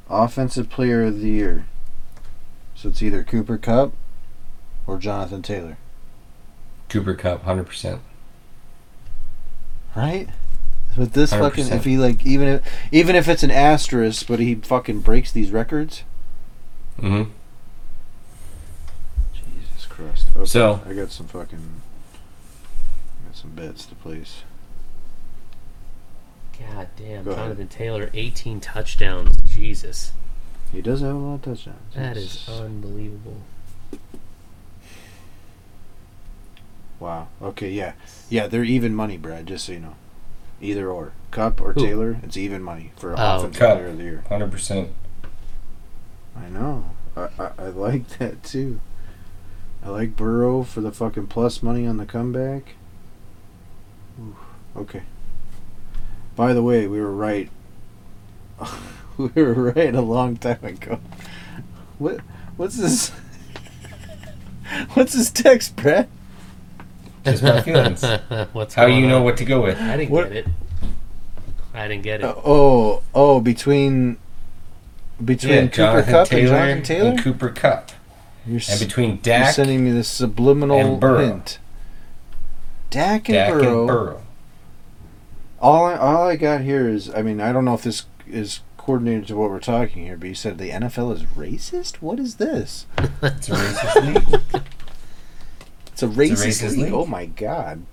offensive 0.08 0.68
player 0.70 1.04
of 1.04 1.20
the 1.20 1.28
year. 1.28 1.66
So 2.74 2.88
it's 2.88 3.02
either 3.02 3.22
Cooper 3.22 3.58
Kupp 3.58 3.92
or 4.86 4.98
Jonathan 4.98 5.42
Taylor, 5.42 5.76
Cooper 6.88 7.14
Kupp, 7.14 7.44
100%. 7.44 8.00
Right? 9.96 10.28
With 10.96 11.12
this 11.12 11.30
fucking, 11.30 11.66
100%. 11.66 11.72
if 11.76 11.84
he 11.84 11.96
like, 11.98 12.26
even 12.26 12.48
if 12.48 12.62
even 12.90 13.14
if 13.16 13.28
it's 13.28 13.42
an 13.42 13.50
asterisk, 13.50 14.26
but 14.26 14.40
he 14.40 14.56
fucking 14.56 15.00
breaks 15.00 15.30
these 15.32 15.50
records. 15.50 16.02
hmm 16.98 17.24
Jesus 19.34 19.86
Christ. 19.88 20.26
Okay, 20.34 20.44
So- 20.46 20.80
I 20.86 20.92
got 20.94 21.10
some 21.12 21.26
fucking, 21.28 21.80
I 23.22 23.28
got 23.28 23.36
some 23.36 23.50
bets 23.50 23.86
to 23.86 23.94
place. 23.94 24.42
God 26.58 26.88
damn, 26.96 27.24
Go 27.24 27.30
ahead. 27.30 27.44
Jonathan 27.44 27.68
Taylor, 27.68 28.10
18 28.12 28.60
touchdowns. 28.60 29.36
Jesus, 29.42 30.12
He 30.72 30.82
does 30.82 31.00
have 31.00 31.14
a 31.14 31.18
lot 31.18 31.34
of 31.36 31.42
touchdowns. 31.42 31.94
that 31.94 32.16
It's- 32.16 32.48
is 32.48 32.60
unbelievable. 32.60 33.38
Wow. 37.00 37.28
Okay. 37.42 37.70
Yeah. 37.70 37.94
Yeah. 38.28 38.46
They're 38.46 38.62
even 38.64 38.94
money, 38.94 39.16
Brad. 39.16 39.46
Just 39.46 39.64
so 39.64 39.72
you 39.72 39.80
know, 39.80 39.96
either 40.60 40.88
or, 40.90 41.12
Kupp 41.30 41.60
or 41.60 41.72
Who? 41.72 41.80
Taylor, 41.84 42.18
it's 42.22 42.36
even 42.36 42.62
money 42.62 42.92
for 42.96 43.12
Oh. 43.12 43.36
offensive 43.38 43.58
Kupp. 43.58 43.78
player 43.78 43.88
of 43.88 43.98
the 43.98 44.04
year. 44.04 44.24
100%. 44.30 44.90
I 46.36 46.48
know. 46.48 46.84
I, 47.16 47.28
I 47.38 47.50
I 47.58 47.66
like 47.68 48.06
that 48.18 48.42
too. 48.44 48.80
I 49.82 49.88
like 49.88 50.14
Burrow 50.14 50.62
for 50.62 50.80
the 50.80 50.92
fucking 50.92 51.26
plus 51.28 51.62
money 51.62 51.86
on 51.86 51.96
the 51.96 52.04
comeback. 52.06 52.74
Ooh, 54.20 54.36
okay. 54.76 55.02
By 56.36 56.52
the 56.52 56.62
way, 56.62 56.86
we 56.86 57.00
were 57.00 57.10
right. 57.12 57.50
we 59.16 59.28
were 59.42 59.72
right 59.72 59.94
a 59.94 60.00
long 60.02 60.36
time 60.36 60.62
ago. 60.64 61.00
What? 61.98 62.20
What's 62.56 62.76
this? 62.76 63.08
What's 64.94 65.14
this 65.14 65.30
text, 65.30 65.76
Brett? 65.76 66.08
Just 67.24 67.42
my 67.42 67.60
feelings. 67.62 68.02
What's 68.52 68.74
How 68.74 68.86
going 68.86 68.98
you 69.00 69.06
know 69.08 69.18
on? 69.18 69.24
what 69.24 69.36
to 69.38 69.44
go 69.44 69.62
with? 69.62 69.78
I 69.80 69.96
didn't 69.96 70.10
What- 70.10 70.28
get 70.32 70.36
it. 70.38 70.46
I 71.72 71.86
didn't 71.88 72.02
get 72.02 72.20
it. 72.20 72.24
Uh, 72.24 72.34
oh, 72.44 73.02
oh, 73.14 73.40
between 73.40 74.16
between 75.24 75.52
Yeah, 75.52 75.60
Cooper 75.62 75.76
Jonathan 75.76 76.12
Kupp 76.12 76.28
Taylor, 76.28 76.56
and 76.56 76.66
Jonathan 76.66 76.82
Taylor. 76.82 77.10
and 77.10 77.18
Cooper 77.22 77.48
Kupp, 77.50 77.90
You're, 78.46 78.54
and 78.54 78.62
s- 78.62 78.82
between 78.82 79.20
you're 79.24 79.44
sending 79.46 79.84
me 79.84 79.92
this 79.92 80.08
subliminal 80.08 80.78
and 80.78 81.00
Burrow. 81.00 81.26
hint. 81.26 81.58
Dak 82.90 83.28
and, 83.28 83.34
Dak 83.36 83.52
Burrow. 83.52 83.78
and 83.80 83.86
Burrow. 83.86 84.22
All 85.60 85.84
I, 85.84 85.94
all 85.96 86.26
I 86.26 86.36
got 86.36 86.62
here 86.62 86.88
is, 86.88 87.08
I 87.14 87.22
mean, 87.22 87.40
I 87.40 87.52
don't 87.52 87.64
know 87.66 87.74
if 87.74 87.82
this 87.82 88.06
is 88.26 88.60
coordinated 88.78 89.28
to 89.28 89.36
what 89.36 89.50
we're 89.50 89.60
talking 89.60 90.06
here, 90.06 90.16
but 90.16 90.28
you 90.28 90.34
said 90.34 90.58
the 90.58 90.70
NFL 90.70 91.14
is 91.14 91.22
racist. 91.24 91.96
What 91.96 92.18
is 92.18 92.36
this? 92.36 92.86
It's 93.22 93.48
a 93.48 93.52
racist 93.52 94.32
league. 94.52 94.62
It's 96.02 96.16
a 96.16 96.20
racist, 96.20 96.46
racist 96.46 96.70
league. 96.70 96.78
league. 96.78 96.92
Oh 96.92 97.06
my 97.06 97.26
god! 97.26 97.84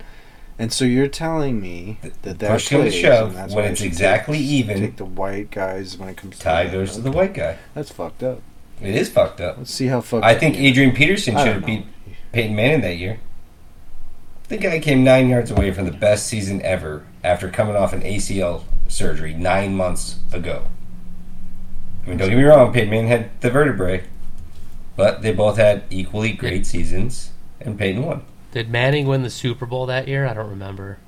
And 0.58 0.72
so 0.72 0.84
you're 0.84 1.08
telling 1.08 1.60
me 1.60 1.98
that 2.22 2.40
that 2.40 2.50
Push 2.50 2.68
plays, 2.68 2.94
shove, 2.94 3.34
that's 3.34 3.54
when 3.54 3.64
it's 3.64 3.80
exactly 3.80 4.38
take, 4.38 4.46
even, 4.46 4.80
Take 4.80 4.96
the 4.96 5.04
white 5.04 5.50
guys 5.50 5.96
when 5.96 6.08
it 6.08 6.16
comes 6.16 6.38
to 6.38 6.42
Tie 6.42 6.66
goes 6.68 6.94
to 6.96 7.00
the 7.00 7.12
white 7.12 7.34
guy. 7.34 7.58
That's 7.74 7.92
fucked 7.92 8.22
up. 8.22 8.40
It 8.80 8.94
is 8.94 9.08
fucked 9.08 9.40
up. 9.40 9.58
Let's 9.58 9.72
see 9.72 9.86
how 9.86 10.00
fucked. 10.00 10.24
I 10.24 10.34
think. 10.34 10.56
Adrian 10.56 10.94
Peterson 10.94 11.36
should 11.36 11.46
have 11.46 11.66
beat 11.66 11.86
Peyton 12.32 12.56
Manning 12.56 12.80
that 12.80 12.96
year. 12.96 13.20
The 14.48 14.56
guy 14.56 14.80
came 14.80 15.04
nine 15.04 15.28
yards 15.28 15.50
away 15.50 15.72
from 15.72 15.84
the 15.84 15.92
best 15.92 16.26
season 16.26 16.62
ever 16.62 17.04
after 17.22 17.50
coming 17.50 17.76
off 17.76 17.92
an 17.92 18.00
ACL 18.00 18.64
surgery 18.88 19.34
nine 19.34 19.74
months 19.74 20.16
ago. 20.32 20.64
I 22.04 22.08
mean, 22.08 22.18
don't 22.18 22.30
get 22.30 22.38
me 22.38 22.44
wrong, 22.44 22.72
Peyton 22.72 22.88
Manning 22.88 23.08
had 23.08 23.40
the 23.42 23.50
vertebrae, 23.50 24.04
but 24.96 25.20
they 25.20 25.32
both 25.32 25.58
had 25.58 25.84
equally 25.90 26.32
great 26.32 26.64
seasons, 26.64 27.32
and 27.60 27.78
Peyton 27.78 28.04
won. 28.04 28.22
Did 28.52 28.70
Manning 28.70 29.06
win 29.06 29.22
the 29.22 29.30
Super 29.30 29.66
Bowl 29.66 29.86
that 29.86 30.08
year? 30.08 30.26
I 30.26 30.34
don't 30.34 30.48
remember. 30.50 30.98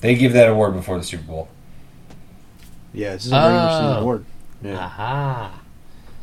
They 0.00 0.14
give 0.14 0.32
that 0.32 0.48
award 0.48 0.74
before 0.74 0.98
the 0.98 1.04
Super 1.04 1.24
Bowl. 1.24 1.48
Yeah, 2.92 3.12
this 3.12 3.26
is 3.26 3.32
a 3.32 3.36
regular 3.36 3.68
season 3.70 3.84
Oh. 3.96 4.00
award. 4.00 4.24
Yeah. 4.62 4.78
Aha. 4.78 5.60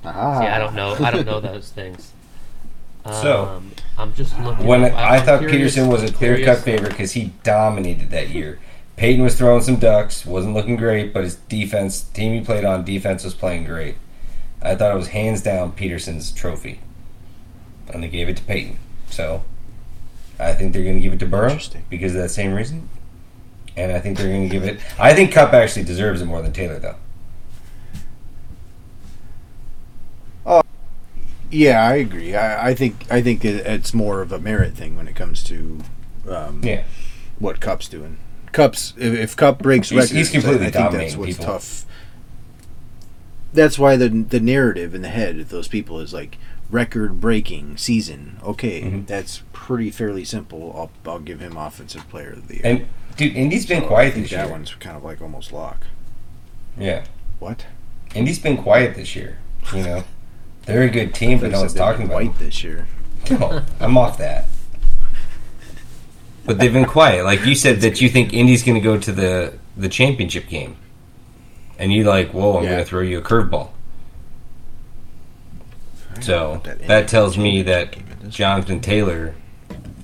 Aha. 0.04 0.40
See, 0.42 0.48
I 0.48 0.60
don't 0.60 0.76
know. 0.76 0.96
I 1.00 1.12
don't 1.12 1.26
know 1.26 1.40
those 1.40 1.70
things. 1.70 2.12
So, 3.22 3.46
um, 3.58 3.72
I'm 4.00 4.16
just 4.16 4.36
looking. 4.40 4.66
When 4.66 4.84
up- 4.86 4.94
I 4.94 5.18
I'm 5.18 5.26
thought 5.28 5.38
curious- 5.42 5.76
Peterson 5.76 5.90
was 5.90 6.02
a 6.02 6.12
clear 6.12 6.44
cut 6.44 6.58
favorite 6.64 6.90
because 6.90 7.12
he 7.12 7.32
dominated 7.44 8.10
that 8.10 8.30
year. 8.32 8.58
Peyton 8.96 9.24
was 9.24 9.36
throwing 9.38 9.62
some 9.62 9.76
ducks, 9.76 10.26
wasn't 10.26 10.56
looking 10.56 10.76
great, 10.76 11.14
but 11.14 11.24
his 11.24 11.36
defense, 11.36 12.02
team 12.02 12.34
he 12.34 12.42
played 12.44 12.66
on, 12.66 12.84
defense 12.84 13.24
was 13.24 13.36
playing 13.36 13.66
great. 13.66 13.98
I 14.60 14.74
thought 14.74 14.92
it 14.92 14.98
was 14.98 15.10
hands 15.10 15.44
down 15.44 15.74
Peterson's 15.74 16.32
trophy, 16.32 16.80
and 17.94 18.02
they 18.02 18.08
gave 18.08 18.28
it 18.28 18.38
to 18.38 18.44
Peyton. 18.44 18.80
So, 19.12 19.44
I 20.40 20.54
think 20.54 20.74
they're 20.74 20.84
going 20.84 20.96
to 20.96 21.02
give 21.02 21.14
it 21.14 21.20
to 21.20 21.26
Burrow 21.26 21.58
because 21.90 22.14
of 22.16 22.22
that 22.22 22.30
same 22.30 22.54
reason, 22.54 22.90
and 23.78 23.92
I 23.92 24.00
think 24.00 24.18
they're 24.18 24.28
going 24.28 24.50
to 24.50 24.54
give 24.54 24.64
it. 24.64 24.80
I 25.00 25.14
think 25.14 25.32
Kupp 25.32 25.54
actually 25.54 25.84
deserves 25.86 26.22
it 26.22 26.26
more 26.26 26.42
than 26.42 26.52
Taylor, 26.54 26.78
though. 26.80 26.96
Oh, 30.46 30.62
Yeah, 31.52 31.84
I 31.88 31.96
agree. 31.96 32.36
I, 32.36 32.70
I 32.70 32.74
think 32.76 33.06
I 33.12 33.22
think 33.22 33.44
it, 33.46 33.66
it's 33.66 33.94
more 33.94 34.22
of 34.22 34.32
a 34.32 34.40
merit 34.40 34.74
thing 34.74 34.96
when 34.98 35.08
it 35.08 35.16
comes 35.16 35.44
to 35.46 35.80
um, 36.30 36.62
Yeah, 36.64 36.84
what 37.40 37.60
Kupp's 37.60 37.88
doing. 37.88 38.18
Kupp's 38.52 38.94
if, 38.98 39.14
if 39.14 39.36
Kupp 39.36 39.60
breaks 39.60 39.90
He's- 39.90 40.04
records, 40.12 40.12
he's 40.12 40.32
completely 40.32 40.68
I 40.68 40.72
think 40.72 40.92
that's 40.92 41.16
what's 41.16 41.32
people. 41.38 41.46
tough. 41.46 41.86
That's 43.54 43.80
why 43.80 43.96
the 43.96 44.10
the 44.10 44.40
narrative 44.40 44.94
in 44.94 45.02
the 45.02 45.08
head 45.10 45.40
of 45.40 45.50
those 45.50 45.68
people 45.70 46.00
is 46.02 46.14
like 46.14 46.38
record 46.72 47.20
breaking 47.22 47.78
season. 47.78 48.38
Okay, 48.44 48.82
Mhm. 48.82 49.08
that's 49.08 49.44
pretty 49.54 49.92
fairly 49.92 50.26
simple. 50.26 50.74
I'll 51.06 51.12
I'll 51.12 51.20
give 51.20 51.40
him 51.40 51.58
offensive 51.58 52.08
player 52.10 52.32
of 52.32 52.48
the 52.48 52.56
year. 52.56 52.62
and 52.66 52.86
dude, 53.18 53.36
Indy's 53.36 53.66
been 53.66 53.80
So 53.82 53.86
I 53.86 53.88
quiet 53.88 54.14
think 54.14 54.26
this 54.26 54.32
that 54.32 54.44
year. 54.46 54.52
one's 54.52 54.74
kind 54.76 54.98
of 54.98 55.04
like 55.04 55.22
almost 55.22 55.52
lock. 55.54 55.86
Yeah, 56.78 57.04
What? 57.40 57.66
Indy's 58.14 58.40
been 58.40 58.58
quiet 58.58 58.96
this 58.96 59.16
year. 59.16 59.38
You 59.74 59.84
know, 59.84 60.04
they're 60.66 60.84
a 60.84 60.90
good 60.90 61.14
team, 61.14 61.40
but 61.40 61.52
no 61.52 61.60
one's 61.62 61.74
talking 61.74 62.06
about 62.06 62.20
them. 62.24 62.34
this 62.40 62.64
year. 62.64 62.88
No, 63.30 63.62
I'm 63.80 63.98
off 63.98 64.18
that. 64.20 64.48
But 66.46 66.60
they've 66.60 66.72
been 66.74 66.86
quiet. 66.86 67.24
Like 67.26 67.46
you 67.46 67.56
said 67.56 67.82
that 67.82 68.02
you 68.02 68.10
think 68.10 68.34
Indy's 68.34 68.64
going 68.64 68.76
to 68.76 68.82
go 68.84 68.98
to 68.98 69.12
the 69.12 69.54
the 69.78 69.90
championship 69.90 70.48
game, 70.48 70.78
and 71.80 71.92
you 71.92 72.04
like, 72.06 72.32
whoa, 72.34 72.58
I'm 72.58 72.64
Yeah. 72.64 72.70
going 72.72 72.84
to 72.84 72.90
throw 72.90 73.02
you 73.02 73.18
a 73.18 73.22
curveball. 73.22 73.70
So 76.22 76.62
that 76.64 76.80
that 76.88 77.08
tells 77.08 77.38
me 77.38 77.62
that 77.64 77.92
game. 77.92 78.04
Jonathan 78.30 78.80
Taylor 78.80 79.36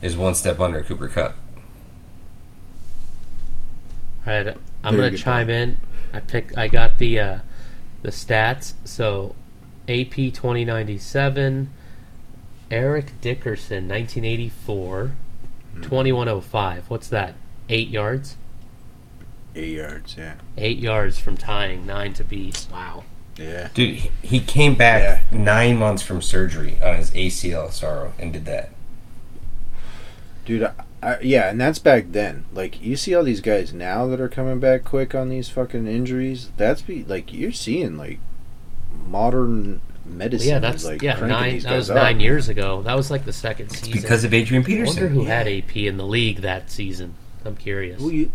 is 0.02 0.16
one 0.18 0.36
step 0.36 0.60
under 0.60 0.82
Cooper 0.84 1.08
Kupp. 1.08 1.36
All 4.26 4.34
right, 4.34 4.48
I'm 4.84 4.96
Very 4.96 4.98
gonna 4.98 5.10
good 5.12 5.18
chime 5.20 5.50
in. 5.50 5.78
I 6.14 6.20
pick. 6.20 6.58
I 6.58 6.68
got 6.68 6.98
the 7.00 7.20
uh, 7.20 7.40
the 8.04 8.10
stats. 8.12 8.74
So, 8.84 9.36
AP 9.88 10.12
2097, 10.16 11.72
Eric 12.70 13.14
Dickerson 13.22 13.88
1984, 13.88 15.12
Hmm. 15.74 15.82
2105. 15.82 16.90
What's 16.90 17.08
that? 17.08 17.36
Eight 17.70 17.88
yards. 17.88 18.36
Eight 19.56 19.76
yards. 19.78 20.16
Yeah. 20.18 20.36
Eight 20.58 20.78
yards 20.80 21.18
from 21.18 21.38
tying, 21.38 21.86
nine 21.86 22.14
to 22.14 22.24
beat. 22.24 22.68
Wow. 22.72 23.04
Yeah. 23.38 23.70
Dude, 23.74 23.96
he- 23.96 24.12
he 24.22 24.40
came 24.40 24.76
back 24.76 25.32
nine 25.32 25.78
months 25.78 26.04
from 26.04 26.22
surgery 26.22 26.78
on 26.84 26.98
his 26.98 27.12
ACL 27.12 27.72
sorrow 27.72 28.14
and 28.20 28.32
did 28.34 28.46
that. 28.46 28.70
Dude, 30.46 30.64
I, 30.64 30.72
I, 31.04 31.20
yeah, 31.22 31.50
and 31.50 31.60
that's 31.62 31.80
back 31.80 32.06
then. 32.12 32.46
Like, 32.54 32.82
you 32.82 32.96
see 32.96 33.14
all 33.16 33.24
these 33.24 33.42
guys 33.42 33.74
now 33.74 34.08
that 34.08 34.20
are 34.20 34.28
coming 34.30 34.60
back 34.60 34.84
quick 34.84 35.14
on 35.16 35.30
these 35.30 35.50
fucking 35.50 35.88
injuries. 35.88 36.50
That's 36.58 36.82
be 36.82 37.04
like 37.04 37.32
you're 37.32 37.52
seeing 37.52 37.96
like 37.98 38.20
modern 39.08 39.82
medicine. 40.06 40.50
yeah, 40.50 40.60
that's 40.60 40.84
like 40.84 41.02
yeah. 41.02 41.20
Nine. 41.20 41.54
these 41.54 41.64
That 41.64 41.70
guys 41.70 41.78
was 41.78 41.90
up. 41.92 41.96
nine 41.98 42.20
years 42.20 42.50
ago. 42.50 42.82
That 42.82 42.96
was 42.96 43.12
like 43.12 43.26
the 43.26 43.34
second 43.34 43.70
season. 43.70 44.02
Because 44.02 44.24
of 44.24 44.34
Adrian 44.34 44.64
I 44.64 44.66
Peterson. 44.66 44.96
wonder 45.04 45.10
who 45.10 45.26
had 45.26 45.48
AP 45.48 45.76
in 45.78 45.98
the 45.98 46.06
league 46.06 46.42
that 46.42 46.70
season. 46.72 47.14
I'm 47.46 47.56
curious. 47.56 48.00
Who 48.02 48.10
you? 48.10 48.32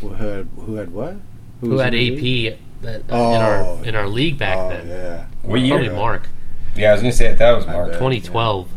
Who 0.00 0.10
had 0.10 0.48
who 0.56 0.74
had 0.76 0.90
what? 0.92 1.16
Who 1.60 1.70
was 1.70 1.80
had 1.82 1.94
in 1.94 2.00
the 2.00 2.10
league? 2.20 2.58
AP 2.86 3.06
that, 3.06 3.14
uh, 3.14 3.16
in 3.16 3.20
Oh. 3.20 3.78
our 3.78 3.84
in 3.84 3.94
our 3.94 4.08
league 4.08 4.38
back 4.38 4.56
oh 4.58 4.68
then? 4.70 4.88
yeah, 4.88 5.26
What 5.42 5.60
year? 5.60 5.76
Probably 5.78 5.94
Mark. 5.96 6.28
Yeah, 6.76 6.90
I 6.90 6.92
was 6.92 7.02
going 7.02 7.12
to 7.12 7.16
say 7.16 7.28
that, 7.28 7.38
that 7.38 7.52
was 7.52 7.66
Mark. 7.66 7.90
bet. 7.90 7.98
2012. 7.98 8.68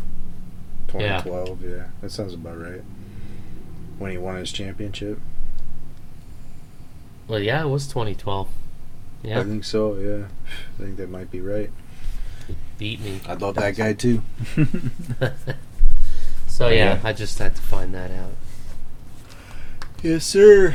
2012. 0.88 1.62
Yeah. 1.64 1.84
that 2.00 2.10
sounds 2.12 2.32
about 2.34 2.58
right. 2.60 2.82
When 3.98 4.10
he 4.12 4.18
won 4.18 4.36
his 4.36 4.52
championship, 4.52 5.18
Well, 7.26 7.40
yeah, 7.40 7.62
it 7.62 7.68
was 7.68 7.86
2012. 7.88 8.48
Yeah, 9.24 9.40
I 9.40 9.44
think 9.44 9.64
so. 9.64 9.96
Yeah, 9.96 10.26
I 10.78 10.82
think 10.82 10.96
that 10.98 11.10
might 11.10 11.30
be 11.30 11.40
right. 11.40 11.70
beat 12.78 13.00
me. 13.00 13.20
I'd 13.26 13.42
love 13.42 13.56
that 13.56 13.76
guy 13.76 13.92
too. 13.94 14.22
So 16.46 16.68
yeah, 16.68 16.94
Yeah. 16.94 17.00
I 17.04 17.12
just 17.12 17.38
had 17.38 17.54
to 17.54 17.62
find 17.62 17.94
that 17.94 18.10
out. 18.10 18.32
Yes, 20.02 20.24
sir. 20.24 20.74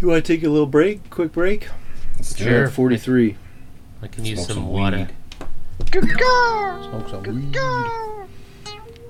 You 0.00 0.08
want 0.08 0.24
to 0.24 0.32
take 0.36 0.44
a 0.44 0.48
little 0.48 0.66
break? 0.66 1.10
Quick 1.10 1.32
break. 1.32 1.68
Let's 2.24 2.36
Sure. 2.38 2.64
it. 2.64 2.70
Forty-three. 2.70 3.36
I 4.02 4.06
can 4.06 4.24
use 4.24 4.46
some, 4.46 4.54
some 4.56 4.68
water. 4.68 4.96
weed. 4.98 5.08
Smoke 5.92 7.08
some 7.10 7.22
weed. 7.22 7.56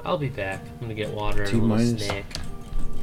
I'll 0.04 0.18
be 0.18 0.28
back. 0.28 0.60
I'm 0.74 0.80
gonna 0.80 0.94
get 0.94 1.10
water 1.10 1.42
and 1.44 1.50
T 1.50 1.58
a 1.58 1.60
little 1.60 1.76
minus. 1.76 2.06
snack. 2.06 2.24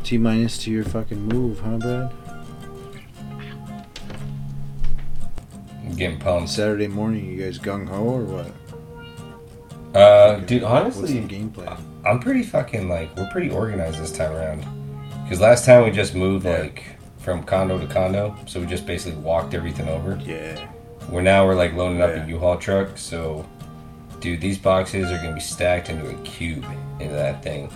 T 0.03 0.18
minus 0.18 0.57
to 0.64 0.72
your 0.72 0.84
fucking 0.84 1.22
move, 1.28 1.59
huh, 1.59 1.78
Brad? 1.78 2.12
I'm 5.86 5.95
getting 5.95 6.20
pumped. 6.20 6.49
Saturday 6.49 6.88
morning, 6.88 7.26
you 7.26 7.43
guys 7.43 7.57
gung 7.57 7.88
ho 7.88 8.03
or 8.03 8.24
what? 8.24 9.95
Uh, 9.95 10.39
dude, 10.41 10.64
honestly, 10.64 11.20
the 11.20 11.28
game? 11.28 11.53
I'm 12.05 12.20
pretty 12.20 12.43
fucking 12.43 12.88
like 12.89 13.16
we're 13.16 13.30
pretty 13.32 13.49
organized 13.49 13.99
this 14.01 14.12
time 14.12 14.32
around. 14.34 14.66
Because 15.24 15.39
last 15.39 15.66
time 15.66 15.84
we 15.86 15.91
just 15.91 16.14
moved 16.16 16.45
Yeah. 16.45 16.59
like 16.59 16.84
from 17.22 17.44
condo 17.44 17.78
to 17.80 17.86
condo, 17.88 18.36
so 18.46 18.60
we 18.60 18.66
just 18.66 18.86
basically 18.86 19.20
walked 19.22 19.54
everything 19.54 19.88
over. 19.88 20.20
Yeah. 20.26 20.68
We're 21.10 21.22
now 21.22 21.46
we're 21.46 21.56
like 21.56 21.74
loading 21.74 22.02
up 22.02 22.10
Yeah. 22.10 22.26
a 22.26 22.28
U-Haul 22.28 22.58
truck, 22.58 22.98
so 22.98 23.46
dude, 24.20 24.42
these 24.42 24.58
boxes 24.58 25.12
are 25.12 25.18
gonna 25.18 25.34
be 25.34 25.40
stacked 25.40 25.90
into 25.90 26.10
a 26.10 26.14
cube 26.24 26.66
into 27.00 27.14
that 27.16 27.42
thing. 27.44 27.70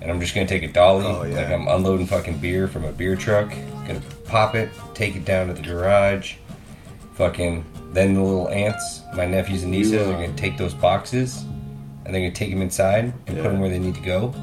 And 0.00 0.10
I'm 0.10 0.20
just 0.20 0.34
gonna 0.34 0.46
take 0.46 0.62
a 0.62 0.68
dolly, 0.68 1.04
Oh, 1.06 1.24
yeah. 1.24 1.36
like 1.36 1.48
I'm 1.50 1.66
unloading 1.68 2.06
fucking 2.06 2.38
beer 2.38 2.68
from 2.68 2.84
a 2.84 2.92
beer 2.92 3.16
truck, 3.16 3.50
gonna 3.86 4.00
pop 4.26 4.54
it, 4.54 4.70
take 4.94 5.16
it 5.16 5.24
down 5.24 5.48
to 5.48 5.54
the 5.54 5.62
garage, 5.62 6.34
fucking. 7.14 7.64
Then 7.92 8.12
the 8.14 8.22
little 8.22 8.50
ants, 8.50 9.00
my 9.14 9.24
nephews 9.24 9.62
and 9.62 9.72
nieces, 9.72 9.92
You, 9.92 10.00
are 10.00 10.08
uh, 10.12 10.12
gonna 10.12 10.32
take 10.34 10.58
those 10.58 10.74
boxes, 10.74 11.42
and 12.04 12.14
they're 12.14 12.20
gonna 12.20 12.32
take 12.32 12.50
them 12.50 12.60
inside 12.60 13.14
and 13.26 13.36
put 13.36 13.44
them 13.44 13.60
where 13.60 13.70
they 13.70 13.78
need 13.78 13.94
to 13.94 14.02
go. 14.02 14.34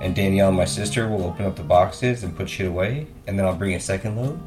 And 0.00 0.14
Danielle, 0.14 0.48
and 0.48 0.56
my 0.56 0.64
sister, 0.66 1.08
will 1.08 1.24
open 1.24 1.46
up 1.46 1.56
the 1.56 1.62
boxes 1.62 2.22
and 2.22 2.36
put 2.36 2.48
shit 2.50 2.66
away, 2.66 3.06
and 3.26 3.38
then 3.38 3.46
I'll 3.46 3.56
bring 3.56 3.74
a 3.74 3.80
second 3.80 4.16
load, 4.16 4.38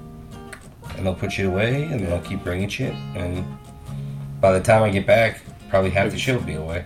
and 0.95 1.05
they'll 1.05 1.15
put 1.15 1.31
shit 1.31 1.47
away, 1.47 1.83
and 1.83 1.99
then 1.99 2.11
I'll 2.13 2.21
keep 2.21 2.43
bringing 2.43 2.69
shit, 2.69 2.93
and 3.15 3.45
by 4.39 4.53
the 4.53 4.61
time 4.61 4.83
I 4.83 4.89
get 4.89 5.07
back, 5.07 5.41
probably 5.69 5.89
half 5.89 6.11
the 6.11 6.17
shit 6.17 6.35
will 6.35 6.45
be 6.45 6.53
away. 6.53 6.85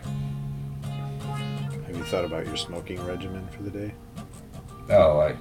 Have 1.88 1.96
you 1.98 2.04
thought 2.06 2.26
about 2.26 2.46
your 2.46 2.56
smoking 2.56 3.04
regimen 3.06 3.48
for 3.50 3.64
the 3.64 3.70
day? 3.70 3.94
Oh, 4.90 5.20
I, 5.20 5.36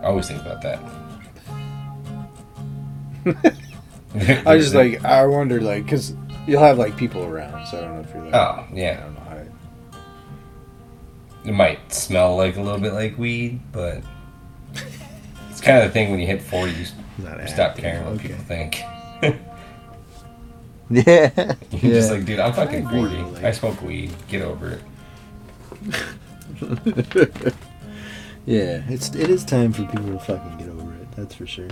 I 0.00 0.04
always 0.04 0.28
think 0.28 0.40
about 0.40 0.62
that. 0.62 0.78
I 4.46 4.56
was 4.56 4.64
just 4.64 4.74
like, 4.74 5.04
I 5.04 5.26
wonder 5.26 5.60
like, 5.60 5.84
because 5.84 6.14
you'll 6.46 6.62
have 6.62 6.78
like 6.78 6.96
people 6.96 7.24
around, 7.24 7.66
so 7.66 7.78
I 7.78 7.80
don't 7.82 7.94
know 7.96 8.00
if 8.00 8.14
you're 8.14 8.24
like, 8.24 8.34
Oh, 8.34 8.64
yeah. 8.72 9.08
Don't 11.46 11.56
know 11.56 11.64
how. 11.64 11.70
It, 11.70 11.76
might 11.76 11.92
smell 11.92 12.36
like 12.36 12.56
a 12.56 12.62
little 12.62 12.80
bit 12.80 12.92
like 12.92 13.18
weed, 13.18 13.60
but 13.72 14.02
it's 15.50 15.60
kind 15.60 15.78
of 15.78 15.84
the 15.84 15.90
thing 15.90 16.10
when 16.10 16.20
you 16.20 16.26
hit 16.26 16.42
40, 16.42 16.72
you 16.72 16.86
not 17.18 17.48
stop 17.48 17.76
caring 17.76 18.04
what 18.04 18.14
okay. 18.14 18.28
people 18.28 18.44
think. 18.44 18.80
Yeah. 20.88 21.54
You're 21.72 21.94
just 21.94 22.12
like, 22.12 22.24
dude, 22.24 22.38
I'm 22.38 22.52
fucking 22.52 22.88
40. 22.88 23.16
like- 23.16 23.42
I 23.42 23.50
smoke 23.50 23.82
weed. 23.82 24.14
Get 24.28 24.42
over 24.42 24.78
it. 26.60 27.54
Yeah, 28.46 28.82
it's 28.88 29.12
it 29.12 29.28
is 29.28 29.44
time 29.44 29.72
for 29.72 29.82
people 29.86 30.06
to 30.06 30.20
fucking 30.20 30.58
get 30.58 30.68
over 30.68 30.94
it. 30.94 31.10
That's 31.16 31.34
for 31.34 31.48
sure. 31.48 31.66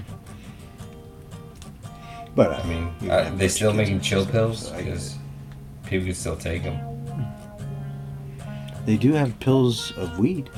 But 2.35 2.51
I 2.53 2.67
mean, 2.67 2.93
uh, 3.09 3.33
they 3.37 3.47
still 3.47 3.73
making 3.73 4.01
chill 4.01 4.27
pills 4.27 4.67
so 4.67 4.75
I 4.75 4.83
because 4.83 5.15
it. 5.15 5.19
people 5.87 6.07
can 6.07 6.15
still 6.17 6.37
take 6.37 6.65
them. 6.65 6.94
They 8.87 8.97
do 8.97 9.13
have 9.13 9.39
pills 9.41 9.93
of 9.97 10.19
weed. 10.19 10.51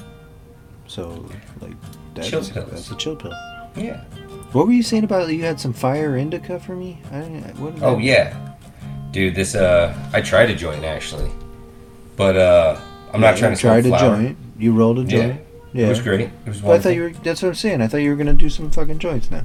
So 0.86 1.26
like 1.60 1.72
that's, 2.14 2.28
Chill 2.30 2.44
pills. 2.44 2.70
That's 2.70 2.90
a 2.90 2.96
chill 2.96 3.16
pill. 3.16 3.34
Yeah. 3.76 4.02
What 4.52 4.66
were 4.66 4.72
you 4.72 4.82
saying 4.82 5.04
about 5.04 5.28
you 5.28 5.42
had 5.44 5.60
some 5.60 5.72
fire 5.72 6.16
indica 6.16 6.58
for 6.60 6.74
me? 6.76 6.98
I 7.12 7.20
didn't, 7.20 7.56
Oh 7.82 7.96
that- 7.96 8.00
yeah, 8.02 8.52
dude. 9.10 9.34
This 9.34 9.54
uh, 9.54 9.94
I 10.12 10.20
tried 10.22 10.50
a 10.50 10.54
joint 10.54 10.84
actually, 10.84 11.30
but 12.16 12.36
uh, 12.36 12.80
I'm 13.12 13.20
Yeah, 13.20 13.30
not 13.30 13.38
trying 13.38 13.54
to 13.54 13.60
tried 13.60 13.84
a 13.86 13.88
flower. 13.88 14.16
joint. 14.16 14.38
You 14.58 14.72
rolled 14.72 14.98
a 15.00 15.04
joint. 15.04 15.40
Yeah, 15.74 15.86
It 15.86 15.88
was 15.90 16.00
great. 16.00 16.20
It 16.20 16.30
was 16.46 16.64
I 16.64 16.78
thought 16.78 16.94
you 16.94 17.02
were. 17.02 17.10
That's 17.10 17.42
what 17.42 17.48
I'm 17.48 17.54
saying. 17.54 17.82
I 17.82 17.88
thought 17.88 17.98
you 17.98 18.08
were 18.10 18.16
gonna 18.16 18.32
do 18.32 18.48
some 18.48 18.70
fucking 18.70 18.98
joints 18.98 19.30
now. 19.30 19.42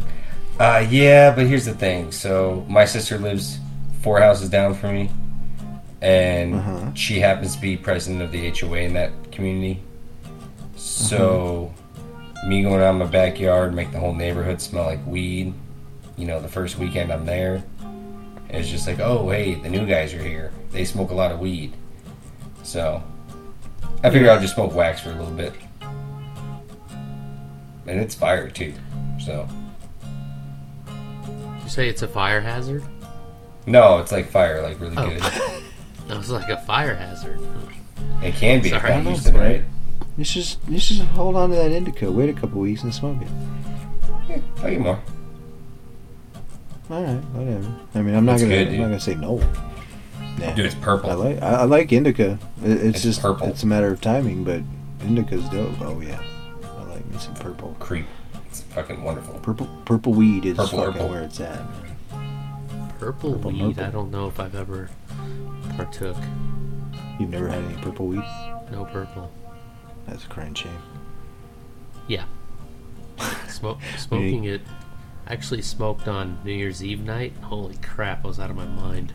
Uh, 0.59 0.85
yeah, 0.89 1.33
but 1.35 1.47
here's 1.47 1.65
the 1.65 1.73
thing. 1.73 2.11
So 2.11 2.63
my 2.69 2.85
sister 2.85 3.17
lives 3.17 3.57
four 4.01 4.19
houses 4.21 4.47
down 4.49 4.75
from 4.75 4.93
me, 4.95 5.09
and 6.01 6.55
Uh-huh. 6.55 6.93
she 6.95 7.19
happens 7.19 7.55
to 7.55 7.61
be 7.61 7.77
president 7.77 8.21
of 8.21 8.31
the 8.31 8.47
HOA 8.49 8.79
in 8.79 8.93
that 8.93 9.11
community. 9.31 9.81
So 10.75 11.71
Uh-huh. 12.35 12.47
me 12.47 12.63
going 12.63 12.81
out 12.81 12.91
in 12.91 12.97
my 12.99 13.05
backyard, 13.05 13.73
make 13.73 13.91
the 13.91 13.99
whole 13.99 14.13
neighborhood 14.15 14.59
smell 14.61 14.85
like 14.85 15.05
weed. 15.05 15.53
You 16.17 16.25
know, 16.27 16.39
the 16.41 16.47
first 16.49 16.77
weekend 16.77 17.11
I'm 17.11 17.25
there, 17.25 17.63
and 17.81 18.51
it's 18.51 18.69
just 18.69 18.87
like, 18.87 18.99
oh 18.99 19.29
hey, 19.29 19.55
the 19.55 19.69
new 19.69 19.85
guys 19.85 20.13
are 20.13 20.21
here. 20.23 20.51
They 20.71 20.85
smoke 20.85 21.11
a 21.11 21.15
lot 21.15 21.31
of 21.31 21.39
weed. 21.39 21.73
So 22.63 23.01
I 24.03 24.09
figure 24.09 24.29
I'll 24.29 24.39
just 24.39 24.55
smoke 24.55 24.73
wax 24.73 25.01
for 25.01 25.09
a 25.11 25.15
little 25.15 25.31
bit, 25.33 25.53
and 27.87 27.99
it's 27.99 28.15
fire 28.15 28.49
too. 28.49 28.73
So. 29.19 29.47
You 31.63 31.69
say 31.69 31.87
it's 31.87 32.01
a 32.01 32.07
fire 32.07 32.41
hazard? 32.41 32.83
No, 33.67 33.99
it's 33.99 34.11
like 34.11 34.27
fire, 34.29 34.61
like 34.61 34.79
really 34.79 34.95
Oh. 34.97 35.07
good. 35.09 35.21
That 36.11 36.17
was 36.17 36.29
like 36.29 36.49
a 36.49 36.57
fire 36.63 36.93
hazard. 36.93 37.39
It 38.21 38.35
can 38.35 38.61
be 38.61 38.67
if 38.69 38.81
Sorry. 38.81 39.01
not 39.01 39.09
used 39.11 39.27
it 39.27 39.33
right. 39.33 39.63
You 40.17 40.25
should 40.25 40.41
just, 40.41 40.59
you 40.67 40.77
should 40.77 40.97
hold 41.07 41.37
on 41.37 41.51
to 41.51 41.55
that 41.55 41.71
indica. 41.71 42.11
Wait 42.11 42.29
a 42.29 42.33
couple 42.33 42.59
weeks 42.59 42.83
and 42.83 42.93
smoke 42.93 43.21
it. 43.21 43.29
Yeah, 44.27 44.39
I'll 44.57 44.69
get 44.69 44.79
more. 44.81 44.99
All 46.89 47.01
right, 47.01 47.15
whatever. 47.33 47.73
I 47.95 48.01
mean, 48.01 48.13
I'm 48.13 48.25
not 48.25 48.33
It's 48.33 48.43
gonna. 48.43 48.55
good, 48.55 48.67
I'm 48.67 48.71
dude. 48.73 48.79
not 48.81 48.87
gonna 48.87 48.99
say 48.99 49.15
no. 49.15 49.37
Nah. 50.37 50.53
Dude, 50.53 50.65
it's 50.65 50.75
purple. 50.75 51.11
I 51.11 51.13
like. 51.13 51.41
I, 51.41 51.47
I 51.47 51.63
like 51.63 51.93
indica. 51.93 52.37
It, 52.61 52.71
it's, 52.71 52.83
It's 52.83 53.01
just 53.03 53.21
purple. 53.21 53.47
It's 53.47 53.63
a 53.63 53.67
matter 53.67 53.87
of 53.87 54.01
timing, 54.01 54.43
but 54.43 54.61
indica's 55.07 55.47
dope. 55.47 55.79
Oh 55.79 56.01
yeah, 56.01 56.21
I 56.77 56.83
like 56.83 57.05
me 57.09 57.17
some 57.19 57.35
purple. 57.35 57.73
Creep. 57.79 58.05
It's 58.47 58.63
fucking 58.63 59.01
wonderful. 59.01 59.35
Purple 59.39 59.69
purple 59.85 60.13
weed 60.13 60.45
is 60.45 60.57
Purple, 60.57 60.77
fucking 60.79 60.91
purple. 60.93 61.07
where 61.09 61.21
it's 61.23 61.39
at. 61.39 61.55
man. 61.55 62.89
Purple, 62.99 63.31
Purple 63.35 63.51
weed. 63.51 63.75
purple. 63.77 63.83
I 63.85 63.89
don't 63.91 64.11
know 64.11 64.27
if 64.27 64.41
I've 64.41 64.55
ever 64.55 64.89
partook. 65.85 66.17
You've 67.19 67.29
never 67.29 67.47
had 67.47 67.63
any 67.63 67.81
purple 67.81 68.07
weed? 68.07 68.23
No 68.71 68.85
purple. 68.85 69.31
That's 70.07 70.25
a 70.25 70.27
crying 70.27 70.53
shame. 70.53 70.81
Yeah. 72.07 72.25
Smoke, 73.47 73.79
smoking 73.97 74.45
it. 74.45 74.61
Actually 75.27 75.61
smoked 75.61 76.07
on 76.07 76.39
New 76.43 76.53
Year's 76.53 76.83
Eve 76.83 77.03
night. 77.03 77.33
Holy 77.41 77.77
crap! 77.77 78.25
I 78.25 78.27
was 78.27 78.39
out 78.39 78.49
of 78.49 78.55
my 78.55 78.65
mind. 78.65 79.13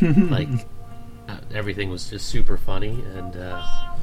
like 0.30 0.48
uh, 1.28 1.38
everything 1.52 1.90
was 1.90 2.10
just 2.10 2.28
super 2.28 2.56
funny, 2.56 3.02
and 3.16 3.36
uh, 3.36 3.94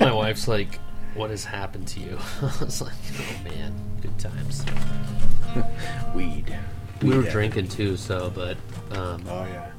my 0.00 0.12
wife's 0.12 0.46
like, 0.46 0.76
"What 1.14 1.30
has 1.30 1.44
happened 1.44 1.88
to 1.88 2.00
you?" 2.00 2.18
I 2.42 2.64
was 2.64 2.82
like, 2.82 2.92
"Oh 3.18 3.44
man, 3.44 3.74
good 4.00 4.18
times." 4.18 4.64
Weed. 6.14 6.56
We 7.02 7.10
were 7.10 7.22
Weed 7.22 7.30
drinking 7.30 7.68
too, 7.68 7.96
so 7.96 8.30
but 8.30 8.56
um, 8.96 9.24
Oh 9.28 9.44
yeah. 9.44 9.70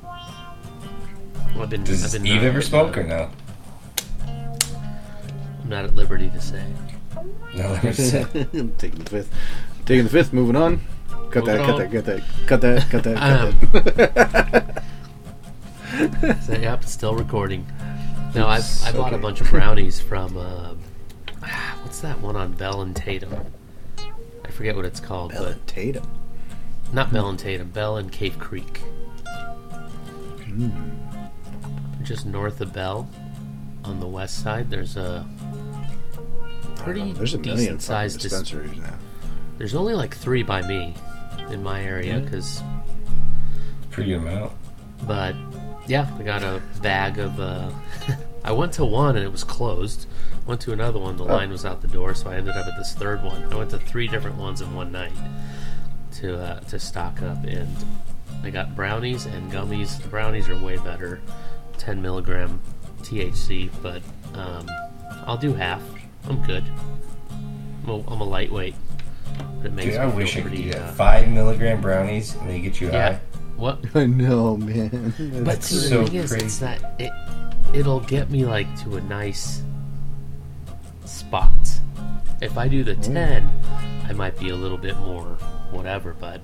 I've 1.57 1.69
been. 1.69 1.83
Does 1.83 2.03
I've 2.03 2.11
been 2.21 2.25
Eve 2.31 2.43
ever 2.43 2.61
smoke 2.61 2.97
or 2.97 3.03
no? 3.03 3.29
I'm 4.27 5.69
not 5.69 5.85
at 5.85 5.95
liberty 5.95 6.29
to 6.29 6.41
say. 6.41 6.63
No, 7.55 7.69
let 7.71 7.83
me. 8.53 8.69
Taking 8.77 8.99
the 8.99 9.09
fifth. 9.09 9.33
Taking 9.85 10.03
the 10.05 10.09
fifth. 10.09 10.33
Moving 10.33 10.55
on. 10.55 10.81
Cut 11.31 11.45
that. 11.45 11.59
Moving 11.67 11.91
Cut 11.91 12.05
that. 12.05 12.23
Cut 12.47 12.61
that. 12.61 12.89
Cut 12.89 13.03
that. 13.03 13.03
Cut 13.03 13.03
that. 13.03 13.17
Cut 13.17 13.87
Um, 13.87 14.83
that. 16.21 16.43
So, 16.43 16.53
yep, 16.53 16.83
still 16.85 17.15
recording. 17.15 17.65
No, 18.35 18.47
I 18.47 18.61
I 18.85 18.91
bought 18.91 19.13
a 19.13 19.17
bunch 19.17 19.41
of 19.41 19.49
brownies 19.49 19.99
from 19.99 20.37
uh, 20.37 20.73
what's 21.81 21.99
that 22.01 22.21
one 22.21 22.35
on 22.35 22.53
Bell 22.53 22.81
and 22.81 22.95
Tatum? 22.95 23.35
I 24.45 24.51
forget 24.51 24.75
what 24.75 24.85
it's 24.85 24.99
called, 24.99 25.31
Bell 25.31 25.45
and 25.45 25.67
Tatum. 25.67 26.07
not 26.93 27.11
Bell 27.11 27.27
and 27.29 27.37
Tatum. 27.39 27.69
Bell 27.71 27.97
and 27.97 28.11
Cave 28.11 28.37
Creek, 28.39 28.77
Hmm. 30.45 30.69
Just 32.09 32.25
north 32.25 32.59
of 32.59 32.73
Bell, 32.73 33.07
on 33.85 33.99
the 33.99 34.07
west 34.07 34.41
side. 34.43 34.69
There's 34.69 34.97
a 34.97 35.25
pretty 36.75 37.01
I 37.01 37.03
don't 37.05 37.13
know, 37.13 37.17
There's 37.19 37.33
a 37.35 37.37
decent 37.37 37.59
fucking 37.65 37.79
sized. 37.79 38.19
dis- 38.21 38.53
now. 38.53 38.95
There's 39.57 39.75
only 39.75 39.93
like 39.93 40.15
three 40.15 40.43
by 40.43 40.61
me 40.67 40.95
in 41.51 41.61
my 41.63 41.83
area, 41.83 42.15
Yeah. 42.17 42.19
because 42.19 42.61
Pretty 43.91 44.11
good 44.11 44.19
amount. 44.21 44.51
But 45.03 45.35
yeah, 45.87 46.09
I 46.19 46.23
got 46.23 46.43
a 46.43 46.61
bag 46.81 47.19
of. 47.19 47.39
Uh, 47.39 47.69
I 48.43 48.51
went 48.53 48.73
to 48.73 48.85
one 48.85 49.15
and 49.17 49.25
it 49.25 49.31
was 49.31 49.43
closed. 49.43 50.07
Went 50.47 50.61
to 50.61 50.71
another 50.71 50.97
one, 50.99 51.15
the 51.17 51.23
Oh. 51.25 51.35
line 51.35 51.49
was 51.51 51.65
out 51.65 51.81
the 51.81 51.87
door, 51.87 52.13
so 52.15 52.29
I 52.29 52.35
ended 52.37 52.55
up 52.55 52.65
at 52.67 52.75
this 52.77 52.93
third 52.93 53.21
one. 53.23 53.51
I 53.51 53.55
went 53.55 53.69
to 53.71 53.77
three 53.79 54.07
different 54.07 54.37
ones 54.37 54.61
in 54.61 54.73
one 54.73 54.91
night 54.91 55.11
to 56.13 56.39
uh, 56.41 56.59
to 56.61 56.79
stock 56.79 57.21
up, 57.21 57.43
and 57.45 57.67
I 58.43 58.49
got 58.49 58.75
brownies 58.75 59.25
and 59.25 59.51
gummies. 59.51 60.01
The 60.01 60.07
brownies 60.07 60.47
are 60.49 60.57
way 60.57 60.77
better, 60.77 61.19
10 61.79 62.01
milligram 62.01 62.61
THC, 63.01 63.69
but 63.81 64.01
um, 64.35 64.69
I'll 65.25 65.37
do 65.37 65.53
half. 65.53 65.81
I'm 66.25 66.41
good. 66.43 66.63
I'm 67.83 67.89
a, 67.89 67.95
I'm 68.11 68.21
a 68.21 68.23
lightweight. 68.23 68.75
But 69.57 69.67
it 69.67 69.73
makes 69.73 69.85
Dude, 69.87 69.93
me 69.95 69.99
I 70.01 70.05
wish 70.07 70.31
I 70.37 70.41
could 70.41 70.49
pretty. 70.49 70.63
do 70.65 70.71
that. 70.73 70.81
uh, 70.81 70.91
Five 70.93 71.29
milligram 71.29 71.81
brownies 71.81 72.35
and 72.35 72.49
they 72.49 72.59
get 72.61 72.79
you 72.81 72.87
yeah. 72.91 73.13
high. 73.13 73.19
What? 73.55 73.83
I 73.95 74.05
know, 74.05 74.57
man. 74.57 75.13
But 75.17 75.45
That's 75.45 75.67
see, 75.67 75.75
the 75.77 75.81
so 75.81 76.05
thing 76.05 76.15
is, 76.15 76.31
it's 76.33 76.59
crazy. 76.59 76.65
that 76.65 76.95
it 76.99 77.11
it'll 77.77 77.99
get 78.01 78.29
me 78.29 78.45
like 78.45 78.67
to 78.83 78.97
a 78.97 79.01
nice 79.01 79.61
spot. 81.05 81.51
If 82.41 82.57
I 82.57 82.67
do 82.67 82.83
the 82.83 82.95
Mm. 82.95 83.03
ten, 83.13 83.49
I 84.07 84.13
might 84.13 84.37
be 84.39 84.49
a 84.49 84.55
little 84.55 84.77
bit 84.77 84.97
more 84.99 85.37
whatever. 85.71 86.13
But 86.19 86.41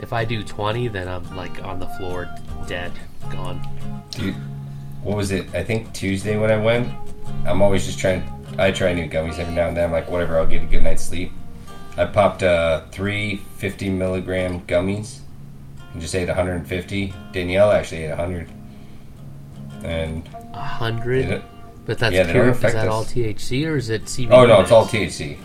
if 0.00 0.12
I 0.12 0.24
do 0.24 0.42
twenty, 0.42 0.88
then 0.88 1.08
I'm 1.08 1.34
like 1.36 1.62
on 1.64 1.78
the 1.78 1.88
floor, 1.98 2.28
dead, 2.66 2.92
gone. 3.30 3.60
Dude, 4.10 4.36
what 5.04 5.16
was 5.16 5.30
it? 5.30 5.54
I 5.54 5.62
think 5.62 5.92
Tuesday 5.92 6.36
when 6.36 6.50
I 6.50 6.56
went, 6.56 6.92
I'm 7.46 7.62
always 7.62 7.84
just 7.86 7.98
trying. 7.98 8.28
I 8.58 8.70
try 8.70 8.92
new 8.92 9.08
gummies 9.08 9.38
every 9.38 9.54
now 9.54 9.68
and 9.68 9.76
then. 9.76 9.84
I'm 9.86 9.92
like, 9.92 10.08
whatever, 10.10 10.38
I'll 10.38 10.46
get 10.46 10.62
a 10.62 10.66
good 10.66 10.82
night's 10.82 11.02
sleep. 11.04 11.30
I 11.96 12.06
popped 12.06 12.42
uh, 12.42 12.82
three 12.90 13.36
50 13.58 13.90
milligram 13.90 14.60
gummies 14.62 15.20
and 15.92 16.00
just 16.00 16.14
ate 16.14 16.28
150. 16.28 17.14
Danielle 17.32 17.70
actually 17.72 18.04
ate 18.04 18.10
100. 18.10 18.48
And 19.84 20.28
A 20.54 20.60
hundred, 20.60 21.42
but 21.84 21.98
that's 21.98 22.14
Yeah, 22.14 22.30
pure. 22.30 22.48
Is 22.50 22.60
that 22.60 22.74
us. 22.74 22.88
all 22.88 23.04
THC 23.04 23.66
or 23.66 23.76
is 23.76 23.90
it 23.90 24.04
CBD? 24.04 24.30
oh 24.32 24.46
no, 24.46 24.60
it's 24.62 24.70
all? 24.70 24.86
THC. 24.86 25.36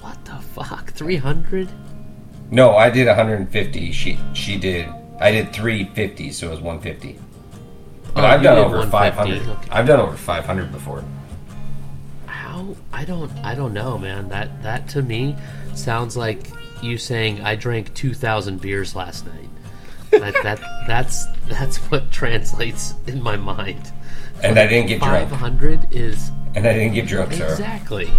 What 0.00 0.24
the 0.24 0.36
fuck? 0.36 0.92
Three 0.92 1.16
hundred? 1.16 1.68
No, 2.52 2.76
I 2.76 2.88
did 2.90 3.06
150. 3.08 3.92
She 3.92 4.18
she 4.32 4.56
did. 4.58 4.88
I 5.18 5.30
did 5.32 5.52
350, 5.52 6.30
so 6.32 6.46
it 6.46 6.50
was 6.50 6.60
150. 6.60 7.18
But 8.14 8.24
Oh, 8.24 8.26
I've 8.26 8.42
done 8.42 8.58
over 8.58 8.86
500. 8.86 9.48
okay. 9.48 9.68
I've 9.70 9.86
done 9.86 10.00
over 10.00 10.16
500 10.16 10.72
before. 10.72 11.04
How? 12.26 12.74
I 12.92 13.04
don't. 13.04 13.30
I 13.44 13.54
don't 13.54 13.72
know, 13.72 13.96
man. 13.98 14.28
That 14.28 14.62
that 14.62 14.88
to 14.90 15.02
me 15.02 15.36
sounds 15.74 16.16
like 16.16 16.48
you 16.82 16.98
saying 16.98 17.40
I 17.42 17.54
drank 17.56 17.94
two 17.94 18.14
thousand 18.14 18.60
beers 18.60 18.94
last 18.96 19.26
night. 19.26 19.48
that, 20.10 20.34
that 20.42 20.60
that's 20.86 21.26
that's 21.48 21.76
what 21.90 22.10
translates 22.10 22.94
in 23.06 23.22
my 23.22 23.36
mind. 23.36 23.92
And 24.42 24.58
I 24.58 24.66
didn't 24.66 24.88
get 24.88 25.00
Five 25.00 25.28
drunk. 25.28 25.40
500 25.42 25.94
is 25.94 26.30
And 26.54 26.66
I 26.66 26.72
didn't 26.72 26.94
get 26.94 27.06
drunk, 27.06 27.32
sir. 27.34 27.44
exactly. 27.46 28.10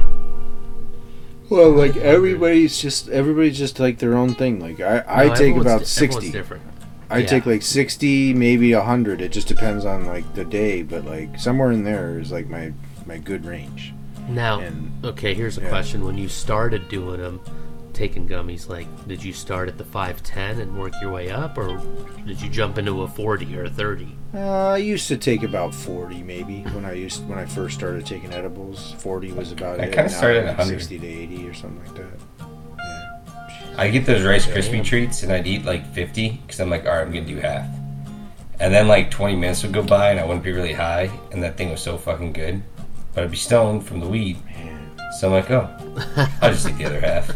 Well, 1.49 1.71
like 1.71 1.97
everybody's 1.97 2.79
just 2.81 3.09
everybody's 3.09 3.57
just 3.57 3.79
like 3.79 3.97
their 3.99 4.13
own 4.15 4.35
thing. 4.35 4.59
Like 4.61 4.79
I, 4.79 5.03
I 5.07 5.27
No, 5.27 5.35
take 5.35 5.55
about 5.57 5.85
sixty. 5.85 6.31
different. 6.31 6.63
I 7.11 7.19
Yeah. 7.19 7.27
take 7.27 7.45
like 7.45 7.61
sixty, 7.61 8.33
maybe 8.33 8.71
hundred. 8.71 9.21
It 9.21 9.31
just 9.31 9.47
depends 9.47 9.85
on 9.85 10.05
like 10.05 10.33
the 10.33 10.45
day, 10.45 10.81
but 10.81 11.05
like 11.05 11.37
somewhere 11.39 11.71
in 11.71 11.83
there 11.83 12.19
is 12.19 12.31
like 12.31 12.47
my 12.49 12.73
my 13.05 13.17
good 13.17 13.45
range. 13.45 13.93
Now, 14.29 14.59
And 14.61 14.91
okay, 15.03 15.33
here's 15.33 15.57
a 15.57 15.61
yeah. 15.61 15.69
question: 15.69 16.05
When 16.05 16.17
you 16.17 16.29
started 16.29 16.87
doing 16.89 17.19
them, 17.21 17.41
taking 17.93 18.27
gummies, 18.27 18.69
like, 18.69 18.87
did 19.07 19.23
you 19.23 19.33
start 19.33 19.67
at 19.67 19.77
the 19.77 19.83
five 19.83 20.23
ten 20.23 20.59
and 20.59 20.77
work 20.79 20.93
your 21.01 21.11
way 21.11 21.29
up, 21.31 21.57
or 21.57 21.81
did 22.25 22.41
you 22.41 22.49
jump 22.49 22.77
into 22.77 23.01
a 23.01 23.07
forty 23.07 23.57
or 23.57 23.65
a 23.65 23.69
thirty? 23.69 24.15
uh, 24.33 24.69
I 24.69 24.77
used 24.77 25.09
to 25.09 25.17
take 25.17 25.43
about 25.43 25.75
forty, 25.75 26.23
maybe 26.23 26.61
when 26.73 26.85
I 26.85 26.93
used 26.93 27.27
when 27.27 27.37
I 27.39 27.45
first 27.45 27.75
started 27.77 28.05
taking 28.05 28.31
edibles. 28.31 28.93
Forty 28.99 29.33
was 29.33 29.51
about 29.51 29.81
I 29.81 29.85
it. 29.85 29.93
kinda 29.93 30.09
started 30.09 30.43
I'm 30.43 30.49
at 30.49 30.49
like 30.51 30.57
100. 30.59 30.79
sixty 30.79 30.99
to 30.99 31.07
eighty 31.07 31.45
or 31.47 31.53
something 31.53 31.83
like 31.85 31.95
that. 31.97 32.19
Yeah. 33.71 33.81
I 33.81 33.89
get 33.89 34.05
those 34.05 34.23
Rice 34.23 34.47
Yeah. 34.47 34.55
Krispie 34.55 34.83
treats 34.83 35.23
and 35.23 35.31
I'd 35.31 35.47
eat 35.47 35.65
like 35.65 35.85
50 35.93 36.41
because 36.45 36.59
I'm 36.59 36.69
like, 36.69 36.85
all 36.85 36.91
right, 36.91 37.01
I'm 37.01 37.11
going 37.11 37.25
to 37.25 37.33
do 37.33 37.39
half. 37.39 37.67
And 38.59 38.73
then 38.73 38.87
like 38.87 39.09
20 39.09 39.35
minutes 39.35 39.63
would 39.63 39.73
go 39.73 39.81
by 39.83 40.11
and 40.11 40.19
I 40.19 40.23
wouldn't 40.25 40.43
be 40.43 40.51
really 40.51 40.73
high 40.73 41.09
and 41.31 41.41
that 41.43 41.57
thing 41.57 41.71
was 41.71 41.81
so 41.81 41.97
fucking 41.97 42.33
good. 42.33 42.61
But 43.13 43.23
I'd 43.25 43.31
be 43.31 43.37
stoned 43.37 43.85
from 43.85 43.99
the 43.99 44.07
weed. 44.07 44.43
Man. 44.45 44.91
So 45.19 45.27
I'm 45.27 45.33
like, 45.33 45.51
oh, 45.51 45.69
I'll 46.41 46.51
just 46.51 46.67
eat 46.69 46.77
the 46.77 46.85
other 46.85 47.01
half. 47.01 47.31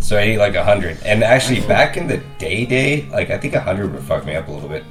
So 0.00 0.16
I 0.16 0.20
ate 0.22 0.38
like 0.38 0.54
100. 0.54 0.98
And 1.04 1.22
actually, 1.24 1.60
back 1.66 1.96
in 1.96 2.06
the 2.06 2.18
day, 2.38 2.64
day, 2.64 3.02
like 3.10 3.30
I 3.30 3.38
think 3.38 3.54
100 3.54 3.92
would 3.92 4.02
fuck 4.04 4.24
me 4.24 4.34
up 4.36 4.48
a 4.48 4.52
little 4.52 4.68
bit. 4.68 4.84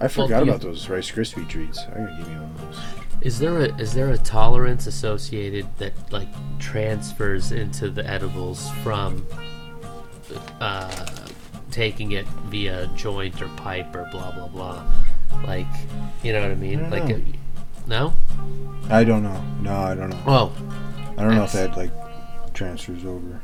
I 0.00 0.08
forgot 0.08 0.44
you- 0.44 0.50
about 0.50 0.60
those 0.60 0.88
Rice 0.88 1.10
Krispie 1.10 1.48
treats. 1.48 1.78
I 1.80 1.98
gotta 2.00 2.14
give 2.18 2.28
me 2.28 2.34
one 2.36 2.44
of 2.44 2.60
those. 2.60 2.80
Is 3.24 3.38
there 3.38 3.56
a 3.56 3.74
is 3.76 3.94
there 3.94 4.10
a 4.10 4.18
tolerance 4.18 4.86
associated 4.86 5.66
that 5.78 5.94
like 6.12 6.28
transfers 6.58 7.52
into 7.52 7.88
the 7.88 8.06
edibles 8.06 8.70
from 8.82 9.26
uh, 10.60 11.06
taking 11.70 12.12
it 12.12 12.26
via 12.50 12.86
joint 12.88 13.40
or 13.40 13.48
pipe 13.56 13.96
or 13.96 14.06
blah 14.12 14.30
blah 14.30 14.48
blah? 14.48 14.84
Like, 15.46 15.66
you 16.22 16.34
know 16.34 16.42
what 16.42 16.50
I 16.50 16.54
mean? 16.54 16.84
I 16.84 16.88
like, 16.90 17.08
know. 17.08 17.16
uh, 17.16 17.20
no? 17.86 18.14
I 18.90 19.04
don't 19.04 19.22
know. 19.22 19.42
No, 19.62 19.74
I 19.74 19.94
don't 19.94 20.10
know. 20.10 20.22
Oh, 20.26 20.52
I 21.16 21.22
don't 21.22 21.34
know 21.34 21.44
if 21.44 21.52
that 21.52 21.78
like 21.78 21.92
transfers 22.52 23.06
over 23.06 23.40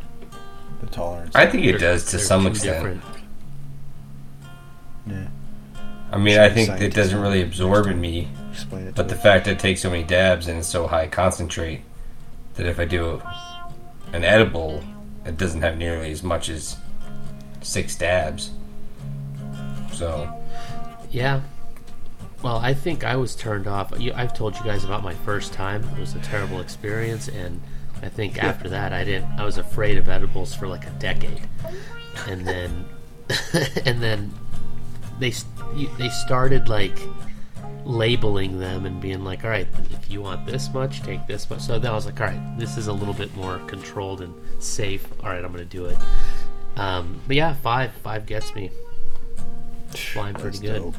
the 0.83 0.87
tolerance. 0.89 1.35
I 1.35 1.47
think 1.47 1.65
it 1.65 1.79
does 1.79 2.05
to 2.11 2.19
some 2.19 2.47
extent. 2.47 2.77
different- 2.77 3.03
yeah. 5.07 5.27
I 6.13 6.19
mean, 6.19 6.39
I 6.39 6.51
think 6.51 6.83
it 6.83 6.93
doesn't 6.93 7.19
really 7.19 7.41
absorb 7.41 7.87
in 7.87 7.99
me 7.99 8.29
Explain 8.63 8.87
it. 8.89 8.95
But 8.95 9.05
to 9.05 9.09
the 9.11 9.15
me. 9.17 9.23
fact 9.23 9.45
that 9.47 9.53
it 9.53 9.59
takes 9.59 9.81
so 9.83 9.91
many 9.91 10.05
dabs 10.05 10.49
and 10.49 10.59
it's 10.59 10.69
so 10.69 10.87
high 10.87 11.07
concentrate 11.07 11.83
that 12.55 12.67
if 12.67 12.79
I 12.79 12.85
do 12.85 13.23
an 14.13 14.25
edible, 14.25 14.83
it 15.25 15.37
doesn't 15.37 15.63
have 15.63 15.79
nearly 15.79 16.11
as 16.11 16.23
much 16.23 16.49
as 16.49 16.77
six 17.63 17.97
dabs. 17.97 18.51
So 19.93 20.33
Yeah. 21.11 21.41
Well, 22.43 22.57
I 22.57 22.73
think 22.73 23.05
I 23.05 23.17
was 23.17 23.37
turned 23.37 23.67
off. 23.67 23.93
I've 23.93 24.33
told 24.35 24.57
you 24.57 24.65
guys 24.65 24.83
about 24.85 25.03
my 25.03 25.15
first 25.15 25.53
time. 25.53 25.85
It 25.97 26.01
was 26.01 26.15
a 26.15 26.21
terrible 26.21 26.61
experience, 26.61 27.29
and 27.29 27.61
I 28.03 28.09
think 28.09 28.43
after 28.43 28.69
that, 28.71 28.95
I 28.95 29.05
didn't. 29.05 29.39
I 29.39 29.45
was 29.45 29.59
afraid 29.59 29.99
of 29.99 30.09
edibles 30.09 30.55
for 30.55 30.67
like 30.67 30.87
a 30.87 30.91
decade, 30.93 31.43
and 32.27 32.47
then, 32.47 32.87
and 33.85 34.03
then 34.03 34.33
they 35.19 35.35
they 35.99 36.09
started 36.09 36.67
like 36.71 36.99
labeling 37.85 38.59
them 38.59 38.87
and 38.87 39.01
being 39.01 39.25
like, 39.25 39.45
all 39.45 39.51
right, 39.51 39.67
if 39.91 40.11
you 40.11 40.21
want 40.23 40.47
this 40.47 40.73
much, 40.73 41.03
take 41.03 41.27
this 41.27 41.49
much. 41.51 41.61
So 41.61 41.79
then 41.79 41.91
I 41.91 41.95
was 41.95 42.07
like, 42.07 42.21
all 42.21 42.27
right, 42.27 42.59
this 42.59 42.77
is 42.77 42.87
a 42.89 42.93
little 42.93 43.15
bit 43.15 43.35
more 43.37 43.59
controlled 43.67 44.21
and 44.21 44.35
safe. 44.63 45.07
All 45.23 45.31
right, 45.31 45.45
I'm 45.45 45.51
gonna 45.53 45.65
do 45.65 45.87
it. 45.87 45.99
Um, 46.77 47.21
but 47.27 47.37
yeah, 47.37 47.55
five 47.55 47.93
five 48.03 48.27
gets 48.27 48.55
me. 48.55 48.71
Flying 49.91 50.35
pretty 50.35 50.59
That's 50.59 50.61
good. 50.61 50.83
dope. 50.83 50.95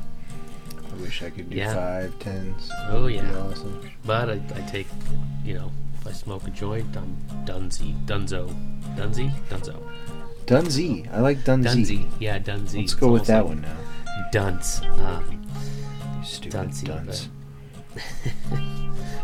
I 0.92 1.02
wish 1.02 1.24
I 1.24 1.30
could 1.30 1.50
do 1.50 1.56
Yeah. 1.56 1.74
five, 1.74 2.20
tens. 2.20 2.70
Oh, 2.90 3.08
yeah. 3.08 3.34
awesome. 3.38 3.90
But 4.06 4.30
I, 4.30 4.34
I 4.56 4.62
take, 4.70 4.88
you 5.46 5.54
know, 5.54 5.72
if 6.00 6.08
I 6.08 6.12
smoke 6.12 6.46
a 6.46 6.50
joint, 6.50 6.98
I'm 6.98 7.16
Dunsey. 7.46 7.96
Dunzo. 8.06 8.54
Dunsey? 8.98 9.32
Dunzo. 9.50 9.82
Dunsey. 10.46 11.08
I 11.14 11.22
like 11.22 11.46
Dunsey. 11.46 11.64
Dunsey. 11.86 12.08
Yeah, 12.20 12.40
Dunsey. 12.40 12.80
Let's 12.80 12.92
It's 12.92 13.00
go 13.00 13.10
with 13.14 13.26
that 13.28 13.46
like 13.46 13.56
one 13.56 13.62
now. 13.62 13.78
Dunce. 14.34 14.82
Um, 14.82 15.41
You 16.22 16.26
stupid 16.28 16.52
Dunsey, 16.54 16.86
dunce. 16.88 17.30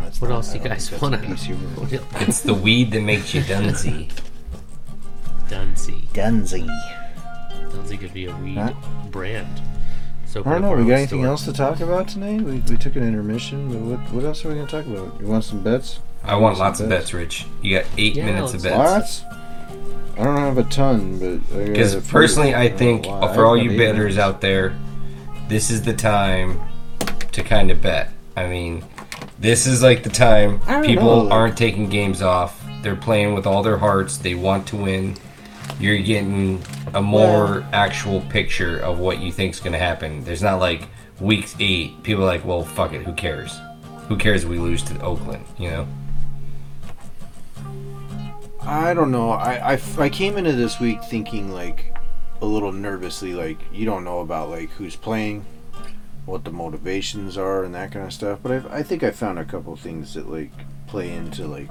That's 0.01 0.19
what 0.21 0.29
not- 0.29 0.35
else 0.37 0.47
do 0.49 0.57
you 0.57 0.63
don't 0.63 0.73
guys 0.73 0.89
think 0.89 1.01
want 1.01 1.21
that's 1.21 1.45
a 1.45 1.47
PC 1.49 1.79
word. 1.79 1.89
to. 1.89 2.01
it's 2.27 2.41
the 2.41 2.53
weed 2.53 2.91
that 2.91 3.01
makes 3.01 3.33
you 3.33 3.41
dunsy. 3.43 4.09
Dunsey. 5.49 6.07
Dunsey. 6.13 6.67
Dunsey 7.71 7.97
could 7.97 8.13
be 8.13 8.25
a 8.25 8.35
weed 8.37 8.55
Huh? 8.57 8.73
brand. 9.11 9.61
So 10.25 10.41
I 10.45 10.53
don't 10.53 10.61
know. 10.63 10.71
We 10.75 10.83
got 10.85 10.95
anything 10.95 11.23
else 11.23 11.45
to 11.45 11.53
talk 11.53 11.79
about 11.79 12.07
tonight? 12.09 12.41
We, 12.41 12.59
we 12.59 12.77
took 12.77 12.95
an 12.97 13.03
intermission, 13.03 13.69
but 13.69 13.79
what 13.79 14.13
what 14.13 14.25
else 14.25 14.43
are 14.43 14.49
we 14.49 14.55
gonna 14.55 14.67
talk 14.67 14.85
about? 14.85 15.19
You 15.21 15.27
want 15.27 15.45
some 15.45 15.61
bets? 15.63 15.99
I 16.23 16.35
want 16.35 16.57
Some 16.57 16.65
lots 16.65 16.79
of 16.81 16.89
bets, 16.89 17.13
Rich. 17.13 17.45
You 17.61 17.77
got 17.77 17.85
eight 17.97 18.15
Yeah, 18.15 18.25
minutes 18.25 18.53
of 18.53 18.63
let's- 18.63 19.21
bets. 19.21 19.23
Lots. 19.23 19.33
I 20.19 20.23
don't 20.23 20.37
have 20.37 20.57
a 20.57 20.63
ton, 20.63 21.19
but 21.19 21.55
I 21.55 21.59
got 21.65 21.67
Because 21.67 21.93
few. 21.93 22.01
personally, 22.01 22.53
I 22.55 22.63
don't 22.67 22.71
know 22.73 22.77
think 22.77 23.05
why. 23.05 23.33
for 23.35 23.45
all 23.45 23.55
I've 23.55 23.63
you 23.63 23.69
got 23.69 23.73
eight 23.75 23.77
betters 23.77 24.15
minutes. 24.15 24.17
out 24.17 24.41
there, 24.41 24.75
this 25.47 25.69
is 25.69 25.83
the 25.83 25.93
time 25.93 26.59
to 27.37 27.43
kind 27.43 27.71
of 27.71 27.81
bet. 27.81 28.09
I 28.35 28.47
mean, 28.47 28.83
this 29.39 29.65
is 29.67 29.81
like 29.81 30.03
the 30.03 30.09
time 30.09 30.59
people 30.83 31.23
know, 31.23 31.31
aren't 31.31 31.57
taking 31.57 31.87
games 31.87 32.21
off. 32.21 32.63
They're 32.81 32.95
playing 32.95 33.35
with 33.35 33.45
all 33.45 33.63
their 33.63 33.77
hearts. 33.77 34.17
They 34.17 34.35
want 34.35 34.67
to 34.67 34.75
win. 34.75 35.15
You're 35.79 35.99
getting 35.99 36.63
a 36.93 37.01
more 37.01 37.63
actual 37.71 38.21
picture 38.21 38.79
of 38.79 38.99
what 38.99 39.19
you 39.19 39.31
think's 39.31 39.59
going 39.59 39.73
to 39.73 39.79
happen. 39.79 40.23
There's 40.23 40.41
not 40.41 40.59
like 40.59 40.87
week 41.19 41.47
eight. 41.59 42.01
People 42.03 42.23
are 42.23 42.27
like, 42.27 42.43
well, 42.43 42.63
fuck 42.63 42.93
it. 42.93 43.03
Who 43.03 43.13
cares? 43.13 43.59
Who 44.07 44.17
cares 44.17 44.43
if 44.43 44.49
we 44.49 44.57
lose 44.57 44.81
to 44.83 44.99
Oakland? 45.01 45.45
You 45.59 45.69
know. 45.71 45.87
I 48.61 48.93
don't 48.95 49.11
know. 49.11 49.29
I, 49.29 49.73
I, 49.73 49.79
I 49.99 50.09
came 50.09 50.37
into 50.37 50.53
this 50.53 50.79
week 50.79 51.03
thinking 51.03 51.51
like 51.51 51.95
a 52.41 52.45
little 52.45 52.71
nervously, 52.71 53.33
like 53.33 53.59
you 53.71 53.85
don't 53.85 54.03
know 54.03 54.21
about 54.21 54.49
like 54.49 54.71
who's 54.71 54.95
playing, 54.95 55.45
what 56.27 56.43
the 56.43 56.51
motivations 56.51 57.37
are, 57.37 57.63
and 57.63 57.73
that 57.73 57.91
kind 57.91 58.05
of 58.05 58.13
stuff. 58.13 58.39
But 58.43 58.51
I, 58.51 58.79
I 58.79 58.83
think 58.83 59.01
I 59.01 59.11
found 59.11 59.39
a 59.39 59.45
couple 59.45 59.75
things 59.77 60.13
that 60.13 60.29
like 60.29 60.51
play 60.85 61.13
into 61.13 61.47
like 61.47 61.69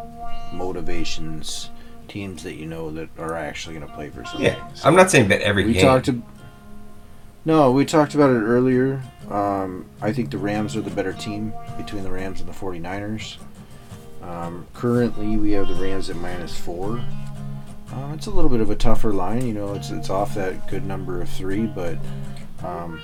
motivations, 0.53 1.71
teams 2.09 2.43
that 2.43 2.55
you 2.55 2.67
know 2.67 2.91
that 2.91 3.11
are 3.19 3.37
actually 3.37 3.77
going 3.77 3.87
to 3.87 3.95
play 3.95 4.09
for 4.09 4.25
something. 4.25 4.45
Yeah. 4.45 4.71
I'm 4.83 4.97
not 4.97 5.11
saying 5.11 5.29
that 5.29 5.43
every 5.43 5.67
we 5.67 5.75
game. 5.75 5.83
talked. 5.83 6.07
To, 6.07 6.23
no, 7.45 7.71
we 7.71 7.85
talked 7.85 8.15
about 8.15 8.31
it 8.31 8.41
earlier. 8.41 9.03
Um, 9.31 9.85
I 10.01 10.13
think 10.13 10.31
the 10.31 10.39
Rams 10.39 10.75
are 10.75 10.81
the 10.81 10.91
better 10.91 11.13
team 11.13 11.53
between 11.77 12.03
the 12.03 12.11
Rams 12.11 12.41
and 12.41 12.49
the 12.49 12.55
49ers. 12.55 13.37
Um, 14.23 14.67
currently, 14.73 15.37
we 15.37 15.53
have 15.53 15.69
the 15.69 15.75
Rams 15.75 16.09
at 16.09 16.17
minus 16.17 16.59
four. 16.59 17.05
Um, 17.93 18.15
it's 18.15 18.27
a 18.27 18.31
little 18.31 18.51
bit 18.51 18.61
of 18.61 18.71
a 18.71 18.75
tougher 18.75 19.13
line, 19.13 19.47
you 19.47 19.53
know. 19.53 19.75
It's 19.75 19.91
it's 19.91 20.09
off 20.09 20.35
that 20.35 20.67
good 20.69 20.87
number 20.87 21.21
of 21.21 21.29
three, 21.29 21.67
but 21.67 21.99
um, 22.65 23.01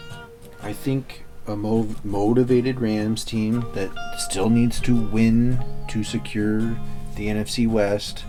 I 0.63 0.73
think 0.73 1.25
a 1.47 1.57
mo- 1.57 1.95
motivated 2.05 2.81
Rams 2.81 3.25
team 3.25 3.65
that 3.75 3.91
still 4.19 4.49
needs 4.49 4.81
to 4.81 4.95
win 4.95 5.63
to 5.89 6.05
secure 6.05 6.61
the 7.17 7.27
NFC 7.27 7.69
West, 7.69 8.25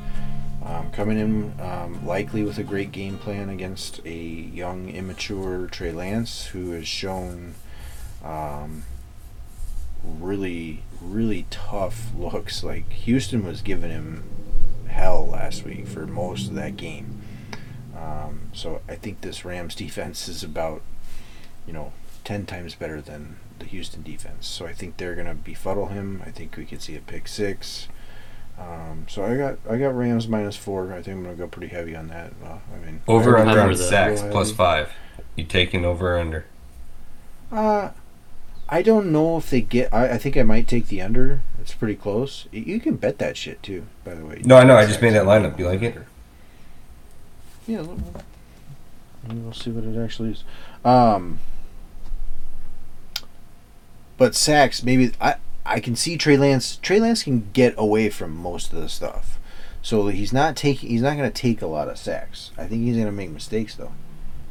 um, 0.65 0.91
coming 0.91 1.19
in 1.19 1.53
um, 1.61 2.05
likely 2.05 2.43
with 2.43 2.57
a 2.57 2.63
great 2.63 2.91
game 2.91 3.17
plan 3.17 3.49
against 3.49 4.01
a 4.05 4.15
young, 4.15 4.89
immature 4.89 5.67
Trey 5.67 5.91
Lance, 5.91 6.47
who 6.47 6.71
has 6.71 6.87
shown 6.87 7.55
um, 8.23 8.83
really, 10.03 10.83
really 11.01 11.45
tough 11.49 12.11
looks. 12.17 12.63
Like 12.63 12.89
Houston 12.91 13.45
was 13.45 13.61
giving 13.61 13.91
him 13.91 14.23
hell 14.87 15.27
last 15.27 15.65
week 15.65 15.87
for 15.87 16.05
most 16.07 16.47
of 16.47 16.55
that 16.55 16.77
game. 16.77 17.21
Um, 17.95 18.49
so 18.53 18.81
I 18.87 18.95
think 18.95 19.21
this 19.21 19.45
Rams 19.45 19.75
defense 19.75 20.27
is 20.27 20.43
about, 20.43 20.81
you 21.67 21.73
know, 21.73 21.93
ten 22.23 22.45
times 22.45 22.75
better 22.75 23.01
than 23.01 23.37
the 23.59 23.65
Houston 23.65 24.01
defense. 24.03 24.47
So 24.47 24.65
I 24.65 24.73
think 24.73 24.97
they're 24.97 25.15
gonna 25.15 25.35
befuddle 25.35 25.87
him. 25.87 26.21
I 26.25 26.31
think 26.31 26.55
we 26.57 26.65
could 26.65 26.81
see 26.81 26.95
a 26.95 26.99
pick 26.99 27.27
six. 27.27 27.87
Um, 28.59 29.05
so 29.09 29.23
I 29.25 29.35
got 29.35 29.57
I 29.69 29.77
got 29.77 29.95
Rams 29.97 30.27
minus 30.27 30.55
four. 30.55 30.93
I 30.93 31.01
think 31.01 31.17
I'm 31.17 31.23
gonna 31.23 31.35
go 31.35 31.47
pretty 31.47 31.73
heavy 31.73 31.95
on 31.95 32.07
that. 32.09 32.33
Well, 32.41 32.61
I 32.73 32.85
mean 32.85 33.01
Over 33.07 33.37
I 33.37 33.41
under 33.47 33.61
on 33.61 33.75
sacks 33.75 34.21
Real 34.21 34.31
plus 34.31 34.47
heavy. 34.49 34.57
five. 34.57 34.93
You 35.35 35.43
taking 35.45 35.83
over 35.85 36.15
or 36.15 36.19
under? 36.19 36.45
Uh, 37.51 37.89
I 38.69 38.81
don't 38.81 39.11
know 39.11 39.37
if 39.37 39.49
they 39.49 39.61
get. 39.61 39.93
I, 39.93 40.11
I 40.13 40.17
think 40.17 40.37
I 40.37 40.43
might 40.43 40.67
take 40.67 40.87
the 40.87 41.01
under. 41.01 41.41
It's 41.59 41.73
pretty 41.73 41.95
close. 41.95 42.47
Y- 42.53 42.63
You 42.65 42.79
can 42.79 42.95
bet 42.97 43.17
that 43.19 43.37
shit 43.37 43.61
too. 43.63 43.85
By 44.03 44.13
the 44.15 44.25
way. 44.25 44.41
No, 44.45 44.57
I 44.57 44.63
know. 44.63 44.75
I 44.77 44.85
just 44.85 45.01
made 45.01 45.13
that 45.13 45.25
lineup. 45.25 45.57
You 45.59 45.67
like 45.67 45.81
it? 45.81 45.97
Yeah. 47.67 47.83
We'll 49.27 49.53
see 49.53 49.71
what 49.71 49.83
it 49.83 50.03
actually 50.03 50.31
is. 50.31 50.43
Um, 50.83 51.39
but 54.23 54.35
sacks, 54.35 54.83
maybe 54.83 55.11
I 55.19 55.35
I 55.65 55.81
can 55.81 55.97
see 55.97 56.15
Trey 56.17 56.37
Lance. 56.37 56.77
Trey 56.81 57.01
Lance 57.01 57.23
can 57.23 57.49
get 57.51 57.73
away 57.77 58.09
from 58.09 58.33
most 58.33 58.71
of 58.71 58.79
the 58.81 58.87
stuff, 58.87 59.37
so 59.81 60.07
he's 60.07 60.31
not 60.31 60.55
taking. 60.55 60.87
He's 60.89 61.01
not 61.01 61.17
going 61.17 61.29
to 61.29 61.41
take 61.41 61.61
a 61.61 61.67
lot 61.67 61.89
of 61.89 61.97
sacks. 61.97 62.51
I 62.57 62.65
think 62.67 62.83
he's 62.83 62.95
going 62.95 63.05
to 63.07 63.11
make 63.11 63.31
mistakes 63.31 63.75
though. 63.75 63.91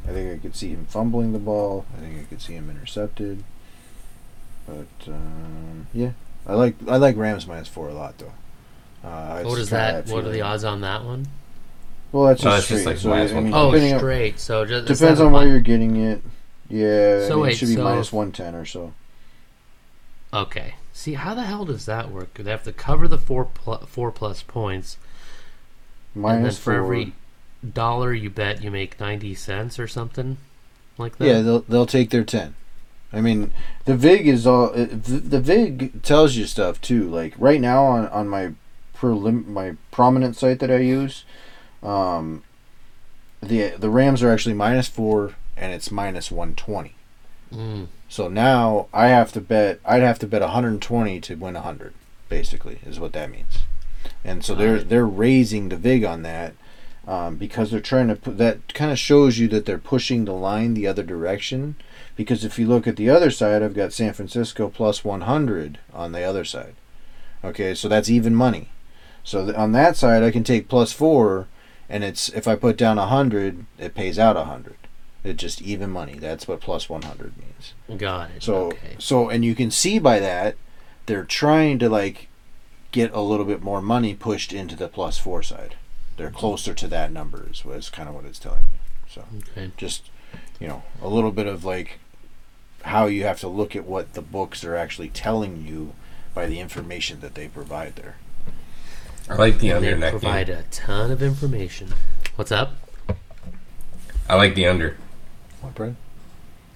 I 0.07 0.11
think 0.11 0.31
I 0.31 0.37
could 0.37 0.55
see 0.55 0.69
him 0.69 0.85
fumbling 0.87 1.33
the 1.33 1.39
ball. 1.39 1.87
I 1.97 2.01
think 2.01 2.19
I 2.19 2.23
could 2.25 2.39
see 2.39 2.53
him 2.53 2.69
intercepted. 2.69 3.43
But 4.67 5.07
um, 5.11 5.87
yeah, 5.91 6.11
I 6.45 6.53
like 6.53 6.75
I 6.87 6.97
like 6.97 7.17
Rams 7.17 7.47
minus 7.47 7.67
four 7.67 7.89
a 7.89 7.93
lot 7.95 8.19
though. 8.19 8.31
Uh, 9.03 9.07
I 9.07 9.43
What 9.43 9.49
just 9.57 9.61
is 9.63 9.69
kinda 9.69 10.03
that? 10.05 10.13
What 10.13 10.23
are 10.25 10.29
the 10.29 10.41
odds 10.41 10.63
on 10.63 10.81
that 10.81 11.03
one? 11.03 11.25
Well, 12.11 12.25
that's 12.27 12.45
Oh, 12.45 12.49
just 12.51 12.59
it's 12.59 12.67
just 12.69 12.81
straight. 12.81 12.91
like 12.93 13.01
so, 13.01 13.09
minus 13.09 13.31
I 13.31 13.35
mean, 13.41 13.51
one. 13.51 13.53
Oh, 13.59 13.71
depending 13.71 13.93
on- 13.93 13.99
straight. 13.99 14.39
So 14.39 14.65
just 14.65 14.87
Depends 14.87 15.19
on 15.19 15.27
a 15.27 15.29
where 15.31 15.47
you're 15.47 15.59
getting 15.59 15.95
it. 15.95 16.21
Yeah, 16.69 17.21
So 17.21 17.25
I 17.25 17.29
mean, 17.29 17.39
wait, 17.41 17.51
it 17.53 17.55
should 17.57 17.67
be 17.69 17.75
so 17.75 17.83
110 17.83 18.53
or 18.55 18.65
so. 18.65 18.93
Okay. 20.33 20.75
See 20.91 21.13
how 21.13 21.33
the 21.33 21.43
hell 21.43 21.65
does 21.65 21.85
that 21.85 22.11
work? 22.11 22.33
They 22.33 22.49
have 22.49 22.63
to 22.63 22.73
cover 22.73 23.07
the 23.07 23.17
four 23.17 23.45
pl- 23.45 23.85
four 23.87 24.11
plus 24.11 24.41
points, 24.43 24.97
and 26.15 26.45
then 26.45 26.51
for 26.51 26.73
four. 26.73 26.83
every 26.83 27.13
dollar 27.67 28.13
you 28.13 28.29
bet, 28.29 28.63
you 28.63 28.71
make 28.71 28.99
ninety 28.99 29.35
cents 29.35 29.79
or 29.79 29.87
something 29.87 30.37
like 30.97 31.17
that. 31.17 31.25
Yeah, 31.25 31.41
they'll 31.41 31.61
they'll 31.61 31.85
take 31.85 32.09
their 32.09 32.23
10. 32.23 32.55
I 33.11 33.21
mean, 33.21 33.53
the 33.85 33.95
VIG 33.95 34.27
is 34.27 34.47
all 34.47 34.71
uh, 34.71 34.87
the 34.89 35.39
VIG 35.39 36.01
tells 36.01 36.35
you 36.35 36.45
stuff 36.45 36.81
too. 36.81 37.09
Like 37.09 37.35
right 37.37 37.61
now 37.61 37.85
on 37.85 38.07
on 38.07 38.27
my 38.27 38.53
prelim 38.95 39.45
my 39.45 39.75
prominent 39.91 40.35
site 40.35 40.59
that 40.59 40.71
I 40.71 40.77
use, 40.77 41.23
um, 41.83 42.43
the 43.41 43.69
the 43.77 43.89
Rams 43.89 44.23
are 44.23 44.31
actually 44.31 44.55
minus 44.55 44.87
4 44.87 45.35
and 45.55 45.73
it's 45.73 45.91
minus 45.91 46.31
120. 46.31 46.95
Mm, 47.55 47.87
So 48.09 48.27
now 48.27 48.87
I 48.93 49.07
have 49.07 49.31
to 49.33 49.41
bet. 49.41 49.79
I'd 49.85 50.01
have 50.01 50.19
to 50.19 50.27
bet 50.27 50.41
120 50.41 51.19
to 51.21 51.35
win 51.35 51.53
100. 51.55 51.93
Basically, 52.29 52.79
is 52.85 52.99
what 52.99 53.13
that 53.13 53.29
means. 53.31 53.59
And 54.23 54.43
so 54.43 54.55
they're 54.55 54.77
Right. 54.77 54.89
they're 54.89 55.05
raising 55.05 55.69
the 55.69 55.77
vig 55.77 56.03
on 56.03 56.23
that 56.23 56.53
um, 57.07 57.35
because 57.35 57.69
they're 57.71 57.79
trying 57.79 58.07
to 58.07 58.15
put 58.15 58.37
that 58.37 58.73
kind 58.73 58.91
of 58.91 58.97
shows 58.99 59.37
you 59.37 59.47
that 59.49 59.65
they're 59.65 59.77
pushing 59.77 60.25
the 60.25 60.33
line 60.33 60.73
the 60.73 60.87
other 60.87 61.03
direction. 61.03 61.75
Because 62.15 62.43
if 62.45 62.57
you 62.59 62.67
look 62.67 62.87
at 62.87 62.95
the 62.95 63.09
other 63.09 63.29
side, 63.31 63.61
I've 63.63 63.73
got 63.75 63.91
San 63.93 64.13
Francisco 64.13 64.69
plus 64.69 65.03
100 65.03 65.79
on 65.93 66.11
the 66.11 66.23
other 66.23 66.45
side. 66.45 66.75
Okay, 67.43 67.73
so 67.75 67.87
that's 67.87 68.09
even 68.09 68.35
money. 68.35 68.69
So 69.23 69.45
th- 69.45 69.57
on 69.57 69.71
that 69.73 69.97
side, 69.97 70.21
I 70.23 70.31
can 70.31 70.43
take 70.43 70.67
plus 70.69 70.93
four, 70.93 71.47
and 71.89 72.03
it's 72.03 72.29
if 72.29 72.47
I 72.47 72.55
put 72.55 72.77
down 72.77 72.97
100, 72.97 73.65
it 73.79 73.95
pays 73.95 74.17
out 74.19 74.35
100. 74.35 74.75
It's 75.23 75.41
just 75.41 75.61
even 75.61 75.89
money. 75.89 76.15
That's 76.15 76.47
what 76.47 76.59
plus 76.59 76.89
100 76.89 77.33
means. 77.37 77.99
got 77.99 78.31
it. 78.31 78.43
So 78.43 78.67
okay. 78.67 78.95
so 78.99 79.29
and 79.29 79.45
you 79.45 79.55
can 79.55 79.71
see 79.71 79.99
by 79.99 80.19
that 80.19 80.55
they're 81.05 81.23
trying 81.23 81.79
to 81.79 81.89
like 81.89 82.27
get 82.91 83.11
a 83.13 83.21
little 83.21 83.45
bit 83.45 83.61
more 83.61 83.81
money 83.81 84.13
pushed 84.13 84.53
into 84.53 84.75
the 84.75 84.87
plus 84.87 85.17
4 85.17 85.43
side. 85.43 85.75
They're 86.17 86.27
mm-hmm. 86.27 86.37
closer 86.37 86.73
to 86.73 86.87
that 86.89 87.11
number 87.11 87.47
is 87.49 87.63
what 87.65 87.77
is 87.77 87.89
kind 87.89 88.09
of 88.09 88.15
what 88.15 88.25
it's 88.25 88.39
telling 88.39 88.63
you. 88.63 88.79
So 89.09 89.23
Okay. 89.51 89.71
just 89.77 90.09
you 90.59 90.67
know, 90.67 90.83
a 91.01 91.07
little 91.07 91.31
bit 91.31 91.47
of 91.47 91.65
like 91.65 91.99
how 92.83 93.05
you 93.05 93.23
have 93.23 93.39
to 93.39 93.47
look 93.47 93.75
at 93.75 93.85
what 93.85 94.13
the 94.13 94.21
books 94.21 94.63
are 94.63 94.75
actually 94.75 95.09
telling 95.09 95.65
you 95.65 95.93
by 96.33 96.45
the 96.45 96.59
information 96.59 97.21
that 97.21 97.35
they 97.35 97.47
provide 97.47 97.95
there. 97.95 98.15
I 99.29 99.35
like 99.35 99.59
the 99.59 99.71
under 99.71 99.95
they 99.95 100.09
provide 100.09 100.49
a 100.49 100.63
ton 100.71 101.11
of 101.11 101.23
information. 101.23 101.93
What's 102.35 102.51
up? 102.51 102.75
I 104.27 104.35
like 104.35 104.55
the 104.55 104.67
under. 104.67 104.97
What, 105.63 105.75
Brad? 105.75 105.95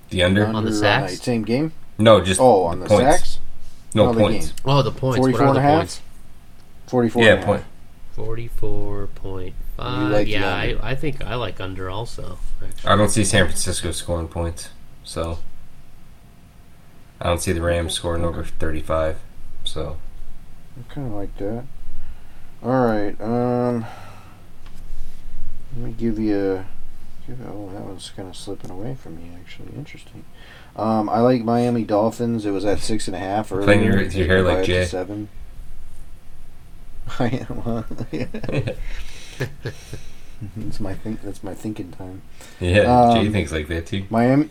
The 0.10 0.24
under? 0.24 0.46
On 0.46 0.54
the 0.54 0.58
Under, 0.60 0.74
sacks? 0.74 1.18
that 1.18 1.24
same 1.24 1.44
game? 1.44 1.74
No, 1.98 2.22
just 2.24 2.40
Oh, 2.40 2.64
on 2.64 2.80
the 2.80 2.86
points. 2.88 3.04
sacks? 3.04 3.40
No 3.94 4.12
the 4.14 4.20
points. 4.20 4.48
game. 4.48 4.56
Oh, 4.66 4.82
the 4.82 4.92
points. 4.92 5.18
44 5.18 5.32
what 5.32 5.50
are 5.50 5.54
the 5.54 5.60
and 5.60 5.68
a 5.68 5.70
half? 5.72 5.80
points? 5.80 6.02
44 6.88 7.24
Yeah, 7.24 7.34
and 7.34 7.44
point. 7.46 7.64
Forty-four 8.14 9.08
point 9.08 9.54
five. 9.76 10.12
Like 10.12 10.28
yeah, 10.28 10.52
I. 10.56 10.76
I 10.82 10.96
think 10.96 11.24
I 11.24 11.36
like 11.36 11.62
under 11.62 11.88
also. 11.88 12.40
Actually. 12.64 12.90
I 12.90 12.96
don't 12.96 13.10
see 13.10 13.24
San 13.24 13.46
Francisco 13.46 13.92
scoring 13.92 14.28
points, 14.28 14.70
so 15.04 15.38
I 17.22 17.26
don't 17.26 17.40
see 17.42 17.52
the 17.52 17.62
Rams 17.62 17.94
scoring 17.94 18.24
over 18.24 18.44
35. 18.44 19.20
So 19.66 19.98
I 20.80 20.92
kind 20.94 21.08
of 21.08 21.14
like 21.14 21.38
that. 21.38 21.66
All 22.64 22.86
right. 22.86 23.20
Um, 23.22 23.86
let 25.76 25.86
me 25.86 25.92
give 25.92 26.18
you. 26.18 26.36
A, 26.56 26.56
give 26.58 26.66
oh, 27.48 27.70
that 27.74 27.86
was 27.86 28.12
kind 28.16 28.28
of 28.30 28.36
slipping 28.36 28.72
away 28.72 28.96
from 28.96 29.16
me. 29.18 29.32
Actually, 29.40 29.70
interesting. 29.76 30.24
Um, 30.76 31.10
I 31.10 31.20
like 31.20 31.44
Miami 31.44 31.84
Dolphins. 31.84 32.46
It 32.46 32.52
was 32.52 32.66
at 32.66 32.80
six 32.80 33.08
and 33.08 33.16
a 33.16 33.20
half 33.20 33.52
earlier. 33.52 33.66
Playing 33.66 33.84
your- 33.84 34.02
your 34.02 34.28
hair 34.28 34.42
like 34.44 34.66
Jay. 34.66 34.86
Seven. 34.86 35.30
I 37.20 37.28
am. 37.50 37.62
Huh? 37.62 37.84
That's 40.56 40.80
my 40.80 40.94
think. 40.94 41.22
That's 41.22 41.44
my 41.44 41.54
thinking 41.54 41.92
time. 41.92 42.22
yeah, 42.60 42.82
Um, 42.82 43.16
Jay 43.26 43.32
thinks 43.32 43.52
like 43.52 43.68
that 43.70 43.88
too. 43.88 44.06
Miami. 44.10 44.50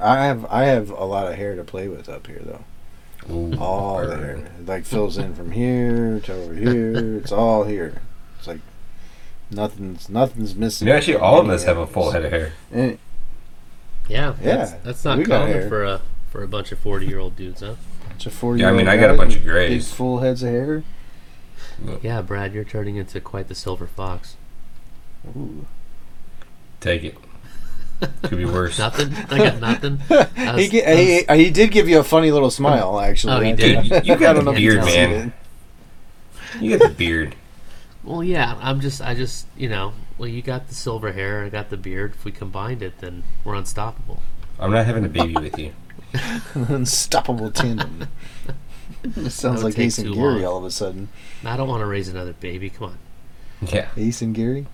I 0.00 0.24
have 0.26 0.44
I 0.46 0.64
have 0.64 0.90
a 0.90 1.04
lot 1.04 1.28
of 1.28 1.34
hair 1.36 1.54
to 1.54 1.62
play 1.64 1.88
with 1.88 2.08
up 2.08 2.26
here 2.26 2.42
though. 2.44 2.64
Ooh, 3.32 3.56
all 3.58 3.98
burn. 3.98 4.20
there. 4.20 4.36
It 4.58 4.66
like 4.66 4.84
fills 4.84 5.16
in 5.16 5.34
from 5.34 5.52
here 5.52 6.20
to 6.24 6.32
over 6.34 6.54
here. 6.54 7.16
It's 7.18 7.32
all 7.32 7.64
here. 7.64 8.02
It's 8.38 8.46
like 8.48 8.60
nothing's 9.50 10.08
nothing's 10.08 10.54
missing. 10.54 10.86
You 10.88 10.92
know, 10.92 10.98
actually, 10.98 11.16
all 11.16 11.40
of 11.40 11.48
us 11.48 11.64
have 11.64 11.76
a 11.78 11.86
full 11.86 12.10
head 12.10 12.24
of 12.24 12.30
hair. 12.32 12.52
And 12.72 12.98
Yeah, 14.08 14.34
Yeah, 14.42 14.56
That's, 14.56 14.72
that's 14.84 15.04
not 15.04 15.24
common 15.24 15.68
for 15.68 15.84
a 15.84 16.00
for 16.30 16.42
a 16.42 16.48
bunch 16.48 16.72
of 16.72 16.78
forty-year-old 16.78 17.36
dudes, 17.36 17.60
huh? 17.60 17.74
it's 18.14 18.26
a 18.26 18.30
forty. 18.30 18.60
Yeah, 18.62 18.68
I 18.68 18.72
mean, 18.72 18.88
I 18.88 18.96
got 18.96 19.10
a 19.10 19.16
bunch 19.16 19.36
of 19.36 19.42
grays. 19.44 19.88
Big 19.88 19.94
full 19.96 20.18
heads 20.18 20.42
of 20.42 20.50
hair. 20.50 20.82
Yeah, 22.02 22.22
Brad, 22.22 22.54
you're 22.54 22.64
turning 22.64 22.96
into 22.96 23.20
quite 23.20 23.48
the 23.48 23.54
silver 23.54 23.86
fox. 23.86 24.36
Ooh. 25.36 25.66
Take 26.80 27.04
it. 27.04 27.16
Could 28.22 28.38
be 28.38 28.44
worse. 28.44 28.78
Nothing. 28.78 29.12
I 29.14 29.38
got 29.38 29.60
nothing. 29.60 29.98
I 30.10 30.52
was- 30.54 30.62
he, 30.64 30.68
ge- 30.68 30.84
I 30.84 30.94
was- 30.94 31.38
he, 31.38 31.44
he 31.44 31.50
did 31.50 31.70
give 31.70 31.88
you 31.88 31.98
a 31.98 32.04
funny 32.04 32.30
little 32.30 32.50
smile, 32.50 33.00
actually. 33.00 33.32
Oh, 33.34 33.40
he 33.40 33.52
did? 33.52 33.88
Dude, 33.88 34.06
you 34.06 34.16
got 34.18 34.30
I 34.30 34.32
don't 34.34 34.44
know 34.44 34.52
the 34.52 34.56
if 34.58 34.62
you 34.62 34.72
beard, 34.72 34.84
man. 34.84 35.32
You 36.60 36.78
got 36.78 36.88
the 36.88 36.94
beard. 36.94 37.34
Well, 38.06 38.24
yeah. 38.24 38.58
I'm 38.60 38.80
just. 38.80 39.02
I 39.02 39.14
just. 39.14 39.46
You 39.56 39.68
know. 39.68 39.92
Well, 40.16 40.28
you 40.28 40.40
got 40.40 40.68
the 40.68 40.74
silver 40.74 41.12
hair. 41.12 41.44
I 41.44 41.48
got 41.50 41.68
the 41.70 41.76
beard. 41.76 42.14
If 42.14 42.24
we 42.24 42.32
combined 42.32 42.82
it, 42.82 42.98
then 43.00 43.24
we're 43.44 43.54
unstoppable. 43.54 44.22
I'm 44.58 44.70
not 44.70 44.86
having 44.86 45.04
a 45.04 45.08
baby 45.08 45.34
with 45.34 45.58
you. 45.58 45.72
Unstoppable 46.54 47.50
tandem. 47.50 48.08
it 49.04 49.30
sounds 49.30 49.62
like 49.62 49.78
Ace 49.78 49.98
and 49.98 50.14
Gary 50.14 50.42
long. 50.42 50.44
all 50.46 50.56
of 50.58 50.64
a 50.64 50.70
sudden. 50.70 51.08
I 51.44 51.56
don't 51.56 51.68
want 51.68 51.82
to 51.82 51.86
raise 51.86 52.08
another 52.08 52.32
baby. 52.32 52.70
Come 52.70 52.88
on. 52.88 52.98
Yeah. 53.60 53.88
Ace 53.96 54.22
and 54.22 54.34
Gary? 54.34 54.66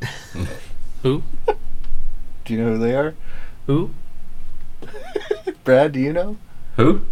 Who? 1.02 1.22
Do 2.44 2.54
you 2.54 2.62
know 2.62 2.72
who 2.72 2.78
they 2.78 2.94
are? 2.94 3.14
Who? 3.66 3.90
Brad, 5.64 5.92
do 5.92 6.00
you 6.00 6.12
know? 6.12 6.36
Who? 6.76 7.04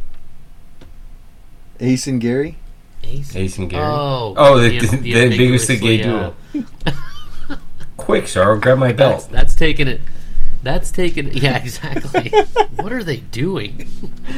Ace 1.80 2.06
and 2.06 2.20
Gary? 2.20 2.56
Ace. 3.04 3.34
Ace 3.36 3.58
and 3.58 3.68
Gary. 3.70 3.84
Oh. 3.84 4.34
Oh, 4.36 4.58
the- 4.60 4.78
the- 4.78 4.96
the 4.96 5.22
ambiguously 5.22 5.76
gay 5.78 6.02
ambiguously, 6.02 6.64
uh, 6.86 6.92
Quick, 7.96 8.26
Sorrow, 8.28 8.58
grab 8.58 8.78
my 8.78 8.92
belt. 8.92 9.28
that's 9.30 9.54
taking 9.54 9.86
it. 9.88 10.00
That's 10.64 10.92
taking. 10.92 11.26
it. 11.28 11.34
Yeah, 11.42 11.56
exactly. 11.56 12.30
what 12.76 12.92
are 12.92 13.02
they 13.02 13.16
doing? 13.16 13.88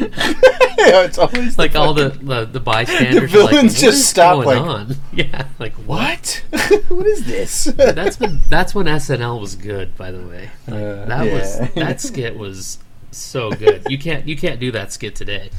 yeah, 0.00 1.04
it's 1.04 1.18
always 1.18 1.58
Like 1.58 1.74
all 1.76 1.92
the 1.92 2.08
the, 2.10 2.46
the 2.46 2.60
bystanders. 2.60 3.30
The 3.30 3.38
are 3.38 3.42
like, 3.42 3.50
villains 3.50 3.74
just 3.80 3.98
is 3.98 4.08
stop, 4.08 4.42
going 4.44 4.58
like- 4.58 4.66
on? 4.68 4.96
Yeah, 5.12 5.48
like 5.58 5.74
what? 5.74 6.42
What? 6.50 6.82
what 6.88 7.06
is 7.06 7.26
this? 7.26 7.64
That's 7.64 8.18
when 8.18 8.40
that's 8.48 8.74
when 8.74 8.86
SNL 8.86 9.38
was 9.40 9.54
good. 9.54 9.96
By 9.98 10.10
the 10.12 10.26
way, 10.26 10.50
Like, 10.66 10.80
Uh, 10.82 11.04
that 11.06 11.30
was 11.32 11.58
that 11.74 12.00
skit 12.00 12.36
was 12.38 12.78
so 13.10 13.50
good. 13.52 13.86
You 13.90 13.98
can't 13.98 14.26
you 14.26 14.36
can't 14.36 14.58
do 14.58 14.72
that 14.72 14.92
skit 14.92 15.14
today. 15.14 15.50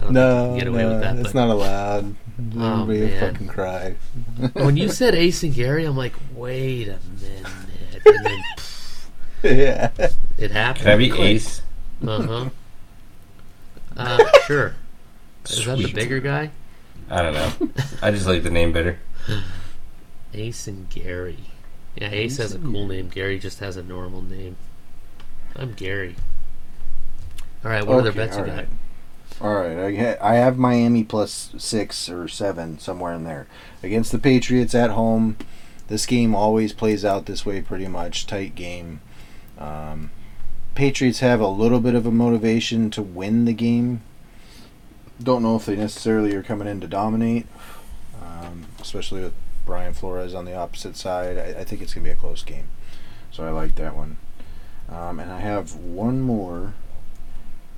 I 0.00 0.04
don't 0.04 0.12
no, 0.14 0.56
get 0.58 0.66
away 0.68 0.82
no, 0.84 0.88
with 0.92 1.00
that. 1.02 1.16
it's 1.18 1.34
not 1.34 1.48
allowed. 1.50 2.14
Oh, 2.56 2.82
Everybody 2.82 3.12
man. 3.12 3.20
fucking 3.32 3.46
cry. 3.48 3.94
when 4.54 4.76
you 4.76 4.88
said 4.88 5.14
Ace 5.14 5.42
and 5.44 5.54
Gary, 5.54 5.84
I'm 5.84 5.96
like, 5.96 6.14
wait 6.34 6.88
a 6.88 6.98
minute, 7.20 8.06
and 8.06 8.24
then 8.24 8.44
yeah, 9.44 9.90
it 10.36 10.50
happened. 10.50 10.82
Can 10.84 10.92
I 10.92 10.96
be 10.96 11.10
Click. 11.10 11.20
Ace? 11.20 11.62
Uh 12.06 12.22
huh. 12.22 12.50
Uh, 13.96 14.18
sure. 14.46 14.74
Is 15.48 15.64
that 15.66 15.78
the 15.78 15.92
bigger 15.92 16.18
guy? 16.18 16.50
I 17.08 17.22
don't 17.22 17.34
know. 17.34 17.52
I 18.02 18.10
just 18.10 18.26
like 18.26 18.42
the 18.42 18.50
name 18.50 18.72
better. 18.72 18.98
Ace 20.34 20.66
and 20.66 20.88
Gary. 20.90 21.38
Yeah, 21.94 22.10
Ace 22.10 22.38
has 22.38 22.54
a 22.54 22.58
cool 22.58 22.88
name. 22.88 23.08
Gary 23.08 23.38
just 23.38 23.60
has 23.60 23.76
a 23.76 23.82
normal 23.84 24.20
name. 24.22 24.56
I'm 25.54 25.74
Gary. 25.74 26.16
All 27.64 27.70
right, 27.70 27.86
what 27.86 27.98
other 27.98 28.10
Okay, 28.10 28.18
bets 28.18 28.36
you 28.36 28.42
got? 28.44 28.56
right. 28.56 28.68
All 29.40 29.54
right, 29.54 29.76
I, 29.78 29.94
ha- 29.96 30.18
I 30.20 30.34
have 30.34 30.56
Miami 30.58 31.04
plus 31.04 31.52
six 31.58 32.08
or 32.08 32.28
seven 32.28 32.78
somewhere 32.78 33.12
in 33.12 33.24
there 33.24 33.46
against 33.82 34.12
the 34.12 34.18
Patriots 34.18 34.74
at 34.74 34.90
home. 34.90 35.36
This 35.88 36.06
game 36.06 36.34
always 36.34 36.72
plays 36.72 37.04
out 37.04 37.26
this 37.26 37.44
way, 37.44 37.60
pretty 37.60 37.88
much 37.88 38.26
tight 38.26 38.54
game. 38.54 39.00
Um, 39.58 40.10
Patriots 40.74 41.20
have 41.20 41.40
a 41.40 41.48
little 41.48 41.80
bit 41.80 41.94
of 41.94 42.06
a 42.06 42.10
motivation 42.10 42.90
to 42.90 43.02
win 43.02 43.44
the 43.44 43.52
game. 43.52 44.02
Don't 45.22 45.42
know 45.42 45.56
if 45.56 45.66
they 45.66 45.76
necessarily 45.76 46.34
are 46.34 46.42
coming 46.42 46.66
in 46.66 46.80
to 46.80 46.86
dominate, 46.86 47.46
um, 48.22 48.66
especially 48.80 49.22
with 49.22 49.34
Brian 49.66 49.94
Flores 49.94 50.34
on 50.34 50.44
the 50.44 50.54
opposite 50.54 50.96
side. 50.96 51.38
I, 51.38 51.60
I 51.60 51.64
think 51.64 51.82
it's 51.82 51.94
gonna 51.94 52.04
be 52.04 52.10
a 52.10 52.16
close 52.16 52.42
game, 52.42 52.68
so 53.30 53.44
I 53.44 53.50
like 53.50 53.76
that 53.76 53.96
one. 53.96 54.16
Um, 54.88 55.20
and 55.20 55.30
I 55.30 55.40
have 55.40 55.74
one 55.74 56.20
more, 56.20 56.74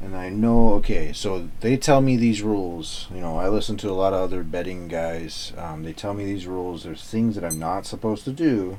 and 0.00 0.16
I 0.16 0.28
know. 0.28 0.72
Okay, 0.74 1.12
so 1.12 1.48
they 1.60 1.76
tell 1.76 2.00
me 2.00 2.16
these 2.16 2.42
rules. 2.42 3.06
You 3.12 3.20
know, 3.20 3.38
I 3.38 3.48
listen 3.48 3.76
to 3.78 3.90
a 3.90 3.92
lot 3.92 4.12
of 4.12 4.20
other 4.20 4.42
betting 4.42 4.88
guys. 4.88 5.52
Um, 5.56 5.82
they 5.82 5.92
tell 5.92 6.14
me 6.14 6.24
these 6.24 6.46
rules. 6.46 6.84
There's 6.84 7.04
things 7.04 7.34
that 7.34 7.44
I'm 7.44 7.58
not 7.58 7.86
supposed 7.86 8.24
to 8.24 8.32
do, 8.32 8.78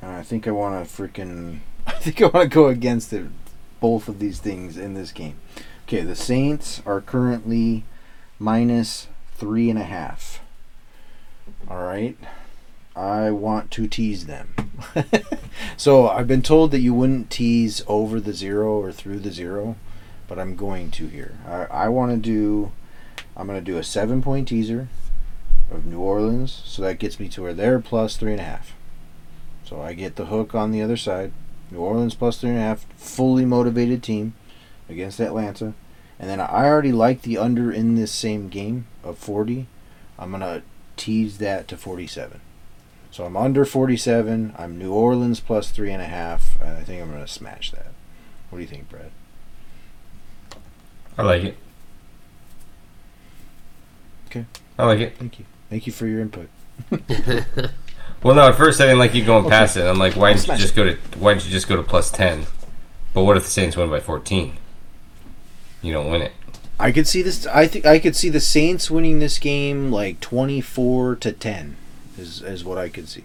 and 0.00 0.10
I 0.12 0.22
think 0.22 0.46
I 0.46 0.52
want 0.52 0.86
to 0.86 1.02
freaking. 1.02 1.60
I 1.86 1.92
think 1.92 2.20
I 2.22 2.26
want 2.26 2.50
to 2.50 2.54
go 2.54 2.68
against 2.68 3.12
it. 3.12 3.26
Both 3.80 4.08
of 4.08 4.20
these 4.20 4.38
things 4.38 4.78
in 4.78 4.94
this 4.94 5.10
game. 5.10 5.36
Okay, 5.88 6.02
the 6.02 6.14
Saints 6.14 6.80
are 6.86 7.00
currently 7.00 7.84
minus 8.38 9.08
three 9.34 9.68
and 9.68 9.78
a 9.78 9.84
half. 9.84 10.40
All 11.68 11.82
right. 11.82 12.16
I 12.94 13.30
want 13.30 13.70
to 13.72 13.86
tease 13.86 14.26
them. 14.26 14.54
so 15.76 16.08
I've 16.08 16.28
been 16.28 16.42
told 16.42 16.70
that 16.72 16.80
you 16.80 16.92
wouldn't 16.92 17.30
tease 17.30 17.82
over 17.86 18.20
the 18.20 18.34
zero 18.34 18.78
or 18.78 18.92
through 18.92 19.20
the 19.20 19.32
zero, 19.32 19.76
but 20.32 20.40
I'm 20.40 20.56
going 20.56 20.90
to 20.92 21.08
here. 21.08 21.36
I, 21.46 21.84
I 21.84 21.88
want 21.90 22.10
to 22.10 22.16
do. 22.16 22.72
I'm 23.36 23.46
going 23.46 23.62
to 23.62 23.70
do 23.70 23.76
a 23.76 23.84
seven 23.84 24.22
point 24.22 24.48
teaser 24.48 24.88
of 25.70 25.84
New 25.84 25.98
Orleans, 25.98 26.62
so 26.64 26.80
that 26.80 26.98
gets 26.98 27.20
me 27.20 27.28
to 27.28 27.42
where 27.42 27.52
they're 27.52 27.80
plus 27.80 28.16
three 28.16 28.32
and 28.32 28.40
a 28.40 28.44
half. 28.44 28.72
So 29.62 29.82
I 29.82 29.92
get 29.92 30.16
the 30.16 30.26
hook 30.26 30.54
on 30.54 30.70
the 30.70 30.80
other 30.80 30.96
side. 30.96 31.32
New 31.70 31.80
Orleans 31.80 32.14
plus 32.14 32.40
three 32.40 32.48
and 32.48 32.58
a 32.58 32.62
half, 32.62 32.86
fully 32.96 33.44
motivated 33.44 34.02
team 34.02 34.32
against 34.88 35.20
Atlanta. 35.20 35.74
And 36.18 36.30
then 36.30 36.40
I 36.40 36.64
already 36.64 36.92
like 36.92 37.20
the 37.20 37.36
under 37.36 37.70
in 37.70 37.96
this 37.96 38.10
same 38.10 38.48
game 38.48 38.86
of 39.04 39.18
40. 39.18 39.66
I'm 40.18 40.30
going 40.30 40.40
to 40.40 40.62
tease 40.96 41.36
that 41.38 41.68
to 41.68 41.76
47. 41.76 42.40
So 43.10 43.26
I'm 43.26 43.36
under 43.36 43.66
47. 43.66 44.54
I'm 44.56 44.78
New 44.78 44.94
Orleans 44.94 45.40
plus 45.40 45.70
three 45.70 45.92
and 45.92 46.00
a 46.00 46.06
half. 46.06 46.58
And 46.62 46.78
I 46.78 46.84
think 46.84 47.02
I'm 47.02 47.10
going 47.10 47.20
to 47.20 47.30
smash 47.30 47.70
that. 47.72 47.92
What 48.48 48.56
do 48.56 48.62
you 48.62 48.68
think, 48.68 48.88
Brad? 48.88 49.10
I 51.18 51.22
like 51.22 51.44
it. 51.44 51.56
Okay. 54.26 54.44
I 54.78 54.86
like 54.86 55.00
it. 55.00 55.16
Thank 55.18 55.38
you. 55.38 55.44
Thank 55.70 55.86
you 55.86 55.92
for 55.92 56.06
your 56.06 56.20
input. 56.20 56.48
Well, 58.22 58.36
no, 58.36 58.46
at 58.48 58.54
first 58.54 58.80
I 58.80 58.84
didn't 58.84 59.00
like 59.00 59.14
you 59.14 59.24
going 59.24 59.46
Okay. 59.46 59.50
past 59.50 59.76
it. 59.76 59.82
I'm 59.84 59.98
like, 59.98 60.14
why 60.14 60.32
didn't 60.32 60.46
you 60.46 60.56
just 60.56 60.76
go 60.76 60.84
to 60.84 60.94
why 61.18 61.34
didn't 61.34 61.46
you 61.46 61.50
just 61.50 61.66
go 61.68 61.74
to 61.74 61.82
plus 61.82 62.08
ten? 62.08 62.46
But 63.14 63.24
what 63.24 63.36
if 63.36 63.42
the 63.42 63.50
Saints 63.50 63.76
win 63.76 63.90
by 63.90 63.98
14? 63.98 64.56
You 65.82 65.92
don't 65.92 66.08
win 66.08 66.22
it. 66.22 66.30
I 66.78 66.92
could 66.92 67.08
see 67.08 67.22
this. 67.22 67.48
I 67.48 67.66
think 67.66 67.84
I 67.84 67.98
could 67.98 68.14
see 68.14 68.28
the 68.28 68.38
Saints 68.38 68.88
winning 68.92 69.18
this 69.18 69.40
game 69.40 69.90
like 69.90 70.20
24 70.20 71.16
to 71.16 71.32
10. 71.32 71.76
Is 72.16 72.42
is 72.42 72.62
what 72.64 72.78
I 72.78 72.88
could 72.88 73.08
see. 73.08 73.24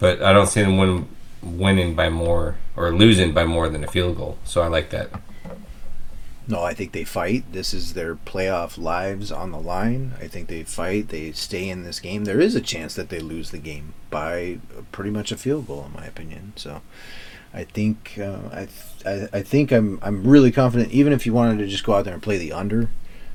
But 0.00 0.20
I 0.20 0.32
don't 0.32 0.48
see 0.48 0.62
them 0.62 0.78
win, 0.78 1.06
winning 1.40 1.94
by 1.94 2.08
more 2.08 2.56
or 2.74 2.92
losing 2.92 3.32
by 3.32 3.44
more 3.44 3.68
than 3.68 3.84
a 3.84 3.88
field 3.88 4.16
goal. 4.16 4.36
So 4.42 4.62
I 4.62 4.66
like 4.66 4.90
that. 4.90 5.10
No, 6.48 6.62
I 6.62 6.74
think 6.74 6.92
they 6.92 7.04
fight. 7.04 7.44
This 7.52 7.72
is 7.72 7.94
their 7.94 8.16
playoff 8.16 8.76
lives 8.76 9.30
on 9.30 9.52
the 9.52 9.60
line. 9.60 10.14
I 10.20 10.26
think 10.26 10.48
they 10.48 10.64
fight. 10.64 11.08
They 11.08 11.30
stay 11.32 11.68
in 11.68 11.84
this 11.84 12.00
game. 12.00 12.24
There 12.24 12.40
is 12.40 12.56
a 12.56 12.60
chance 12.60 12.94
that 12.94 13.10
they 13.10 13.20
lose 13.20 13.50
the 13.52 13.58
game 13.58 13.94
by 14.10 14.58
pretty 14.90 15.10
much 15.10 15.30
a 15.30 15.36
field 15.36 15.68
goal, 15.68 15.84
in 15.86 15.92
my 15.92 16.04
opinion. 16.04 16.52
So, 16.56 16.82
I 17.54 17.64
think 17.64 18.18
uh, 18.18 18.38
I, 18.50 18.66
th- 18.66 19.30
I 19.32 19.38
I 19.38 19.42
think 19.42 19.70
I'm 19.70 20.00
I'm 20.02 20.24
really 20.26 20.50
confident. 20.50 20.90
Even 20.90 21.12
if 21.12 21.26
you 21.26 21.32
wanted 21.32 21.58
to 21.58 21.68
just 21.68 21.84
go 21.84 21.94
out 21.94 22.04
there 22.04 22.14
and 22.14 22.22
play 22.22 22.38
the 22.38 22.52
under, 22.52 22.88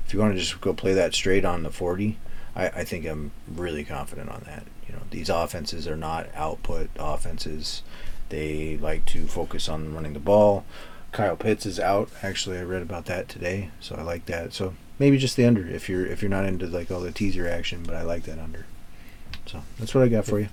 if 0.04 0.12
you 0.12 0.20
want 0.20 0.34
to 0.34 0.40
just 0.40 0.60
go 0.60 0.74
play 0.74 0.92
that 0.92 1.14
straight 1.14 1.44
on 1.44 1.62
the 1.62 1.70
forty, 1.70 2.18
I, 2.54 2.66
I 2.68 2.84
think 2.84 3.06
I'm 3.06 3.30
really 3.46 3.84
confident 3.84 4.28
on 4.28 4.42
that. 4.46 4.64
You 4.86 4.94
know, 4.94 5.02
these 5.10 5.28
offenses 5.30 5.86
are 5.86 5.96
not 5.96 6.28
output 6.34 6.90
offenses. 6.98 7.82
They 8.28 8.76
like 8.76 9.06
to 9.06 9.26
focus 9.26 9.68
on 9.68 9.94
running 9.94 10.12
the 10.12 10.18
ball. 10.18 10.64
Kyle 11.12 11.36
Pitts 11.36 11.66
is 11.66 11.80
out. 11.80 12.10
Actually, 12.22 12.58
I 12.58 12.62
read 12.62 12.82
about 12.82 13.06
that 13.06 13.28
today, 13.28 13.70
so 13.80 13.96
I 13.96 14.02
like 14.02 14.26
that. 14.26 14.52
So 14.52 14.74
maybe 14.98 15.18
just 15.18 15.36
the 15.36 15.44
under 15.46 15.66
if 15.66 15.88
you're 15.88 16.06
if 16.06 16.22
you're 16.22 16.30
not 16.30 16.44
into 16.44 16.66
like 16.66 16.90
all 16.90 17.00
the 17.00 17.12
teaser 17.12 17.48
action, 17.48 17.82
but 17.84 17.94
I 17.94 18.02
like 18.02 18.24
that 18.24 18.38
under. 18.38 18.66
So 19.46 19.62
that's 19.78 19.94
what 19.94 20.04
I 20.04 20.08
got 20.08 20.26
for 20.26 20.38
you. 20.38 20.48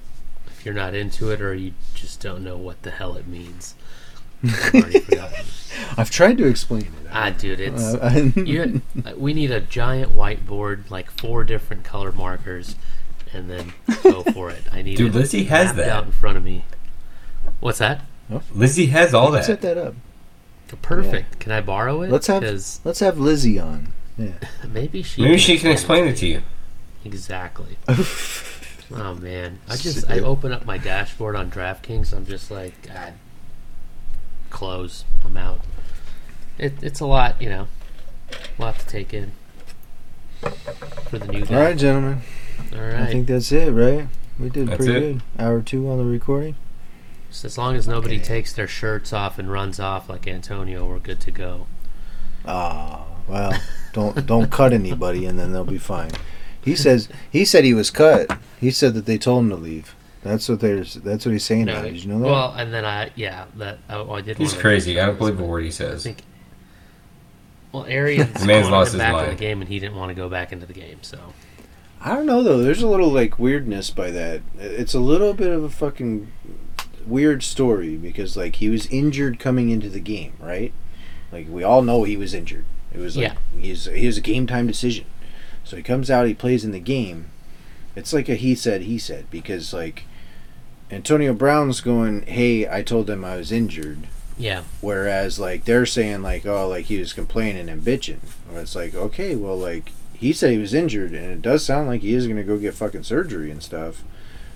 if 0.48 0.66
you're 0.66 0.74
not 0.74 0.94
into 0.96 1.30
it 1.32 1.42
or 1.42 1.54
you 1.54 1.74
just 1.94 2.22
don't 2.22 2.44
know 2.44 2.58
what 2.58 2.82
the 2.84 2.92
hell 2.92 3.16
it 3.16 3.28
means. 3.28 3.76
I've 4.44 4.76
already 4.76 5.00
forgotten. 5.00 5.46
I've 5.98 6.10
tried 6.12 6.38
to 6.38 6.46
explain 6.48 6.84
it. 6.84 7.10
Ah, 7.12 7.32
dude, 7.32 7.60
it's 7.60 7.82
Uh, 7.82 8.30
you. 8.36 8.82
We 9.18 9.34
need 9.34 9.52
a 9.52 9.60
giant 9.62 10.12
whiteboard, 10.14 10.90
like 10.92 11.10
four 11.12 11.44
different 11.44 11.84
color 11.84 12.12
markers, 12.12 12.76
and 13.34 13.50
then 13.50 13.74
go 14.04 14.24
for 14.24 14.50
it. 14.52 14.64
I 14.72 14.82
need 14.82 14.98
Dude, 14.98 15.16
it 15.16 15.20
Lizzie 15.20 15.46
has 15.46 15.74
that. 15.76 15.90
out 15.90 16.06
in 16.06 16.12
front 16.12 16.38
of 16.38 16.44
me. 16.44 16.66
What's 17.60 17.80
that? 17.80 18.02
Lizzie 18.54 18.88
has 18.88 19.14
all 19.14 19.32
that. 19.32 19.46
set 19.46 19.62
that 19.62 19.78
up. 19.78 19.96
Perfect. 20.82 21.40
Can 21.40 21.52
I 21.52 21.62
borrow 21.62 22.02
it? 22.02 22.12
Let's 22.12 22.28
have 22.28 22.44
'Cause 22.44 22.80
let's 22.84 23.00
have 23.00 23.18
Lizzie 23.20 23.60
on. 23.60 23.94
Yeah. 24.18 24.32
maybe 24.72 25.02
she. 25.04 25.22
Maybe 25.24 25.38
she 25.38 25.58
can 25.58 25.72
explain 25.72 26.06
it 26.08 26.18
to 26.18 26.28
you. 26.28 26.42
Exactly. 27.04 27.78
Oh 28.94 29.16
man, 29.16 29.58
I 29.68 29.78
just 29.78 30.08
I 30.12 30.20
open 30.20 30.52
up 30.52 30.64
my 30.64 30.78
dashboard 30.78 31.36
on 31.36 31.50
DraftKings. 31.50 32.14
I'm 32.14 32.24
just 32.28 32.52
like, 32.52 32.88
God, 32.88 33.14
close. 34.52 35.06
I'm 35.26 35.36
out. 35.36 35.62
It, 36.60 36.74
it's 36.84 37.00
a 37.00 37.08
lot, 37.08 37.42
you 37.42 37.50
know, 37.50 37.68
a 38.32 38.62
lot 38.62 38.78
to 38.78 38.86
take 38.86 39.12
in 39.12 39.32
for 41.10 41.18
the 41.18 41.26
new 41.28 41.40
All 41.40 41.46
guy. 41.48 41.62
right, 41.66 41.78
gentlemen. 41.78 42.22
All 42.74 42.80
I 42.80 43.08
think 43.08 43.26
that's 43.26 43.52
it, 43.52 43.72
right? 43.72 44.08
We 44.40 44.50
did 44.52 44.68
That's 44.68 44.78
pretty 44.78 44.94
it. 44.94 45.00
good. 45.14 45.22
Hour 45.40 45.62
two 45.64 45.90
on 45.90 45.98
the 45.98 46.06
recording. 46.06 46.56
Just 47.36 47.44
as 47.44 47.58
long 47.58 47.76
as 47.76 47.86
nobody 47.86 48.16
Okay. 48.16 48.24
takes 48.24 48.54
their 48.54 48.66
shirts 48.66 49.12
off 49.12 49.38
and 49.38 49.52
runs 49.52 49.78
off 49.78 50.08
like 50.08 50.26
Antonio, 50.26 50.86
we're 50.88 51.00
good 51.00 51.20
to 51.20 51.32
go. 51.32 51.68
Ah, 52.46 53.04
well, 53.28 53.52
don't 53.92 54.26
don't 54.26 54.50
cut 54.50 54.72
anybody, 54.72 55.26
and 55.26 55.38
then 55.38 55.52
they'll 55.52 55.66
be 55.66 55.78
fine. 55.78 56.12
He 56.64 56.78
says 56.78 57.10
he 57.30 57.44
said 57.44 57.66
he 57.66 57.74
was 57.74 57.92
cut. 57.92 58.38
He 58.62 58.72
said 58.72 58.94
that 58.94 59.06
they 59.06 59.18
told 59.18 59.44
him 59.44 59.50
to 59.50 59.58
leave. 59.58 59.98
That's 60.24 60.48
what 60.48 60.62
there's. 60.62 60.94
That's 60.94 61.26
what 61.26 61.34
he's 61.34 61.44
saying. 61.44 61.66
now. 61.66 61.82
Did 61.82 62.02
you 62.02 62.10
know 62.14 62.20
that? 62.20 62.26
Well, 62.26 62.54
and 62.58 62.74
then 62.74 62.86
I, 62.86 63.12
yeah, 63.16 63.48
that 63.58 63.80
oh, 63.90 64.14
I 64.14 64.22
did. 64.22 64.38
He's 64.38 64.52
wanna- 64.52 64.62
crazy. 64.62 64.98
I 64.98 65.06
don't 65.08 65.18
believe 65.18 65.38
a 65.38 65.44
word 65.44 65.66
he 65.66 65.72
says. 65.72 66.04
think- 66.04 66.24
Well, 67.74 67.84
Arians 67.86 68.32
The 68.40 68.46
man's 68.48 68.70
lost 68.70 68.94
him 68.94 69.02
his 69.02 69.12
back 69.12 69.24
in 69.26 69.30
the 69.32 69.36
game, 69.36 69.60
and 69.60 69.70
he 69.70 69.78
didn't 69.80 69.98
want 69.98 70.08
to 70.08 70.16
go 70.16 70.30
back 70.30 70.54
into 70.54 70.66
the 70.66 70.72
game. 70.74 71.00
So 71.02 71.20
I 72.00 72.16
don't 72.16 72.26
know 72.28 72.44
though. 72.44 72.60
There's 72.60 72.82
a 72.82 72.88
little 72.88 73.10
like 73.12 73.38
weirdness 73.38 73.90
by 73.92 74.10
that. 74.12 74.40
It's 74.58 74.94
a 74.94 75.02
little 75.02 75.34
bit 75.34 75.52
of 75.52 75.66
a 75.66 75.70
fucking 75.70 76.32
weird 77.08 77.44
story 77.44 77.96
because 77.98 78.36
like 78.36 78.58
he 78.58 78.70
was 78.70 78.88
injured 78.88 79.40
coming 79.40 79.70
into 79.70 79.90
the 79.90 80.00
game, 80.00 80.34
right? 80.40 80.74
Like 81.32 81.48
we 81.50 81.64
all 81.64 81.82
know 81.82 82.04
he 82.04 82.18
was 82.18 82.34
injured. 82.34 82.66
It 82.94 83.00
was 83.00 83.18
like 83.18 83.38
he's 83.60 83.86
he 83.86 84.08
was 84.08 84.18
a 84.18 84.22
game 84.22 84.48
time 84.48 84.68
decision. 84.68 85.06
So 85.64 85.76
he 85.78 85.84
comes 85.84 86.12
out, 86.12 86.28
he 86.28 86.34
plays 86.34 86.64
in 86.64 86.72
the 86.72 86.80
game. 86.80 87.32
It's 87.96 88.14
like 88.14 88.30
a 88.30 88.36
he 88.36 88.56
said 88.56 88.84
he 88.84 88.98
said 88.98 89.30
because 89.30 89.74
like 89.74 90.06
Antonio 90.92 91.34
Brown's 91.34 91.82
going, 91.82 92.24
"Hey, 92.24 92.70
I 92.70 92.84
told 92.84 93.08
them 93.08 93.26
I 93.26 93.36
was 93.38 93.52
injured." 93.52 94.08
yeah, 94.38 94.64
Whereas 94.82 95.40
like 95.40 95.64
they're 95.66 95.86
saying 95.86 96.22
like 96.22 96.46
oh 96.46 96.68
like 96.68 96.86
he 96.86 97.00
was 97.00 97.14
complaining 97.14 97.70
and 97.70 97.82
bitching. 97.82 98.20
Well, 98.50 98.62
it's 98.62 98.76
like 98.76 98.94
okay 98.94 99.36
well 99.36 99.58
like 99.58 99.92
he 100.14 100.34
said 100.34 100.52
he 100.52 100.58
was 100.58 100.74
injured 100.74 101.14
and 101.14 101.32
it 101.32 101.42
does 101.42 101.66
sound 101.66 101.88
like 101.88 102.02
he 102.02 102.14
is 102.14 102.28
gonna 102.28 102.44
go 102.44 102.58
get 102.58 102.74
fucking 102.74 103.04
surgery 103.04 103.50
and 103.50 103.64
stuff. 103.64 104.04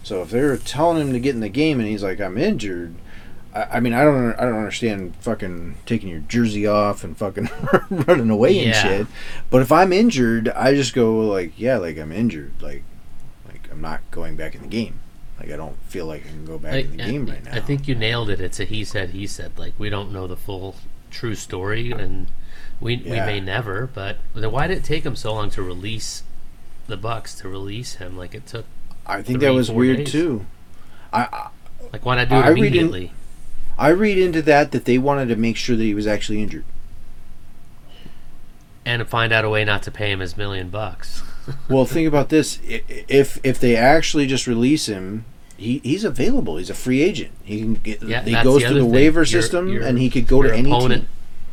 So 0.04 0.22
if 0.22 0.30
they're 0.30 0.58
telling 0.58 1.02
him 1.02 1.14
to 1.14 1.20
get 1.20 1.36
in 1.36 1.42
the 1.42 1.50
game 1.50 1.80
and 1.80 1.88
he's 1.88 2.04
like 2.04 2.20
I'm 2.20 2.38
injured, 2.38 2.96
I, 3.54 3.64
I 3.64 3.80
mean 3.80 3.94
I 3.94 4.04
don't 4.04 4.34
I 4.34 4.46
don't 4.46 4.56
understand 4.58 5.16
fucking 5.18 5.78
taking 5.86 6.10
your 6.10 6.22
jersey 6.22 6.66
off 6.68 7.04
and 7.04 7.18
fucking 7.18 7.50
running 7.90 8.30
away 8.30 8.58
and 8.60 8.70
Yeah. 8.70 8.82
shit. 8.82 9.08
But 9.50 9.62
if 9.62 9.72
I'm 9.72 9.94
injured, 9.94 10.50
I 10.50 10.74
just 10.74 10.94
go 10.94 11.20
like 11.20 11.60
yeah 11.60 11.78
like 11.78 11.98
I'm 11.98 12.12
injured 12.12 12.54
like 12.62 12.84
like 13.48 13.70
I'm 13.72 13.82
not 13.82 14.02
going 14.12 14.36
back 14.36 14.56
in 14.56 14.62
the 14.62 14.68
game. 14.68 15.00
Like 15.40 15.52
I 15.52 15.56
don't 15.56 15.78
feel 15.84 16.06
like 16.06 16.26
I 16.26 16.30
can 16.30 16.46
go 16.46 16.58
back 16.58 16.74
I, 16.74 16.78
in 16.80 16.92
the 16.92 16.98
game 16.98 17.26
right 17.26 17.44
now. 17.44 17.56
I 17.56 17.62
think 17.62 17.88
you 17.88 17.96
nailed 17.96 18.30
it. 18.30 18.42
It's 18.42 18.60
a 18.60 18.66
he 18.66 18.84
said, 18.84 19.12
he 19.12 19.26
said. 19.26 19.58
Like 19.58 19.74
we 19.78 19.90
don't 19.90 20.12
know 20.12 20.28
the 20.28 20.36
full 20.36 20.76
true 21.10 21.36
story, 21.36 21.92
and 21.92 22.28
we 22.82 22.98
we 22.98 23.12
may 23.12 23.40
never. 23.40 23.88
But 23.88 24.18
then 24.36 24.52
why 24.52 24.68
did 24.68 24.80
it 24.80 24.84
take 24.84 25.06
him 25.06 25.16
so 25.16 25.34
long 25.34 25.50
to 25.52 25.62
release 25.62 26.24
the 26.88 26.98
Bucks 26.98 27.34
to 27.36 27.48
release 27.48 27.96
him? 27.96 28.18
Like 28.18 28.36
it 28.36 28.46
took. 28.48 28.66
I 29.10 29.22
think 29.22 29.40
three, 29.40 29.48
that 29.48 29.54
was 29.54 29.70
weird 29.72 29.98
days. 29.98 30.12
too. 30.12 30.46
I, 31.12 31.22
I 31.32 31.50
Like 31.92 32.06
why 32.06 32.16
not 32.16 32.30
do 32.30 32.36
it 32.36 32.40
I 32.40 32.50
read 32.50 32.58
in- 32.60 32.66
immediately? 32.66 33.12
I 33.78 33.90
read 33.90 34.18
into 34.18 34.42
that 34.44 34.72
that 34.72 34.86
they 34.86 34.98
wanted 34.98 35.28
to 35.30 35.36
make 35.36 35.56
sure 35.58 35.76
that 35.76 35.84
he 35.84 35.94
was 35.94 36.06
actually 36.08 36.42
injured. 36.42 36.66
and 38.86 39.08
find 39.08 39.32
out 39.32 39.46
a 39.46 39.50
way 39.50 39.64
not 39.66 39.84
to 39.84 39.92
pay 39.92 40.12
him 40.12 40.20
his 40.20 40.36
million 40.38 40.70
bucks. 40.70 41.24
Well, 41.68 41.86
think 41.86 42.08
about 42.08 42.30
this: 42.30 42.60
if 42.68 43.40
if 43.44 43.60
they 43.60 43.76
actually 43.76 44.28
just 44.28 44.46
release 44.46 44.86
him, 44.86 45.26
he, 45.58 45.80
he's 45.84 46.04
available. 46.04 46.58
He's 46.58 46.70
a 46.70 46.76
free 46.76 47.02
agent. 47.02 47.32
He 47.44 47.62
can 47.62 47.74
get. 47.74 48.04
Yeah, 48.04 48.22
he 48.22 48.34
goes 48.34 48.62
the 48.62 48.68
through 48.68 48.78
the 48.78 48.84
thing. 48.84 48.92
waiver 48.92 49.20
Your- 49.22 49.26
system, 49.26 49.68
your- 49.68 49.82
and 49.82 49.98
he 49.98 50.12
could 50.12 50.28
go 50.28 50.44
to 50.44 50.54
any 50.56 50.70
opponent, 50.70 51.04
team. 51.06 51.10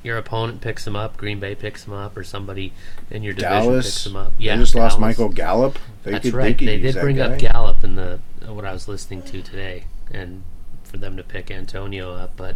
Your 0.06 0.18
opponent 0.18 0.60
picks 0.60 0.86
him 0.86 0.94
up. 0.94 1.16
Green 1.16 1.40
Bay 1.40 1.56
picks 1.56 1.84
him 1.84 1.92
up, 1.92 2.16
or 2.16 2.22
somebody 2.22 2.72
in 3.10 3.24
your 3.24 3.34
division 3.34 3.50
Dallas. 3.64 3.86
picks 3.86 4.06
him 4.06 4.14
up. 4.14 4.38
They 4.38 4.44
Yeah, 4.44 4.56
just 4.56 4.76
lost 4.76 5.00
Michael 5.00 5.28
Gallup. 5.28 5.80
They 6.04 6.12
That's 6.12 6.26
could, 6.26 6.34
right. 6.34 6.56
They, 6.56 6.64
They, 6.64 6.78
did 6.78 6.94
bring 6.94 7.16
guy. 7.16 7.24
up 7.24 7.38
Gallup 7.40 7.82
in 7.82 7.96
the 7.96 8.20
what 8.46 8.64
I 8.64 8.72
was 8.72 8.86
listening 8.86 9.22
to 9.22 9.42
today, 9.42 9.86
and 10.12 10.44
for 10.84 10.96
them 10.96 11.16
to 11.16 11.24
pick 11.24 11.50
Antonio 11.50 12.14
up. 12.14 12.36
But 12.36 12.54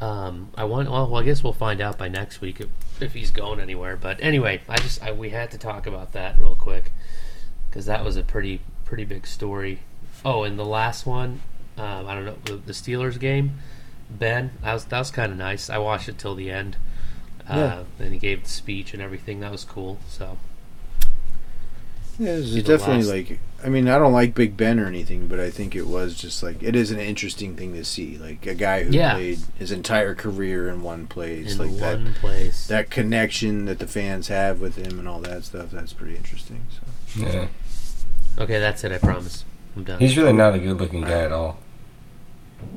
um, 0.00 0.50
I 0.56 0.64
want. 0.64 0.90
Well, 0.90 1.14
I 1.14 1.22
guess 1.22 1.44
we'll 1.44 1.52
find 1.52 1.80
out 1.80 1.96
by 1.96 2.08
next 2.08 2.40
week 2.40 2.60
if, 2.60 2.66
if 3.00 3.12
he's 3.14 3.30
going 3.30 3.60
anywhere. 3.60 3.96
But 3.96 4.18
anyway, 4.20 4.60
I 4.68 4.76
just 4.78 5.00
I, 5.00 5.12
we 5.12 5.30
had 5.30 5.52
to 5.52 5.58
talk 5.58 5.86
about 5.86 6.10
that 6.14 6.36
real 6.40 6.56
quick 6.56 6.90
because 7.70 7.86
that 7.86 8.04
was 8.04 8.16
a 8.16 8.24
pretty 8.24 8.60
pretty 8.84 9.04
big 9.04 9.28
story. 9.28 9.78
Oh, 10.24 10.42
and 10.42 10.58
the 10.58 10.64
last 10.66 11.06
one, 11.06 11.40
um, 11.78 12.08
I 12.08 12.14
don't 12.16 12.24
know 12.24 12.36
the, 12.46 12.56
the 12.56 12.72
Steelers 12.72 13.20
game. 13.20 13.58
Ben, 14.10 14.52
that 14.62 14.72
was 14.74 14.84
that 14.86 14.98
was 14.98 15.10
kind 15.10 15.32
of 15.32 15.38
nice. 15.38 15.68
I 15.70 15.78
watched 15.78 16.08
it 16.08 16.18
till 16.18 16.34
the 16.34 16.50
end. 16.50 16.76
Uh, 17.48 17.82
Yeah. 17.98 18.04
and 18.04 18.12
he 18.12 18.18
gave 18.18 18.44
the 18.44 18.48
speech 18.48 18.94
and 18.94 19.02
everything. 19.02 19.40
That 19.40 19.52
was 19.52 19.64
cool. 19.64 19.98
So 20.08 20.38
Yeah, 22.18 22.30
it's 22.36 22.50
Be 22.50 22.60
the 22.60 22.68
definitely 22.76 23.04
last. 23.04 23.30
like. 23.30 23.40
I 23.64 23.68
mean, 23.70 23.88
I 23.88 23.98
don't 23.98 24.12
like 24.12 24.34
Big 24.34 24.56
Ben 24.58 24.78
or 24.78 24.86
anything, 24.86 25.26
but 25.26 25.40
I 25.40 25.48
think 25.50 25.74
it 25.74 25.86
was 25.86 26.14
just 26.14 26.42
like 26.42 26.62
it 26.62 26.76
is 26.76 26.90
an 26.90 27.00
interesting 27.00 27.56
thing 27.56 27.72
to 27.74 27.84
see, 27.84 28.18
like 28.18 28.46
a 28.46 28.54
guy 28.54 28.84
who 28.84 28.92
Yeah. 28.92 29.14
played 29.14 29.38
his 29.58 29.72
entire 29.72 30.14
career 30.14 30.68
in 30.68 30.82
one 30.82 31.06
place, 31.06 31.52
in 31.52 31.58
like 31.58 31.76
that. 31.80 32.14
place. 32.16 32.66
That 32.66 32.90
connection 32.90 33.64
that 33.64 33.78
the 33.78 33.86
fans 33.86 34.28
have 34.28 34.60
with 34.60 34.76
him 34.76 34.98
and 34.98 35.08
all 35.08 35.20
that 35.20 35.44
stuff. 35.44 35.70
That's 35.72 35.92
pretty 35.94 36.14
interesting. 36.16 36.60
So. 37.16 37.26
Yeah. 37.26 37.46
Okay, 38.38 38.58
that's 38.60 38.84
it. 38.84 38.92
I 38.92 38.98
promise. 38.98 39.44
I'm 39.76 39.82
done. 39.84 39.98
He's 39.98 40.16
really 40.16 40.32
not 40.34 40.54
a 40.54 40.58
good 40.58 40.78
looking 40.78 41.00
guy 41.02 41.22
at 41.24 41.32
all. 41.32 41.58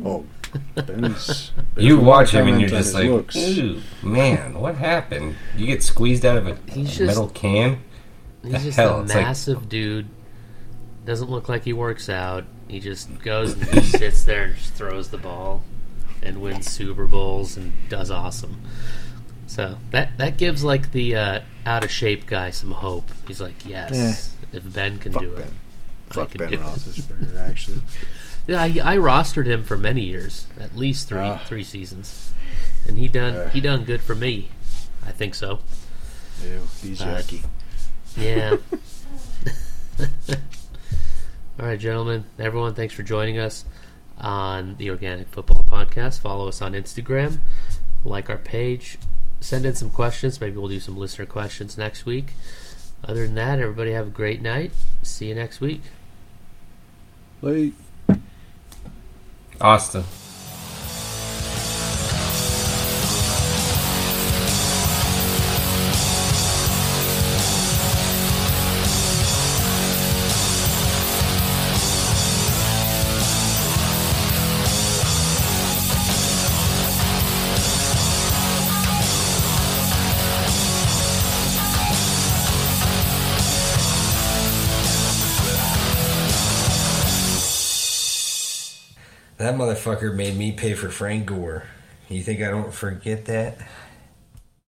Oh, 0.06 0.26
Ben's. 0.76 1.52
You 1.78 2.00
watch 2.00 2.32
him 2.32 2.48
and 2.48 2.60
you're 2.60 2.70
just 2.70 2.94
like, 2.96 3.08
looks. 3.10 3.36
ooh, 3.38 3.80
man, 4.02 4.56
what 4.60 4.76
happened? 4.76 5.36
You 5.56 5.68
get 5.68 5.84
squeezed 5.84 6.26
out 6.26 6.38
of 6.38 6.48
a 6.48 6.58
He's 6.72 6.88
just- 6.98 7.02
metal 7.08 7.30
can? 7.30 7.84
He's 8.44 8.52
the 8.54 8.60
just 8.60 8.78
hell? 8.78 9.00
a 9.00 9.04
It's 9.04 9.14
like- 9.14 9.24
massive 9.24 9.70
dude. 9.70 10.08
Doesn't 11.06 11.30
look 11.30 11.48
like 11.50 11.64
he 11.64 11.74
works 11.74 12.10
out. 12.10 12.46
He 12.68 12.80
just 12.80 13.20
goes 13.22 13.54
and 13.54 13.62
just 13.72 13.92
sits 14.00 14.24
there 14.26 14.44
and 14.46 14.56
just 14.56 14.74
throws 14.74 15.10
the 15.10 15.18
ball 15.18 15.64
and 16.24 16.42
wins 16.42 16.70
Super 16.70 17.06
Bowls 17.08 17.56
and 17.58 17.72
does 17.90 18.10
awesome. 18.12 18.62
So 19.46 19.78
that 19.92 20.18
that 20.18 20.38
gives 20.38 20.64
like 20.64 20.92
the 20.92 21.16
uh, 21.16 21.40
out 21.66 21.84
of 21.86 21.92
shape 21.92 22.26
guy 22.26 22.50
some 22.50 22.72
hope. 22.72 23.06
He's 23.28 23.40
like, 23.40 23.66
yes, 23.66 24.34
if 24.52 24.74
Ben 24.74 24.98
can 25.00 25.14
do 25.14 25.32
Ben. 25.32 25.44
it, 25.44 25.54
I 26.10 26.14
Fuck 26.14 26.32
can 26.32 26.40
Ben 26.40 26.50
do 26.50 26.56
it. 26.56 26.60
Roethlisberger, 26.62 27.50
actually. 27.50 27.82
Yeah, 28.48 28.62
I, 28.62 28.66
I 28.84 28.98
rostered 28.98 29.46
him 29.46 29.64
for 29.64 29.78
many 29.78 30.02
years, 30.02 30.48
at 30.60 30.76
least 30.76 31.08
three 31.10 31.20
Ah. 31.20 31.40
three 31.46 31.64
seasons, 31.66 32.32
and 32.88 32.98
he 32.98 33.08
done 33.10 33.36
Uh. 33.36 33.50
he 33.50 33.60
done 33.62 33.84
good 33.84 34.02
for 34.02 34.16
me. 34.16 34.50
I 35.06 35.12
think 35.12 35.36
so. 35.36 35.60
Ew, 36.44 36.62
he's 36.82 37.02
Uh, 37.02 37.22
yucky. 37.22 37.44
Yeah. 38.16 38.58
All 41.60 41.66
right, 41.66 41.80
gentlemen, 41.80 42.26
everyone, 42.38 42.74
thanks 42.76 42.94
for 42.94 43.02
joining 43.04 43.40
us 43.40 43.66
on 44.20 44.76
the 44.78 44.90
Organic 44.92 45.28
Football 45.30 45.64
Podcast. 45.64 46.20
Follow 46.20 46.48
us 46.48 46.62
on 46.62 46.74
Instagram, 46.74 47.40
like 48.06 48.30
our 48.30 48.38
page, 48.38 48.98
send 49.42 49.66
in 49.66 49.74
some 49.76 49.90
questions. 49.90 50.40
Maybe 50.40 50.56
we'll 50.58 50.68
do 50.68 50.80
some 50.80 50.96
listener 50.98 51.26
questions 51.26 51.78
next 51.78 52.06
week. 52.06 52.34
Other 53.04 53.26
than 53.26 53.36
that, 53.36 53.60
everybody 53.60 53.92
have 53.92 54.08
a 54.08 54.12
great 54.12 54.42
night. 54.42 54.72
See 55.02 55.30
you 55.30 55.36
next 55.36 55.60
week. 55.62 55.82
Like, 57.42 57.74
Austin. 59.60 60.04
That 89.48 89.56
motherfucker 89.56 90.14
made 90.14 90.36
me 90.36 90.52
pay 90.52 90.74
for 90.74 90.90
Frank 90.90 91.28
Gore. 91.28 91.64
You 92.10 92.22
think 92.22 92.42
I 92.42 92.50
don't 92.50 92.74
forget 92.74 93.24
that? 93.28 93.58